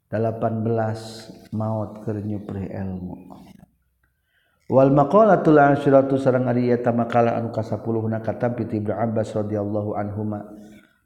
18 0.09 1.53
maut 1.53 2.01
keur 2.01 2.17
nyupri 2.25 2.65
ilmu. 2.73 3.17
Wal 4.69 4.93
maqalatul 4.93 5.61
asyiratu 5.61 6.21
sareng 6.21 6.49
ari 6.49 6.69
eta 6.69 6.93
makalah 6.93 7.41
anu 7.41 7.49
ka-10 7.53 8.05
na 8.09 8.21
kata 8.21 8.53
piti 8.53 8.81
Ibnu 8.85 8.93
Abbas 8.93 9.33
radhiyallahu 9.33 9.97
anhuma 9.97 10.45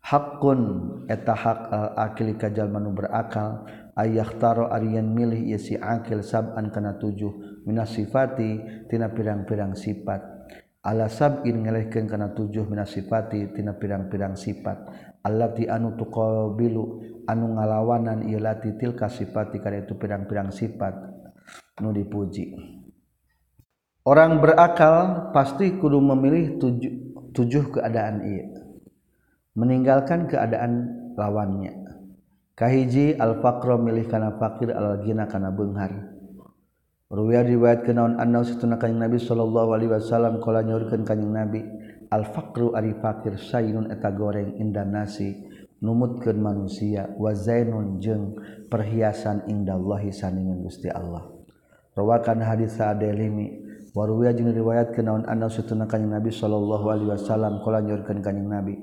haqqun 0.03 0.61
eta 1.07 1.31
hak 1.31 1.61
al 1.71 1.87
akil 2.11 2.35
kajal 2.35 2.67
manu 2.67 2.91
berakal 2.91 3.63
ayah 3.99 4.29
taro 4.41 4.69
arian 4.73 5.11
milih 5.13 5.53
si 5.61 5.77
akil 5.77 6.25
saban 6.25 6.73
kana 6.73 6.97
tujuh 6.97 7.63
minas 7.69 7.93
sifati 7.93 8.61
tina 8.89 9.13
pirang-pirang 9.13 9.77
sifat. 9.77 10.21
Ala 10.83 11.07
sabin 11.07 11.63
ngelehkeun 11.63 12.11
kana 12.11 12.35
tujuh 12.35 12.67
minas 12.67 12.91
sifati 12.91 13.55
tina 13.55 13.77
pirang-pirang 13.79 14.35
sifat. 14.35 14.79
Allati 15.23 15.71
anu 15.71 15.95
tuqabilu 15.95 16.85
anu 17.31 17.47
ngalawanan 17.55 18.27
ieu 18.27 18.43
lati 18.43 18.75
tilka 18.75 19.07
sifati 19.07 19.63
kana 19.63 19.87
itu 19.87 19.95
pirang-pirang 19.95 20.51
sifat. 20.51 20.95
Nu 21.79 21.95
dipuji. 21.95 22.51
Orang 24.03 24.43
berakal 24.43 25.31
pasti 25.31 25.79
kudu 25.79 26.03
memilih 26.03 26.59
tujuh, 26.59 26.93
tujuh 27.31 27.71
keadaan 27.71 28.27
ieu 28.27 28.63
meninggalkan 29.53 30.29
keadaan 30.33 30.89
kahiji 32.53 33.17
al-faqra 33.17 33.81
milih 33.81 34.05
kana 34.09 34.37
fakir 34.37 34.73
al-ghina 34.73 35.25
kana 35.29 35.49
beunghar 35.49 36.13
Ruwiya 37.13 37.45
riwayat 37.45 37.85
kenaon 37.85 38.17
anna 38.17 38.41
satuna 38.41 38.81
kanjing 38.81 38.97
Nabi 38.97 39.21
sallallahu 39.21 39.77
alaihi 39.77 39.93
wasallam 39.93 40.41
kala 40.41 40.65
nyaurkeun 40.65 41.05
kanjing 41.05 41.29
Nabi 41.29 41.61
al-faqru 42.09 42.73
ari 42.73 42.97
fakir 42.97 43.37
sayun 43.37 43.93
eta 43.93 44.09
goreng 44.17 44.57
indah 44.57 44.89
nasi 44.89 45.37
numutkeun 45.85 46.41
manusia 46.41 47.13
wa 47.21 47.37
zainun 47.37 48.01
jeung 48.01 48.33
perhiasan 48.73 49.45
indallahi 49.45 50.09
saningan 50.09 50.65
Gusti 50.65 50.89
Allah. 50.89 51.29
Rawakan 51.93 52.41
hadis 52.41 52.81
Adelimi 52.81 53.61
wa 53.93 54.09
ruwiya 54.09 54.33
jeung 54.33 54.49
riwayat 54.49 54.97
kenaon 54.97 55.29
anna 55.29 55.53
satuna 55.53 55.85
kanjing 55.85 56.17
Nabi 56.17 56.33
sallallahu 56.33 56.97
alaihi 56.97 57.13
wasallam 57.13 57.61
kala 57.61 57.85
nyaurkeun 57.85 58.25
kanjing 58.25 58.49
Nabi 58.49 58.81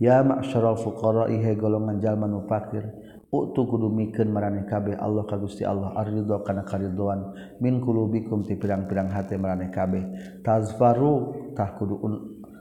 ya 0.00 0.24
ma'syaral 0.24 0.80
fuqara 0.80 1.28
ihe 1.28 1.56
golongan 1.60 2.00
jalma 2.00 2.24
nu 2.24 2.44
fakir 2.48 2.88
Utu 3.26 3.66
kudu 3.66 3.90
mikeun 3.90 4.30
maraneh 4.30 4.70
kabeh 4.70 4.94
Allah 5.02 5.26
ka 5.26 5.34
Gusti 5.34 5.66
Allah 5.66 5.90
aridho 5.98 6.46
kana 6.46 6.62
karidhoan 6.62 7.34
min 7.58 7.82
qulubikum 7.82 8.46
ti 8.46 8.54
pirang-pirang 8.54 9.10
hate 9.10 9.34
maraneh 9.34 9.74
kabeh. 9.74 10.02
Tazfaru 10.46 11.34
tah 11.58 11.74
kudu 11.74 11.94
un, 12.06 12.14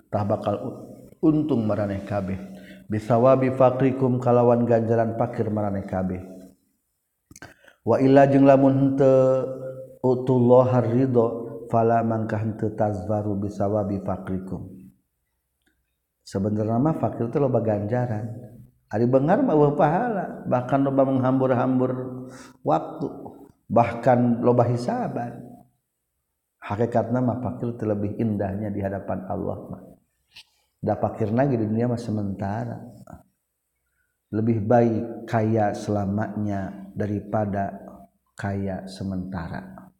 tah 0.09 0.26
bakal 0.26 0.55
untung 1.22 1.70
maraneh 1.70 2.01
kabeh. 2.01 2.38
Bisawabi 2.89 3.53
fakrikum 3.53 4.18
kalawan 4.18 4.66
ganjaran 4.66 5.13
pakir 5.22 5.53
maraneh 5.53 5.86
kabeh. 5.86 6.26
Wa 7.86 8.01
illa 8.01 8.26
jeung 8.26 8.49
lamun 8.49 8.74
henteu 8.74 9.45
utullah 10.01 10.82
aridho 10.82 11.26
fala 11.70 12.01
mangkah 12.01 12.41
henteu 12.41 12.74
tazfaru 12.74 13.38
bisawabi 13.38 14.01
fakrikum 14.01 14.66
sebenarnya 16.26 16.82
mah 16.82 16.97
fakir 16.97 17.30
teh 17.30 17.38
loba 17.38 17.61
ganjaran. 17.61 18.55
Hari 18.89 19.05
bengar 19.09 19.41
mah 19.41 19.57
pahala 19.73 20.45
bahkan 20.45 20.86
loba 20.86 21.03
menghambur-hambur 21.09 21.91
waktu 22.61 23.07
bahkan 23.69 24.41
loba 24.41 24.65
hisaban. 24.69 25.41
Hakikatnya 26.65 27.21
mah 27.21 27.45
fakir 27.45 27.77
itu 27.77 27.86
lebih 27.86 28.17
indahnya 28.17 28.73
di 28.73 28.81
hadapan 28.81 29.29
Allah 29.29 29.57
mah. 29.69 29.83
Dah 30.81 30.97
fakir 30.97 31.29
lagi 31.29 31.57
di 31.57 31.65
dunia 31.65 31.86
mah 31.86 32.01
sementara. 32.01 32.77
Lebih 34.33 34.65
baik 34.65 35.29
kaya 35.29 35.77
selamanya 35.77 36.89
daripada 36.97 37.69
kaya 38.33 38.89
sementara. 38.89 39.93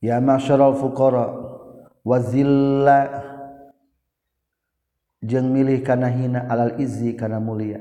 Ya 0.00 0.20
masyarul 0.20 0.76
fuqara 0.76 1.28
jeung 5.24 5.52
milih 5.52 5.84
kana 5.84 6.08
hina 6.08 6.48
alal 6.48 6.76
izzi 6.80 7.16
kana 7.16 7.40
mulia. 7.40 7.80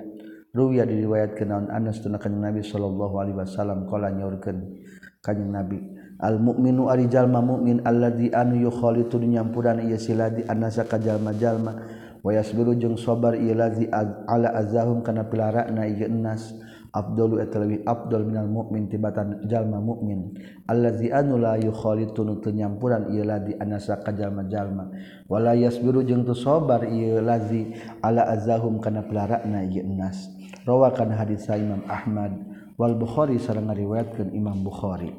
Ruwiya 0.50 0.90
diriwayatkeun 0.90 1.46
naon 1.46 1.66
Anas 1.70 2.02
tuna 2.02 2.18
kanjing 2.18 2.42
Nabi 2.42 2.66
sallallahu 2.66 3.22
alaihi 3.22 3.38
wasallam 3.38 3.86
qala 3.86 4.10
nyaurkeun 4.10 4.82
kanjing 5.22 5.54
Nabi 5.54 5.78
al 6.18 6.42
mukminu 6.42 6.90
ari 6.90 7.06
jalma 7.06 7.38
mukmin 7.38 7.86
alladzi 7.86 8.34
anu 8.34 8.58
yukhalitu 8.58 9.22
nyampurana 9.22 9.86
ieu 9.86 10.02
siladi 10.02 10.42
annasa 10.50 10.90
ka 10.90 10.98
jalma-jalma 10.98 11.86
wa 12.26 12.30
yasbiru 12.34 12.74
jeung 12.82 12.98
sabar 12.98 13.38
ieu 13.38 13.54
ladzi 13.54 13.86
ala 13.94 14.58
azahum 14.58 15.06
kana 15.06 15.30
pilarana 15.30 15.86
ieu 15.86 16.10
nas 16.10 16.50
Abdul 16.90 17.38
etwi 17.38 17.86
Abdul 17.86 18.26
minal 18.26 18.50
mukmin 18.50 18.90
tibatan 18.90 19.46
jalma 19.46 19.78
mukmin 19.78 20.34
allazi 20.66 21.14
anu 21.14 21.38
la 21.38 21.56
yukhalitun 21.62 22.42
teu 22.42 22.50
nyampuran 22.50 23.14
ieu 23.14 23.22
ladi 23.22 23.54
anasa 23.62 24.02
ka 24.02 24.10
jalma-jalma. 24.10 24.90
Wala 25.30 25.54
yasbiru 25.54 26.02
jeung 26.02 26.26
tu 26.26 26.34
sabar 26.34 26.90
ieu 26.90 27.22
lazi 27.22 27.78
ala 28.02 28.26
azahum 28.30 28.82
kana 28.82 29.06
pelarakna 29.06 29.66
ieu 29.70 29.86
nas. 29.86 30.30
Rawakan 30.66 31.14
hadis 31.14 31.46
Imam 31.50 31.86
Ahmad 31.86 32.34
wal 32.76 32.98
Bukhari 32.98 33.38
sareng 33.38 33.70
ngariwayatkeun 33.70 34.34
Imam 34.34 34.60
Bukhari. 34.62 35.14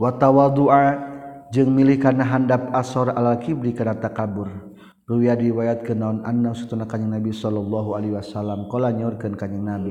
Wa 0.00 0.16
tawaddu'a 0.16 0.84
jeung 1.52 1.72
milikan 1.74 2.20
handap 2.22 2.72
asor 2.72 3.12
ala 3.12 3.36
kibri 3.36 3.74
kana 3.76 3.96
takabur. 3.98 4.69
Ruya 5.10 5.34
diwayat 5.34 5.82
ke 5.82 5.90
naon 5.90 6.22
anna 6.22 6.54
sutuna 6.54 6.86
kanjeng 6.86 7.10
Nabi 7.10 7.34
sallallahu 7.34 7.98
alaihi 7.98 8.14
wasallam. 8.14 8.70
Qala 8.70 8.94
nyorkeun 8.94 9.34
kanjeng 9.34 9.66
Nabi. 9.66 9.90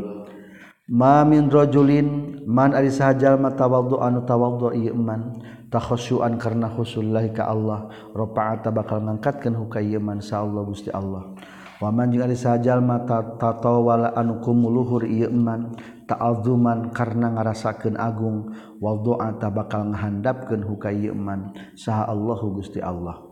Ma 0.96 1.28
min 1.28 1.52
rajulin 1.52 2.40
man 2.48 2.72
ari 2.72 2.88
sahajal 2.88 3.36
matawaddu 3.36 4.00
anu 4.00 4.24
tawaddu 4.24 4.80
ieu 4.80 4.96
man 4.96 5.44
takhasyuan 5.68 6.40
karena 6.40 6.66
khusyullahi 6.72 7.36
ka 7.36 7.52
Allah 7.52 7.92
rafa'ata 8.16 8.72
bakal 8.72 9.04
ngangkatkeun 9.04 9.60
hukay 9.60 9.92
ieu 9.92 10.00
man 10.00 10.24
sa 10.24 10.40
Allah 10.40 10.64
Gusti 10.64 10.88
Allah. 10.90 11.36
Wa 11.84 11.94
man 11.94 12.10
jeung 12.10 12.26
ari 12.26 12.40
sahajal 12.40 12.82
mata 12.82 13.22
tatawala 13.38 14.16
anu 14.16 14.42
kumuluhur 14.42 15.04
ieu 15.04 15.30
man 15.30 15.78
ta'azuman 16.10 16.90
karena 16.90 17.38
ngarasakeun 17.38 18.00
agung 18.00 18.50
wa 18.82 18.98
waddu'ata 18.98 19.52
bakal 19.54 19.94
ngahandapkeun 19.94 20.66
hukay 20.66 21.06
ieu 21.06 21.14
man 21.14 21.54
saha 21.78 22.08
Allahu 22.08 22.58
Gusti 22.58 22.82
Allah. 22.82 23.29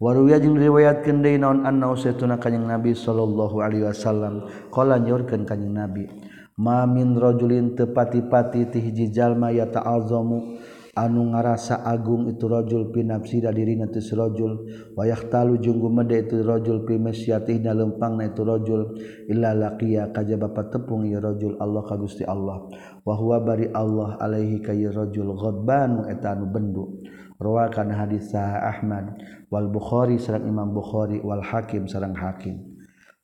Waruya 0.00 0.40
jeung 0.40 0.56
riwayatkeun 0.56 1.20
deui 1.20 1.36
naon 1.36 1.68
anna 1.68 1.92
usaituna 1.92 2.40
kanjing 2.40 2.64
Nabi 2.64 2.96
sallallahu 2.96 3.60
alaihi 3.60 3.84
wasallam. 3.84 4.48
Qala 4.72 4.96
nyorkeun 4.96 5.44
kanjing 5.44 5.76
Nabi 5.76 6.08
ma 6.56 6.88
min 6.88 7.20
rajulin 7.20 7.76
tepati-pati 7.76 8.72
ti 8.72 8.80
hiji 8.80 9.12
jalma 9.12 9.52
ya 9.52 9.68
ta'azzamu 9.68 10.60
anu 10.96 11.32
ngarasa 11.32 11.84
agung 11.88 12.28
itu 12.28 12.44
rajul 12.48 12.92
pinafsi 12.92 13.44
da 13.44 13.52
dirina 13.52 13.92
teu 13.92 14.00
rajul. 14.16 14.64
Wa 14.96 15.04
yahtalu 15.04 15.60
jeung 15.60 15.76
gumede 15.76 16.24
itu 16.24 16.48
rajul 16.48 16.88
fi 16.88 16.96
masyatihna 16.96 17.76
lempangna 17.76 18.32
itu 18.32 18.40
rajul. 18.40 18.96
Illa 19.28 19.52
laqiya 19.52 20.16
kajaba 20.16 20.48
patepung 20.48 21.04
ieu 21.04 21.20
rajul 21.20 21.60
Allah 21.60 21.84
ka 21.84 22.00
Gusti 22.00 22.24
Allah. 22.24 22.72
Wa 23.04 23.20
huwa 23.20 23.36
bari 23.44 23.68
Allah 23.68 24.16
alaihi 24.16 24.64
ka 24.64 24.72
rajul 24.72 25.36
ghadbanu 25.36 26.08
eta 26.08 26.32
anu 26.32 26.48
bendu. 26.48 27.04
Rawakan 27.40 27.88
hadis 27.96 28.36
saha 28.36 28.68
Ahmad 28.68 29.16
wal 29.48 29.72
Bukhari 29.72 30.20
sareng 30.20 30.44
Imam 30.44 30.76
Bukhari 30.76 31.24
wal 31.24 31.40
Hakim 31.40 31.88
sareng 31.88 32.12
Hakim. 32.12 32.60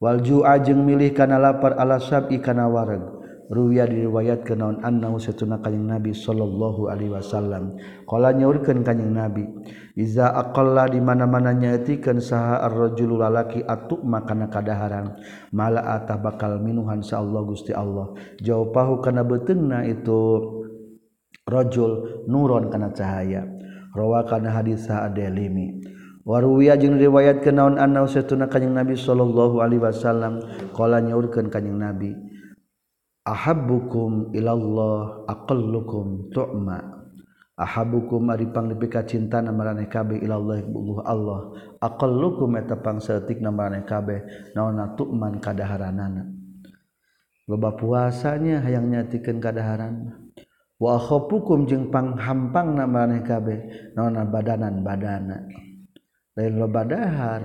Wal 0.00 0.24
ju'a 0.24 0.56
jeung 0.64 0.88
milih 0.88 1.12
kana 1.12 1.36
lapar 1.36 1.76
ala 1.76 2.00
sab'i 2.00 2.40
kana 2.40 2.64
wareg. 2.64 3.04
Ruwiya 3.46 3.86
diriwayat 3.86 4.42
naon 4.58 4.82
annahu 4.82 5.22
satuna 5.22 5.62
kanjing 5.62 5.86
nabi 5.86 6.10
sallallahu 6.10 6.90
alaihi 6.90 7.14
wasallam. 7.14 7.78
Qala 8.02 8.34
nyaurkeun 8.34 8.82
kanjing 8.82 9.14
nabi 9.14 9.46
iza 9.94 10.34
aqalla 10.34 10.90
di 10.90 10.98
mana-mana 10.98 11.54
nyaetikeun 11.54 12.18
saha 12.18 12.66
ar-rajulu 12.66 13.22
lalaki 13.22 13.62
atuk 13.62 14.02
makana 14.02 14.50
kadaharan 14.50 15.14
mala 15.54 15.78
atah 15.94 16.18
bakal 16.18 16.58
minuhan 16.58 17.06
sa 17.06 17.22
Allah 17.22 17.46
Gusti 17.46 17.70
Allah. 17.70 18.18
Jaupahu 18.42 18.98
kana 18.98 19.22
beuteungna 19.22 19.86
itu 19.86 20.18
rajul 21.46 22.24
nuron 22.26 22.66
kana 22.66 22.90
cahaya. 22.90 23.46
rawakan 23.96 24.44
hadis 24.52 24.84
Delimi. 25.16 25.80
Waruwiya 26.26 26.76
jeung 26.76 26.98
riwayat 27.00 27.40
ke 27.40 27.54
naon 27.54 27.80
an 27.80 27.96
setuna 28.04 28.50
kanyang 28.50 28.82
Nabi 28.82 28.98
Shallallahu 28.98 29.62
Alaihi 29.62 29.80
Wasallam 29.80 30.42
kola 30.74 30.98
nyaurkan 30.98 31.48
kanyang 31.48 31.78
Nabi 31.80 32.10
ahabbukum 33.26 34.30
ilallah 34.30 35.26
aqallukum 35.26 36.30
tu'ma. 36.30 36.94
Ahabbukum 37.56 38.28
ari 38.28 38.52
panglipika 38.52 39.00
cinta 39.08 39.40
na 39.40 39.48
maraneh 39.48 39.88
kabeh 39.88 40.20
ilallah 40.20 40.60
bubuh 40.68 41.02
Allah. 41.08 41.56
Aqallukum 41.80 42.52
eta 42.60 42.76
pangsaeutikna 42.78 43.48
maraneh 43.48 43.88
kabeh 43.88 44.52
naonna 44.52 44.92
tu'man 44.94 45.40
kadaharanana. 45.42 46.26
Loba 47.46 47.72
puasanya 47.78 48.60
hayang 48.60 48.92
nyatikeun 48.92 49.40
kadaharan. 49.40 50.25
wakho 50.76 51.28
hukum 51.28 51.64
jengpang 51.64 52.16
hampang 52.20 52.76
nameh 52.76 53.24
kabeh 53.24 53.92
nona 53.96 54.24
badanan 54.28 54.84
badana 54.84 55.44
lain 56.36 56.60
lo 56.60 56.68
badahar. 56.68 57.42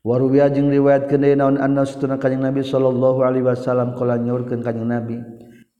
Waruwiya 0.00 0.48
jeung 0.48 0.72
riwayat 0.72 1.12
keun 1.12 1.28
naon 1.36 1.60
annas 1.60 1.92
tuna 2.00 2.16
kanjing 2.16 2.40
nabi 2.40 2.64
sallallahu 2.64 3.20
alaihi 3.20 3.44
wasallam 3.44 3.92
kala 3.96 4.16
nyaurkeun 4.16 4.64
kanjing 4.64 4.88
nabi 4.88 5.20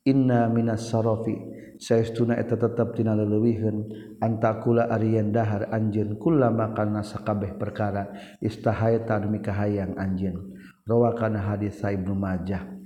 inna 0.04 0.48
minas 0.48 0.88
sarafi. 0.88 1.36
Saestuna 1.80 2.36
eta 2.36 2.60
tetep 2.60 2.92
tina 2.92 3.16
leuwihkeun 3.16 3.88
antakula 4.20 4.92
arian 4.92 5.32
dahar 5.32 5.72
anjeun 5.72 6.20
kullama 6.20 6.76
kana 6.76 7.00
sakabeh 7.00 7.56
perkara. 7.56 8.12
Istahaita 8.44 9.16
demi 9.24 9.40
kahayang 9.40 9.96
anjeun. 9.96 10.52
Rawakan 10.84 11.40
hadis 11.40 11.80
Ibnu 11.80 12.12
Majah. 12.12 12.79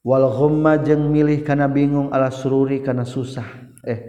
Walhomma 0.00 0.80
jeung 0.80 1.12
milih 1.12 1.44
kana 1.44 1.68
bingung 1.68 2.08
ala 2.08 2.32
sururi 2.32 2.80
kana 2.80 3.04
susah. 3.04 3.44
Eh 3.84 4.00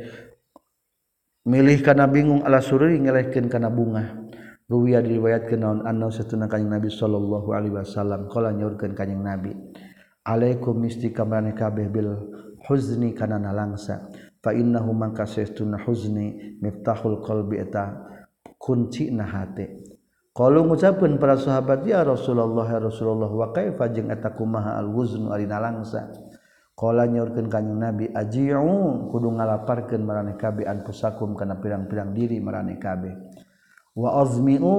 milih 1.44 1.84
kana 1.84 2.08
bingung 2.08 2.48
ala 2.48 2.64
sururi 2.64 2.96
ngelehkeun 2.96 3.52
kana 3.52 3.68
bunga. 3.68 4.24
Ruwiya 4.72 5.04
diriwayatkeun 5.04 5.60
naon 5.60 5.80
anna 5.84 6.08
satuna 6.08 6.48
kanjing 6.48 6.72
Nabi 6.72 6.88
sallallahu 6.88 7.52
alaihi 7.52 7.76
wasallam. 7.76 8.32
Qala 8.32 8.56
nyaurkeun 8.56 8.96
kanjing 8.96 9.20
Nabi 9.20 9.52
alaikum 10.24 10.80
misti 10.80 11.12
kamarane 11.12 11.52
kabeh 11.52 11.92
bil 11.92 12.08
huzni 12.72 13.12
kana 13.12 13.36
nalangsa. 13.36 14.08
Fa 14.40 14.56
innahu 14.56 14.96
man 14.96 15.12
kasaytuna 15.12 15.84
huzni 15.84 16.56
miftahul 16.64 17.20
qalbi 17.20 17.60
eta 17.60 18.00
kunci 18.56 19.12
na 19.12 19.28
hate. 19.28 19.81
kalau 20.32 20.64
ngucapun 20.64 21.20
para 21.20 21.36
sahabat 21.36 21.84
ya 21.84 22.08
Rasulullah 22.08 22.64
ya 22.64 22.80
Rasulullah 22.80 23.28
wa 23.28 23.52
kaifa 23.52 23.92
jeung 23.92 24.08
eta 24.08 24.32
kumaha 24.32 24.80
al 24.80 24.88
wuznu 24.88 25.28
ari 25.28 25.44
nalangsa 25.44 26.08
qala 26.72 27.04
nyaurkeun 27.06 27.52
kanjing 27.52 27.78
nabi 27.78 28.06
aji'u 28.10 29.12
kudu 29.12 29.28
ngalaparkeun 29.28 30.02
maraneh 30.02 30.40
kabeh 30.40 30.66
anfusakum 30.66 31.36
kana 31.36 31.60
pirang-pirang 31.60 32.16
diri 32.16 32.40
maraneh 32.40 32.80
kabeh. 32.80 33.12
Wa 33.92 34.24
azmi'u 34.24 34.76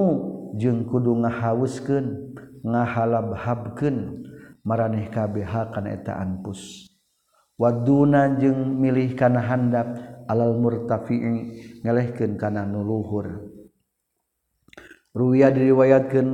jeung 0.57 0.89
kudu 0.89 1.21
ngahauskeun 1.21 2.33
ngahalabhabkeun 2.65 4.25
maraneh 4.65 5.05
kabeh 5.13 5.45
kana 5.45 5.93
eta 5.93 6.17
anfus. 6.17 6.89
Waduna 7.61 8.41
jeung 8.41 8.81
milih 8.81 9.13
kana 9.13 9.37
handap 9.37 9.93
alal 10.25 10.57
murtafi'i 10.57 11.61
ngelehkeun 11.85 12.41
kana 12.41 12.65
nuluhur 12.65 13.52
Ruwiya 15.13 15.53
diriwayatkeun 15.53 16.29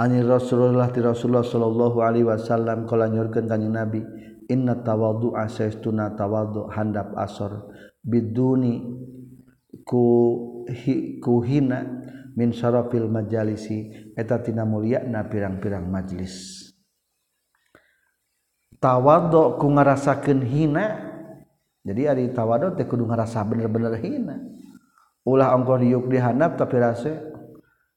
ani 0.00 0.24
Rasulullah 0.24 0.88
ti 0.88 1.04
Rasulullah 1.04 1.44
sallallahu 1.44 2.00
alaihi 2.00 2.24
wasallam 2.24 2.88
kala 2.88 3.12
nyorkeun 3.12 3.44
kanjing 3.44 3.76
Nabi 3.76 4.00
inna 4.48 4.80
tawaddu'a 4.80 5.44
saestuna 5.52 6.16
tawaddu 6.16 6.72
handap 6.72 7.12
asor 7.12 7.68
biduni 8.00 8.80
ku 9.84 10.04
hi, 10.64 11.20
ku 11.20 11.44
hina 11.44 11.84
min 12.32 12.56
syarafil 12.56 13.04
majalisi 13.04 13.92
eta 14.16 14.40
tina 14.40 14.64
mulyana 14.64 15.28
pirang-pirang 15.28 15.84
majlis. 15.84 16.64
Tawaddu 18.80 19.60
ku 19.60 19.66
ngarasakeun 19.76 20.40
hina 20.40 20.84
jadi 21.84 22.16
ari 22.16 22.32
tawaddu 22.32 22.80
teh 22.80 22.88
kudu 22.88 23.04
ngarasa 23.04 23.44
bener-bener 23.44 23.92
hina. 24.00 24.40
Ulah 25.28 25.52
ongkon 25.52 25.84
diuk 25.84 26.08
dihandap 26.08 26.56
tapi 26.56 26.80
rasa 26.80 27.35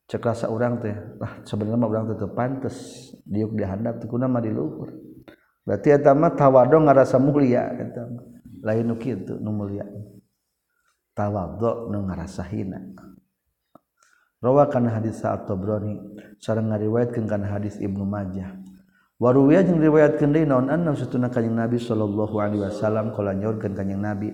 cek 0.10 0.26
rasa 0.26 0.50
orang 0.50 0.82
teh 0.82 0.98
lah 1.22 1.46
sebenarnya 1.46 1.86
orang 1.86 2.10
teh 2.10 2.30
pantes 2.34 2.78
diuk 3.30 3.54
dihandap 3.54 4.02
teu 4.02 4.10
kuna 4.10 4.26
mah 4.26 4.42
diluhur 4.42 4.90
berarti 5.62 5.94
eta 5.94 6.18
mah 6.18 6.34
tawadho 6.34 6.82
ngarasa 6.82 7.22
mulia 7.22 7.70
eta 7.78 8.10
lain 8.64 8.92
nu 8.92 8.96
kitu 9.00 9.40
nu 9.40 9.52
mulia. 9.56 9.88
Tawadho 11.16 11.92
nu 11.92 12.08
ngarasa 12.08 12.44
hina. 12.48 12.80
Rawa 14.40 14.72
kana 14.72 14.96
hadis 14.96 15.20
sa'ad 15.20 15.52
tabrani 15.52 16.00
sareng 16.40 16.72
ngariwayatkeun 16.72 17.28
kana 17.28 17.60
hadis 17.60 17.76
ibnu 17.76 18.08
majah. 18.08 18.56
Waruwiya 19.20 19.68
jeung 19.68 19.84
riwayatkeun 19.84 20.32
deui 20.32 20.48
naon 20.48 20.72
anna 20.72 20.96
satuna 20.96 21.28
kanjing 21.28 21.60
nabi 21.60 21.76
sallallahu 21.76 22.40
alaihi 22.40 22.64
wasallam 22.64 23.12
kala 23.12 23.36
nyorkeun 23.36 23.76
kanjing 23.76 24.00
nabi. 24.00 24.32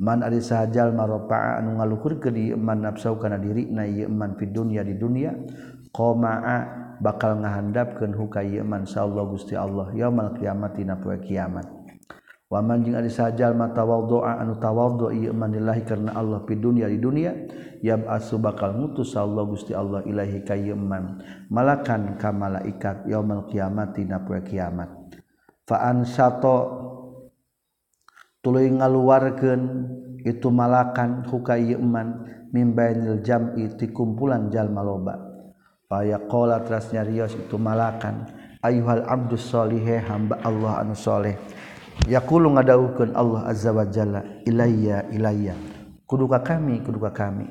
man 0.00 0.24
ari 0.24 0.40
sahajal 0.40 0.96
marofa'a 0.96 1.60
anu 1.60 1.76
ngaluhur 1.76 2.16
ke 2.16 2.32
di 2.32 2.56
iman 2.56 2.88
nafsau 2.88 3.20
kana 3.20 3.36
diri 3.36 3.68
na 3.68 3.84
ieu 3.84 4.08
iman 4.08 4.32
fi 4.40 4.48
dunya 4.48 4.80
di 4.80 4.96
dunya 4.96 5.36
qama'a 5.92 6.56
bakal 7.04 7.36
ngahandapkeun 7.44 8.16
huka 8.16 8.40
ieu 8.40 8.64
iman 8.64 8.88
insyaallah 8.88 9.24
Gusti 9.28 9.52
Allah 9.52 9.92
yaumul 9.92 10.40
kiamat 10.40 10.72
dina 10.80 10.96
poe 10.96 11.20
kiamat. 11.20 11.68
Wa 12.50 12.58
man 12.64 12.82
jeung 12.82 12.98
ari 12.98 13.12
sahajal 13.12 13.54
matawaddu'a 13.54 14.40
anu 14.40 14.56
tawaddu 14.56 15.12
ieu 15.12 15.36
iman 15.36 15.52
lillahi 15.52 15.84
karena 15.84 16.16
Allah 16.16 16.42
fi 16.48 16.56
dunya 16.56 16.88
di 16.88 16.96
dunya 16.96 17.36
yab'atsu 17.84 18.40
bakal 18.40 18.74
ngutus 18.80 19.14
Allah 19.20 19.44
Gusti 19.44 19.76
Allah 19.76 20.00
ilahi 20.08 20.40
ka 20.48 20.56
ieu 20.56 20.80
iman 20.80 21.20
malakan 21.52 22.16
ka 22.16 22.32
malaikat 22.32 23.04
yaumul 23.04 23.44
kiamat 23.52 24.00
dina 24.00 24.24
poe 24.24 24.40
kiamat. 24.40 24.88
Fa 25.68 25.92
ansato 25.92 26.88
tuluy 28.40 28.72
ngaluarkeun 28.72 29.62
itu 30.24 30.48
malakan 30.52 31.24
hukaman 31.28 32.08
mimbainil 32.52 33.20
jam'i 33.24 33.68
ti 33.76 33.88
kumpulan 33.92 34.48
jalma 34.48 34.84
loba 34.84 35.14
faya 35.88 36.20
qala 36.28 36.64
teras 36.64 36.92
nyarios 36.92 37.36
itu 37.36 37.56
malakan 37.56 38.28
ayuhal 38.60 39.04
abdus 39.08 39.48
solihe 39.48 40.00
hamba 40.00 40.40
Allah 40.44 40.84
anu 40.84 40.96
soleh 40.96 41.36
yaqulu 42.08 42.56
ngadawukeun 42.56 43.12
Allah 43.12 43.50
azza 43.50 43.74
wa 43.74 43.84
jalla 43.84 44.24
ilayya 44.48 45.10
ilayya. 45.12 45.54
Kuduka 46.08 46.40
kami 46.40 46.80
kuduka 46.80 47.12
kami. 47.12 47.46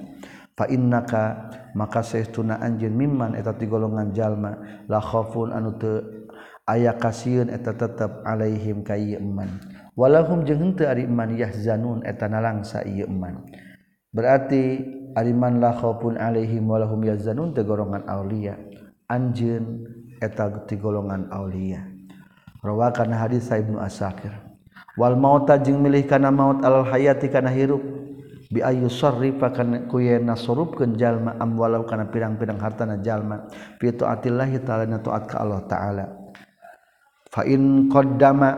Fa 0.58 0.68
innaka 0.68 1.48
maka 1.78 2.04
saestuna 2.04 2.60
anjeun 2.60 2.92
mimman 2.92 3.38
eta 3.38 3.56
ti 3.56 3.70
golongan 3.70 4.12
jalma 4.12 4.84
la 4.92 5.00
khaufun 5.00 5.56
anu 5.56 5.80
teu 5.80 6.04
aya 6.68 7.00
kasieun 7.00 7.48
eta 7.48 7.72
tetep 7.72 8.26
alaihim 8.28 8.84
ka 8.84 9.00
ieu 9.00 9.16
iman 9.24 9.48
walahum 10.00 10.47
jeung 10.47 10.64
henteu 10.64 10.88
ari 10.88 11.04
iman 11.04 11.36
yahzanun 11.36 12.08
eta 12.08 12.32
nalangsa 12.32 12.88
ieu 12.88 13.04
iman. 13.04 13.43
Berarti 14.16 14.80
ari 15.12 15.36
man 15.36 15.60
la 15.60 15.76
khaufun 15.76 16.16
alaihim 16.16 16.64
walahum 16.72 17.04
yahzanun 17.04 17.52
teu 17.52 17.68
golongan 17.68 18.08
aulia. 18.08 18.56
Anjeun 19.12 19.84
eta 20.24 20.47
ti 20.64 20.80
golongan 20.80 21.28
aulia. 21.36 21.84
Rawakan 22.64 23.12
hadis 23.12 23.52
sa 23.52 23.60
ibnu 23.60 23.76
asakir 23.84 24.32
wal 25.00 25.16
mauta 25.16 25.56
jeung 25.60 25.80
milih 25.84 26.08
kana 26.08 26.32
maut 26.32 26.64
alal 26.64 26.88
hayati 26.88 27.28
kana 27.28 27.52
hirup. 27.52 27.84
Bi 28.50 28.66
ayu 28.66 28.89
sarrifa 28.89 29.54
kana 29.54 29.86
kuyena 29.86 30.34
sorupkeun 30.34 30.97
jalma 30.97 31.38
am 31.38 31.54
walau 31.54 31.86
kana 31.86 32.10
pirang-pirang 32.10 32.58
hartana 32.58 32.97
jalma. 32.97 33.45
Fi 33.78 33.93
taatillah 33.93 34.50
ta'ala 34.66 34.89
na 34.89 34.97
taat 34.97 35.30
ka 35.30 35.45
Allah 35.45 35.62
ta'ala. 35.70 36.18
fain 37.30 37.88
qaddama 37.90 38.50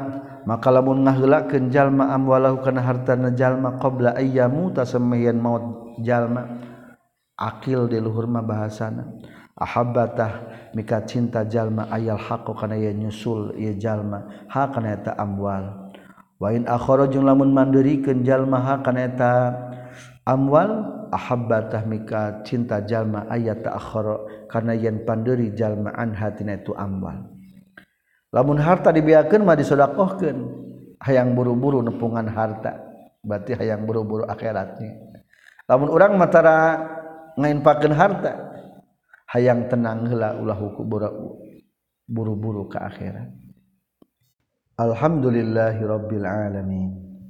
maka 0.47 0.73
lamun 0.73 1.05
ngaheulakeun 1.05 1.69
jalma 1.69 2.09
amwalahu 2.15 2.63
kana 2.65 2.81
hartana 2.81 3.29
jalma 3.35 3.77
qabla 3.77 4.17
ayyamu 4.17 4.73
tasammiyan 4.73 5.37
maut 5.37 5.95
jalma 6.01 6.47
akil 7.41 7.89
di 7.89 7.97
luhur 7.97 8.29
mah 8.29 8.45
bahasana. 8.45 9.05
Ahabbatah 9.61 10.73
mika 10.73 11.05
cinta 11.05 11.45
jalma 11.45 11.85
ayal 11.93 12.17
haqqo 12.17 12.57
kana 12.57 12.73
ye 12.73 12.97
nyusul 12.97 13.53
ye 13.57 13.77
jalma 13.77 14.49
ha 14.49 14.73
kana 14.73 14.97
eta 14.97 15.13
amwal. 15.17 15.93
Wa 16.41 16.49
in 16.49 16.65
akhara 16.65 17.05
jeung 17.05 17.29
lamun 17.29 17.53
mandirikeun 17.53 18.25
jalma 18.25 18.57
ha 18.57 18.81
kana 18.81 19.05
eta 19.05 19.31
amwal 20.25 20.89
ahabbatah 21.13 21.85
mika 21.85 22.41
cinta 22.41 22.81
jalma 22.81 23.29
ayat 23.29 23.61
ta'akhara 23.61 24.49
kana 24.49 24.73
yen 24.73 25.05
panderi 25.05 25.53
jalma 25.53 25.93
an 25.93 26.17
hatina 26.17 26.57
itu 26.57 26.73
amwal. 26.73 27.30
lamun 28.31 28.57
harta 28.57 28.95
dibiakan 28.95 29.43
mah 29.43 29.59
disodakohkan 29.59 30.35
hayang 31.03 31.35
buru-buru 31.35 31.83
nepungan 31.83 32.25
harta 32.31 32.79
berarti 33.21 33.53
hayang 33.53 33.85
buru-buru 33.85 34.25
akhiratnya. 34.25 34.97
Lamun 35.69 35.93
orang 35.93 36.17
matara 36.17 36.57
ngainpakan 37.37 37.93
harta 37.93 38.31
hayang 39.31 39.69
tenang 39.71 40.09
hela 40.09 40.35
ulah 40.39 40.57
hukum 40.57 40.87
buru-buru 42.09 42.67
ke 42.67 42.77
akhirat. 42.81 43.29
Alhamdulillahirabbil 44.81 46.25
alamin. 46.25 47.10